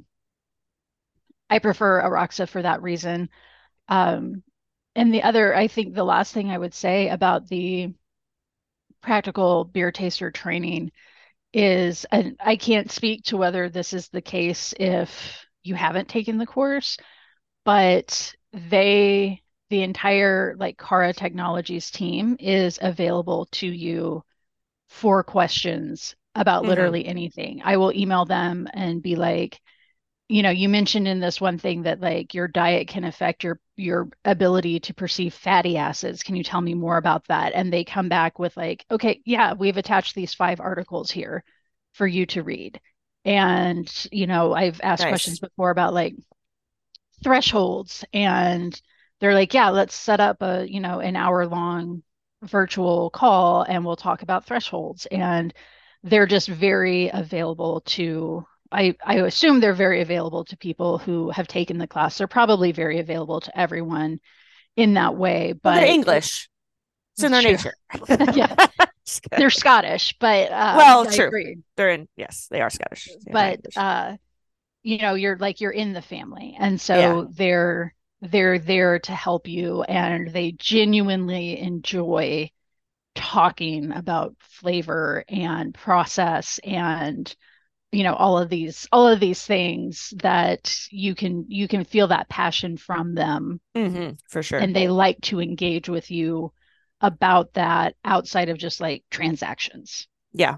I 1.50 1.60
prefer 1.60 2.02
Aroxa 2.02 2.48
for 2.48 2.62
that 2.62 2.82
reason. 2.82 3.30
Um, 3.90 4.44
and 4.96 5.14
the 5.14 5.24
other, 5.24 5.56
I 5.56 5.68
think 5.68 5.94
the 5.94 6.04
last 6.04 6.34
thing 6.34 6.50
I 6.50 6.58
would 6.58 6.74
say 6.74 7.10
about 7.10 7.48
the 7.48 7.94
practical 9.02 9.64
beer 9.66 9.92
taster 9.92 10.32
training 10.32 10.92
is, 11.54 12.06
and 12.12 12.38
I 12.40 12.56
can't 12.56 12.92
speak 12.92 13.26
to 13.26 13.38
whether 13.38 13.70
this 13.70 13.94
is 13.94 14.10
the 14.10 14.22
case 14.22 14.74
if 14.80 15.46
you 15.64 15.76
haven't 15.76 16.10
taken 16.10 16.38
the 16.38 16.46
course, 16.46 16.98
but 17.66 18.36
they, 18.54 19.42
the 19.70 19.84
entire 19.84 20.56
like 20.58 20.78
Cara 20.78 21.14
Technologies 21.14 21.92
team 21.92 22.38
is 22.40 22.80
available 22.82 23.48
to 23.54 23.68
you 23.68 24.24
for 24.90 25.24
questions 25.24 26.16
about 26.36 26.64
Mhm. 26.64 26.66
literally 26.66 27.06
anything. 27.06 27.62
I 27.64 27.78
will 27.78 27.94
email 27.94 28.26
them 28.26 28.68
and 28.74 29.02
be 29.04 29.16
like, 29.16 29.60
you 30.30 30.44
know, 30.44 30.50
you 30.50 30.70
mentioned 30.70 31.08
in 31.08 31.20
this 31.20 31.42
one 31.42 31.58
thing 31.58 31.84
that 31.84 32.00
like 32.00 32.34
your 32.34 32.48
diet 32.48 32.88
can 32.88 33.04
affect 33.04 33.44
your 33.44 33.60
your 33.76 34.10
ability 34.26 34.80
to 34.82 34.94
perceive 34.94 35.34
fatty 35.34 35.78
acids. 35.78 36.24
Can 36.24 36.36
you 36.38 36.44
tell 36.44 36.62
me 36.62 36.74
more 36.74 36.98
about 36.98 37.28
that? 37.28 37.54
And 37.54 37.72
they 37.74 37.84
come 37.84 38.08
back 38.10 38.40
with 38.40 38.56
like, 38.56 38.86
okay, 38.92 39.22
yeah, 39.26 39.54
we've 39.54 39.78
attached 39.78 40.16
these 40.16 40.34
five 40.34 40.60
articles 40.62 41.12
here 41.12 41.44
for 41.94 42.08
you 42.08 42.26
to 42.28 42.44
read. 42.44 42.80
And, 43.26 43.92
you 44.12 44.26
know, 44.28 44.54
I've 44.54 44.80
asked 44.82 45.06
Nice. 45.06 45.08
questions 45.08 45.40
before 45.40 45.70
about 45.72 45.94
like 45.94 46.16
thresholds 47.24 48.06
and 48.14 48.80
they're 49.20 49.34
like, 49.36 49.54
yeah, 49.54 49.70
let's 49.70 49.96
set 49.96 50.20
up 50.20 50.42
a, 50.42 50.66
you 50.70 50.80
know, 50.80 51.00
an 51.00 51.16
hour 51.16 51.46
long 51.48 52.04
virtual 52.44 53.10
call 53.12 53.64
and 53.64 53.86
we'll 53.86 53.96
talk 53.96 54.24
about 54.24 54.46
thresholds. 54.46 55.06
And 55.08 55.54
they're 56.04 56.26
just 56.26 56.48
very 56.48 57.10
available 57.14 57.82
to, 57.82 58.46
I, 58.72 58.96
I 59.06 59.16
assume 59.18 59.60
they're 59.60 59.74
very 59.74 60.02
available 60.02 60.46
to 60.46 60.58
people 60.58 60.98
who 60.98 61.30
have 61.30 61.48
taken 61.48 61.78
the 61.78 61.88
class. 61.88 62.18
They're 62.18 62.28
probably 62.28 62.72
very 62.72 63.00
available 63.00 63.42
to 63.42 63.60
everyone 63.60 64.20
in 64.76 64.96
that 64.96 65.16
way, 65.16 65.54
Well, 65.54 65.60
but 65.64 65.76
they're 65.82 65.90
English. 65.90 66.50
It's 67.16 67.24
in 67.24 67.32
their 67.32 67.42
Sure. 67.42 67.52
nature. 67.52 67.74
Yeah. 68.36 68.56
They're 69.32 69.50
Scottish, 69.50 70.16
but 70.20 70.52
uh, 70.52 70.74
Well, 70.78 71.08
I 71.08 71.14
true. 71.16 71.28
agree. 71.28 71.58
They're 71.76 71.90
in 71.90 72.08
yes, 72.16 72.48
they 72.50 72.62
are 72.62 72.70
Scottish. 72.70 73.10
They're 73.26 73.34
but 73.34 73.60
uh 73.76 74.16
you 74.84 74.98
know 75.00 75.14
you're 75.16 75.38
like 75.38 75.62
you're 75.62 75.72
in 75.72 75.94
the 75.94 76.02
family 76.02 76.56
and 76.60 76.80
so 76.80 76.98
Yeah. 77.00 77.36
they're 77.36 77.94
they're 78.22 78.60
there 78.60 79.00
to 79.00 79.12
help 79.14 79.48
you 79.48 79.84
and 79.84 80.30
they 80.30 80.52
genuinely 80.54 81.60
enjoy 81.60 82.50
talking 83.16 83.92
about 83.92 84.36
flavor 84.40 85.24
and 85.30 85.74
process 85.74 86.60
and 86.64 87.36
you 87.92 88.04
know 88.04 88.16
all 88.16 88.38
of 88.40 88.50
these 88.50 88.88
all 88.92 89.08
of 89.08 89.20
these 89.20 89.46
things 89.46 90.14
that 90.18 90.76
you 90.92 91.16
can 91.16 91.46
you 91.50 91.68
can 91.68 91.86
feel 91.86 92.08
that 92.10 92.30
passion 92.30 92.78
from 92.78 93.16
them 93.16 93.62
Mhm, 93.76 94.18
for 94.30 94.44
sure. 94.44 94.60
and 94.60 94.76
they 94.76 94.88
like 94.88 95.20
to 95.22 95.42
engage 95.42 95.90
with 95.90 96.12
you 96.12 96.54
about 97.02 97.54
that 97.54 97.96
outside 98.06 98.50
of 98.50 98.58
just 98.58 98.80
like 98.82 99.04
transactions 99.10 100.08
yeah. 100.34 100.58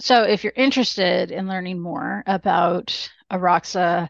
so 0.00 0.22
if 0.24 0.44
you're 0.44 0.52
interested 0.56 1.30
in 1.30 1.48
learning 1.48 1.80
more 1.80 2.22
about 2.26 3.10
Aroxa, 3.34 4.08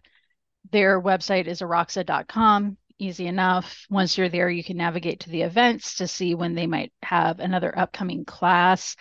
their 0.70 1.00
website 1.00 1.46
is 1.46 1.60
aroxa.com. 1.60 2.76
Easy 2.98 3.26
enough. 3.26 3.86
Once 3.90 4.16
you're 4.16 4.28
there, 4.28 4.48
you 4.48 4.62
can 4.62 4.76
navigate 4.76 5.20
to 5.20 5.30
the 5.30 5.42
events 5.42 5.96
to 5.96 6.06
see 6.06 6.34
when 6.34 6.54
they 6.54 6.66
might 6.66 6.92
have 7.02 7.40
another 7.40 7.76
upcoming 7.76 8.24
class. 8.24 8.94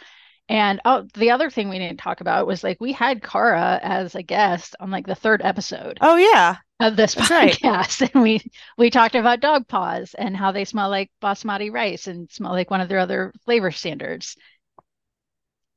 And 0.49 0.82
oh, 0.84 1.07
the 1.13 1.32
other 1.32 1.49
thing 1.49 1.69
we 1.69 1.80
didn't 1.80 1.99
talk 1.99 2.19
about 2.21 2.47
was 2.47 2.63
like 2.63 2.82
we 2.82 2.91
had 2.91 3.21
Cara 3.24 3.80
as 3.82 4.15
a 4.15 4.24
guest 4.24 4.76
on 4.80 4.91
like 4.91 5.05
the 5.07 5.15
third 5.15 5.41
episode 5.43 5.99
Oh 6.01 6.15
yeah. 6.17 6.57
of 6.80 6.95
this 6.95 7.13
That's 7.15 7.30
right. 7.32 7.53
podcast, 7.53 8.09
and 8.13 8.21
we 8.24 8.41
we 8.78 8.89
talked 8.89 9.15
about 9.15 9.39
dog 9.39 9.67
paws 9.67 10.15
and 10.17 10.36
how 10.36 10.51
they 10.51 10.65
smell 10.65 10.89
like 10.89 11.11
basmati 11.21 11.71
rice 11.71 12.07
and 12.07 12.30
smell 12.32 12.51
like 12.51 12.71
one 12.71 12.82
of 12.82 12.89
their 12.89 12.99
other 12.99 13.32
flavor 13.45 13.71
standards. 13.71 14.36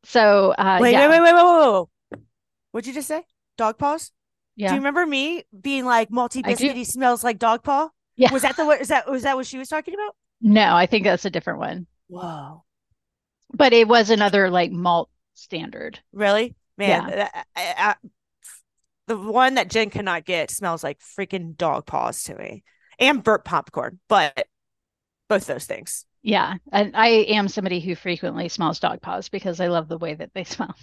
So 0.05 0.53
uh, 0.53 0.79
Wait, 0.81 0.93
yeah. 0.93 1.09
wait, 1.09 1.21
wait, 1.21 1.33
wait, 1.33 1.35
wait, 1.35 1.45
wait, 1.45 1.87
wait. 2.13 2.21
What'd 2.73 2.87
you 2.89 2.95
just 2.95 3.09
say? 3.09 3.23
dog 3.57 3.79
paws? 3.79 4.11
Yeah. 4.57 4.69
Do 4.69 4.75
you 4.75 4.81
remember 4.81 5.05
me 5.07 5.45
being 5.61 5.85
like 5.85 6.11
malty 6.11 6.43
I 6.45 6.55
do. 6.55 6.69
biscuity 6.69 6.87
smells 6.87 7.23
like 7.23 7.39
dog 7.39 7.63
paw? 7.63 7.89
Yeah. 8.17 8.33
Was 8.33 8.43
that 8.43 8.57
the 8.57 8.65
what 8.65 8.81
is 8.81 8.89
that 8.89 9.09
was 9.11 9.23
that 9.25 9.37
what 9.37 9.47
she 9.47 9.59
was 9.59 9.69
talking 9.69 9.95
about? 9.95 10.15
No, 10.41 10.75
I 10.75 10.87
think 10.87 11.05
that's 11.05 11.25
a 11.25 11.31
different 11.31 11.59
one. 11.59 11.87
Whoa. 12.09 12.65
But 13.53 13.73
it 13.73 13.87
was 13.87 14.11
another 14.11 14.51
like 14.51 14.73
malt 14.73 15.11
standard. 15.35 16.01
Really? 16.13 16.55
Man, 16.79 17.09
Yeah. 17.09 17.29
I- 17.35 17.45
I- 17.57 17.75
I- 17.91 18.09
the 19.07 19.17
one 19.19 19.55
that 19.55 19.69
Jen 19.71 19.91
cannot 19.91 20.25
get 20.25 20.51
smells 20.51 20.83
like 20.83 20.99
freaking 21.01 21.57
dog 21.57 21.87
paws 21.87 22.25
to 22.25 22.35
me. 22.35 22.65
And 22.99 23.23
burnt 23.23 23.45
popcorn, 23.45 24.01
but 24.09 24.47
both 25.29 25.47
those 25.47 25.67
things. 25.67 26.07
Yeah. 26.23 26.55
And 26.73 26.97
I 26.97 27.09
am 27.09 27.47
somebody 27.49 27.79
who 27.81 27.95
frequently 27.95 28.49
smells 28.49 28.81
dog 28.81 29.03
paws 29.03 29.29
because 29.29 29.61
I 29.61 29.67
love 29.69 29.89
the 29.89 29.99
way 29.99 30.15
that 30.15 30.31
they 30.35 30.45
smell. 30.45 30.75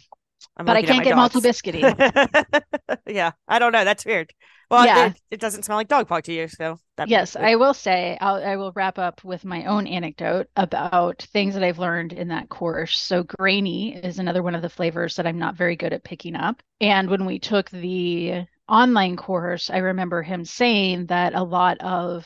I'm 0.57 0.65
But 0.65 0.77
I 0.77 0.81
can't 0.81 1.03
get 1.03 1.15
dogs. 1.15 1.33
malty 1.33 1.41
biscuity. 1.41 2.63
yeah, 3.07 3.31
I 3.47 3.59
don't 3.59 3.71
know. 3.71 3.83
That's 3.85 4.05
weird. 4.05 4.31
Well, 4.69 4.85
Yeah. 4.85 5.07
it, 5.07 5.21
it 5.31 5.39
doesn't 5.39 5.63
smell 5.63 5.77
like 5.77 5.87
dog 5.87 6.07
paw 6.07 6.19
to 6.21 6.33
you, 6.33 6.47
so 6.47 6.79
that 6.97 7.09
Yes, 7.09 7.35
I 7.35 7.55
will 7.55 7.73
say 7.73 8.17
I'll, 8.21 8.35
I 8.35 8.55
will 8.55 8.71
wrap 8.75 8.97
up 8.97 9.23
with 9.23 9.45
my 9.45 9.65
own 9.65 9.87
anecdote 9.87 10.47
about 10.55 11.21
things 11.33 11.53
that 11.53 11.63
I've 11.63 11.79
learned 11.79 12.13
in 12.13 12.29
that 12.29 12.49
course. 12.49 12.99
So 12.99 13.23
grainy 13.23 13.95
is 13.95 14.19
another 14.19 14.41
one 14.41 14.55
of 14.55 14.61
the 14.61 14.69
flavors 14.69 15.15
that 15.17 15.27
I'm 15.27 15.37
not 15.39 15.55
very 15.55 15.75
good 15.75 15.93
at 15.93 16.03
picking 16.03 16.35
up. 16.35 16.61
And 16.79 17.09
when 17.09 17.25
we 17.25 17.39
took 17.39 17.69
the 17.69 18.45
online 18.67 19.17
course, 19.17 19.69
I 19.69 19.77
remember 19.79 20.21
him 20.23 20.45
saying 20.45 21.07
that 21.07 21.35
a 21.35 21.43
lot 21.43 21.79
of 21.81 22.25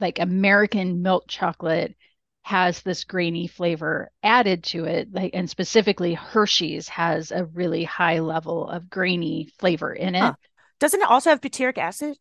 like 0.00 0.18
American 0.18 1.02
milk 1.02 1.24
chocolate 1.28 1.94
has 2.42 2.82
this 2.82 3.04
grainy 3.04 3.46
flavor 3.46 4.10
added 4.22 4.64
to 4.64 4.84
it, 4.84 5.12
like 5.12 5.30
and 5.34 5.48
specifically 5.48 6.14
Hershey's 6.14 6.88
has 6.88 7.30
a 7.30 7.44
really 7.44 7.84
high 7.84 8.18
level 8.18 8.68
of 8.68 8.90
grainy 8.90 9.48
flavor 9.58 9.92
in 9.92 10.14
it. 10.14 10.20
Huh. 10.20 10.34
doesn't 10.80 11.00
it 11.00 11.08
also 11.08 11.30
have 11.30 11.40
butyric 11.40 11.78
acid? 11.78 12.16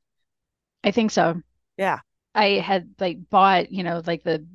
I 0.84 0.92
think 0.92 1.12
so. 1.12 1.42
Yeah. 1.78 2.00
I 2.34 2.60
had 2.60 2.94
like 3.00 3.30
bought, 3.30 3.72
you 3.72 3.84
know, 3.84 4.02
like 4.06 4.24
the 4.24 4.46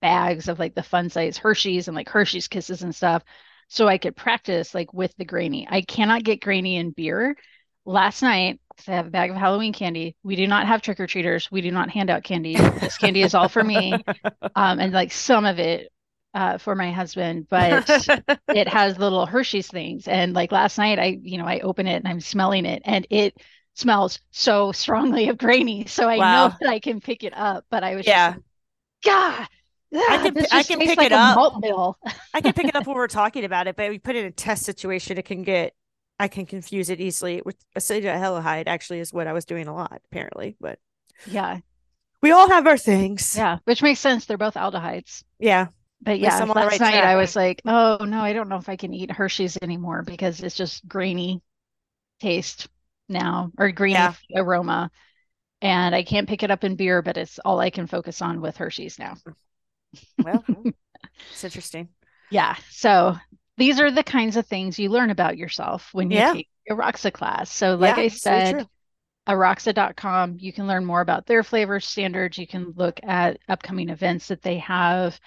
bags 0.00 0.48
of 0.48 0.58
like 0.58 0.74
the 0.74 0.82
fun 0.82 1.10
size 1.10 1.36
Hershey's 1.36 1.88
and 1.88 1.96
like 1.96 2.08
Hershey's 2.08 2.48
Kisses 2.48 2.82
and 2.82 2.94
stuff 2.94 3.24
so 3.68 3.86
I 3.86 3.98
could 3.98 4.16
practice 4.16 4.74
like 4.74 4.92
with 4.92 5.14
the 5.16 5.24
grainy. 5.24 5.66
I 5.70 5.82
cannot 5.82 6.24
get 6.24 6.40
grainy 6.40 6.76
in 6.76 6.90
beer. 6.90 7.36
Last 7.84 8.22
night, 8.22 8.60
I 8.86 8.92
have 8.92 9.06
a 9.06 9.10
bag 9.10 9.30
of 9.30 9.36
Halloween 9.36 9.72
candy. 9.72 10.14
We 10.22 10.36
do 10.36 10.46
not 10.46 10.66
have 10.66 10.82
trick 10.82 11.00
or 11.00 11.06
treaters. 11.06 11.50
We 11.50 11.60
do 11.62 11.70
not 11.70 11.90
hand 11.90 12.10
out 12.10 12.22
candy. 12.22 12.56
This 12.80 12.96
candy 12.98 13.22
is 13.22 13.34
all 13.34 13.48
for 13.48 13.64
me. 13.64 14.04
Um, 14.54 14.80
and 14.80 14.92
like 14.92 15.12
some 15.12 15.44
of 15.44 15.60
it 15.60 15.92
uh, 16.34 16.58
for 16.58 16.74
my 16.74 16.90
husband, 16.90 17.46
but 17.48 17.84
it 18.52 18.66
has 18.66 18.98
little 18.98 19.24
Hershey's 19.24 19.68
things. 19.68 20.08
And 20.08 20.32
like 20.32 20.50
last 20.50 20.78
night, 20.78 20.98
I, 20.98 21.18
you 21.22 21.38
know, 21.38 21.44
I 21.46 21.60
open 21.60 21.86
it 21.86 21.94
and 21.96 22.08
I'm 22.08 22.20
smelling 22.20 22.64
it 22.66 22.82
and 22.84 23.06
it 23.08 23.36
smells 23.74 24.18
so 24.32 24.72
strongly 24.72 25.28
of 25.28 25.38
grainy. 25.38 25.86
So 25.86 26.08
I 26.08 26.18
Wow. 26.18 26.48
know 26.48 26.54
that 26.60 26.68
I 26.68 26.80
can 26.80 27.00
pick 27.00 27.22
it 27.22 27.32
up, 27.36 27.66
but 27.70 27.84
I 27.84 27.94
was 27.94 28.04
Yeah. 28.06 28.32
just 28.32 28.44
God, 29.04 29.46
I 29.94 30.18
can- 30.18 30.46
I 30.50 30.62
can 30.64 30.78
pick 30.80 30.98
like 30.98 31.06
it 31.06 31.12
up. 31.12 31.38
I 32.34 32.40
can 32.40 32.52
pick 32.52 32.68
it 32.68 32.74
up 32.76 32.84
when 32.86 32.96
we're 32.96 33.06
talking 33.08 33.44
about 33.44 33.68
it, 33.68 33.76
but 33.76 33.90
we 33.90 33.98
put 33.98 34.16
it 34.16 34.20
in 34.20 34.26
a 34.26 34.30
test 34.32 34.64
situation. 34.64 35.18
It 35.18 35.24
can 35.24 35.42
get, 35.42 35.74
I 36.18 36.28
can 36.28 36.46
confuse 36.46 36.90
it 36.90 37.00
easily. 37.00 37.42
With 37.44 37.56
acetaldehyde 37.76 38.64
actually 38.66 39.00
is 39.00 39.12
what 39.12 39.26
I 39.26 39.32
was 39.32 39.44
doing 39.44 39.68
a 39.68 39.74
lot, 39.74 40.00
apparently. 40.10 40.56
But 40.60 40.78
Yeah. 41.26 41.60
we 42.22 42.32
all 42.32 42.48
have 42.48 42.66
our 42.66 42.78
things. 42.78 43.36
Yeah. 43.36 43.58
Which 43.64 43.82
makes 43.82 44.00
sense. 44.00 44.26
They're 44.26 44.38
both 44.38 44.54
aldehydes. 44.54 45.24
Yeah. 45.38 45.68
But 46.00 46.20
yeah, 46.20 46.36
I'm 46.36 46.42
on 46.42 46.48
the 46.48 46.54
last 46.54 46.72
right 46.72 46.80
night 46.80 46.90
track. 46.92 47.04
I 47.04 47.16
was 47.16 47.34
like, 47.34 47.60
oh 47.64 47.98
no, 48.04 48.20
I 48.20 48.32
don't 48.32 48.48
know 48.48 48.56
if 48.58 48.68
I 48.68 48.76
can 48.76 48.94
eat 48.94 49.10
Hershey's 49.10 49.58
anymore 49.60 50.02
because 50.02 50.40
it's 50.42 50.54
just 50.56 50.86
grainy 50.86 51.42
taste 52.20 52.68
now 53.08 53.50
or 53.58 53.72
grainy 53.72 53.94
Yeah. 53.94 54.14
aroma. 54.36 54.90
And 55.60 55.94
I 55.94 56.04
can't 56.04 56.28
pick 56.28 56.44
it 56.44 56.50
up 56.52 56.62
in 56.62 56.76
beer, 56.76 57.02
but 57.02 57.16
it's 57.16 57.40
all 57.40 57.58
I 57.58 57.70
can 57.70 57.88
focus 57.88 58.22
on 58.22 58.40
with 58.40 58.56
Hershey's 58.56 58.98
now. 58.98 59.14
Well, 60.22 60.44
hmm. 60.46 60.70
it's 61.32 61.44
interesting. 61.44 61.88
Yeah. 62.30 62.56
So 62.70 63.16
these 63.58 63.80
are 63.80 63.90
the 63.90 64.02
kinds 64.02 64.36
of 64.36 64.46
things 64.46 64.78
you 64.78 64.88
learn 64.88 65.10
about 65.10 65.36
yourself 65.36 65.90
when 65.92 66.10
you 66.10 66.18
Yeah. 66.18 66.32
take 66.32 66.48
Aroxa 66.70 67.12
class. 67.12 67.50
So 67.52 67.74
like 67.76 67.98
Yeah, 67.98 68.04
I 68.04 68.08
said. 68.08 68.66
Aroxa.com, 69.28 70.36
you 70.38 70.54
can 70.54 70.66
learn 70.66 70.86
more 70.86 71.02
about 71.02 71.26
their 71.26 71.42
flavor 71.44 71.80
standards. 71.80 72.38
You 72.38 72.46
can 72.46 72.72
look 72.76 72.98
at 73.02 73.38
upcoming 73.46 73.90
events 73.90 74.28
that 74.28 74.40
they 74.40 74.56
have. 74.58 75.20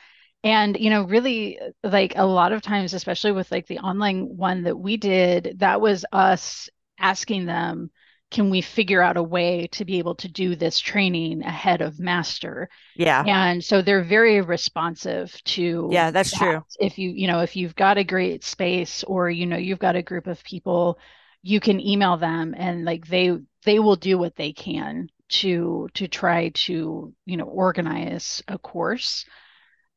And, 0.44 0.76
you 0.76 0.90
know, 0.90 1.04
really 1.04 1.60
like 1.84 2.14
a 2.16 2.26
lot 2.26 2.52
of 2.52 2.64
times, 2.64 2.96
especially 2.96 3.32
with 3.32 3.52
like 3.52 3.68
the 3.68 3.78
online 3.78 4.36
one 4.36 4.64
that 4.64 4.76
we 4.76 4.98
did, 4.98 5.58
that 5.60 5.82
was 5.82 6.04
us 6.12 6.68
asking 6.98 7.46
them, 7.46 7.92
can 8.32 8.50
we 8.50 8.62
figure 8.62 9.02
out 9.02 9.18
a 9.18 9.24
way 9.24 9.68
to 9.74 9.86
be 9.86 10.00
able 10.00 10.16
to 10.16 10.28
do 10.30 10.56
this 10.56 10.80
training 10.80 11.44
ahead 11.44 11.82
of 11.82 12.00
master? 12.00 12.70
Yeah. 12.96 13.24
And 13.26 13.64
so 13.64 13.82
they're 13.82 14.04
very 14.04 14.42
responsive 14.42 15.34
to 15.46 15.92
Yeah, 15.92 16.12
that's 16.12 16.32
that. 16.32 16.38
true. 16.38 16.66
If 16.80 16.98
you, 16.98 17.12
you 17.12 17.28
know, 17.28 17.42
if 17.42 17.56
you've 17.56 17.76
got 17.76 17.98
a 17.98 18.04
great 18.04 18.44
space 18.44 19.04
or, 19.04 19.30
you 19.30 19.46
know, 19.46 19.58
you've 19.58 19.80
got 19.80 19.96
a 19.96 20.02
group 20.02 20.28
of 20.28 20.44
people, 20.44 21.00
you 21.44 21.60
can 21.60 21.80
email 21.80 22.18
them 22.18 22.54
and 22.58 22.86
like 22.86 23.08
they 23.08 23.38
they 23.64 23.80
will 23.80 23.96
do 23.96 24.18
what 24.18 24.36
they 24.36 24.54
can 24.54 25.10
to 25.30 25.90
to 25.94 26.08
try 26.08 26.50
to, 26.50 27.14
you 27.26 27.38
know, 27.38 27.46
organize 27.46 28.42
a 28.48 28.58
course. 28.58 29.26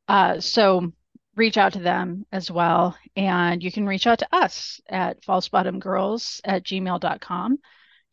Uh, 0.07 0.39
so 0.39 0.91
reach 1.35 1.57
out 1.57 1.73
to 1.73 1.79
them 1.79 2.25
as 2.31 2.49
well. 2.49 2.97
And 3.15 3.61
you 3.63 3.71
can 3.71 3.85
reach 3.85 4.07
out 4.07 4.19
to 4.19 4.27
us 4.31 4.79
at 4.89 5.21
falsebottomgirls 5.23 6.41
at 6.45 6.63
gmail.com. 6.63 7.59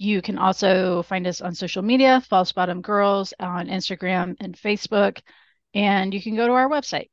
You 0.02 0.20
can 0.20 0.36
also 0.36 1.04
find 1.04 1.28
us 1.28 1.40
on 1.40 1.54
social 1.54 1.80
media, 1.80 2.20
False 2.28 2.50
Bottom 2.50 2.82
Girls 2.82 3.32
on 3.38 3.68
Instagram 3.68 4.34
and 4.40 4.56
Facebook. 4.56 5.20
And 5.74 6.12
you 6.12 6.20
can 6.20 6.34
go 6.34 6.44
to 6.44 6.52
our 6.54 6.68
website, 6.68 7.08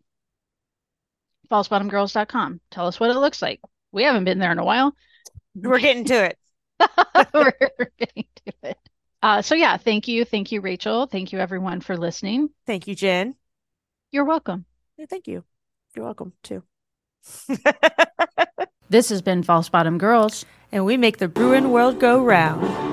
falsebottomgirls.com. 1.51 2.61
Tell 2.71 2.87
us 2.87 2.99
what 2.99 3.11
it 3.11 3.19
looks 3.19 3.43
like. 3.43 3.61
We 3.91 4.05
haven't 4.05 4.23
been 4.23 4.39
there 4.39 4.51
in 4.51 4.57
a 4.57 4.65
while. 4.65 4.95
We're 5.53 5.77
getting 5.77 6.05
to 6.05 6.31
it. 6.31 6.37
We're 7.31 7.91
getting 7.99 8.25
to 8.47 8.53
it. 8.63 8.77
Uh, 9.21 9.43
so, 9.43 9.53
yeah, 9.53 9.77
thank 9.77 10.07
you. 10.07 10.25
Thank 10.25 10.51
you, 10.51 10.59
Rachael. 10.59 11.05
Thank 11.05 11.31
you, 11.31 11.37
everyone, 11.37 11.81
for 11.81 11.95
listening. 11.95 12.49
Thank 12.65 12.87
you, 12.87 12.95
Jen. 12.95 13.35
You're 14.09 14.25
welcome. 14.25 14.65
Yeah, 14.97 15.05
thank 15.07 15.27
you. 15.27 15.43
You're 15.95 16.05
welcome 16.05 16.33
too. 16.41 16.63
This 18.89 19.09
has 19.09 19.21
been 19.21 19.43
False 19.43 19.69
Bottom 19.69 19.99
Girls. 19.99 20.45
And 20.71 20.85
we 20.85 20.97
make 20.97 21.17
the 21.17 21.27
Bruin 21.27 21.71
world 21.71 21.99
go 21.99 22.23
round. 22.23 22.88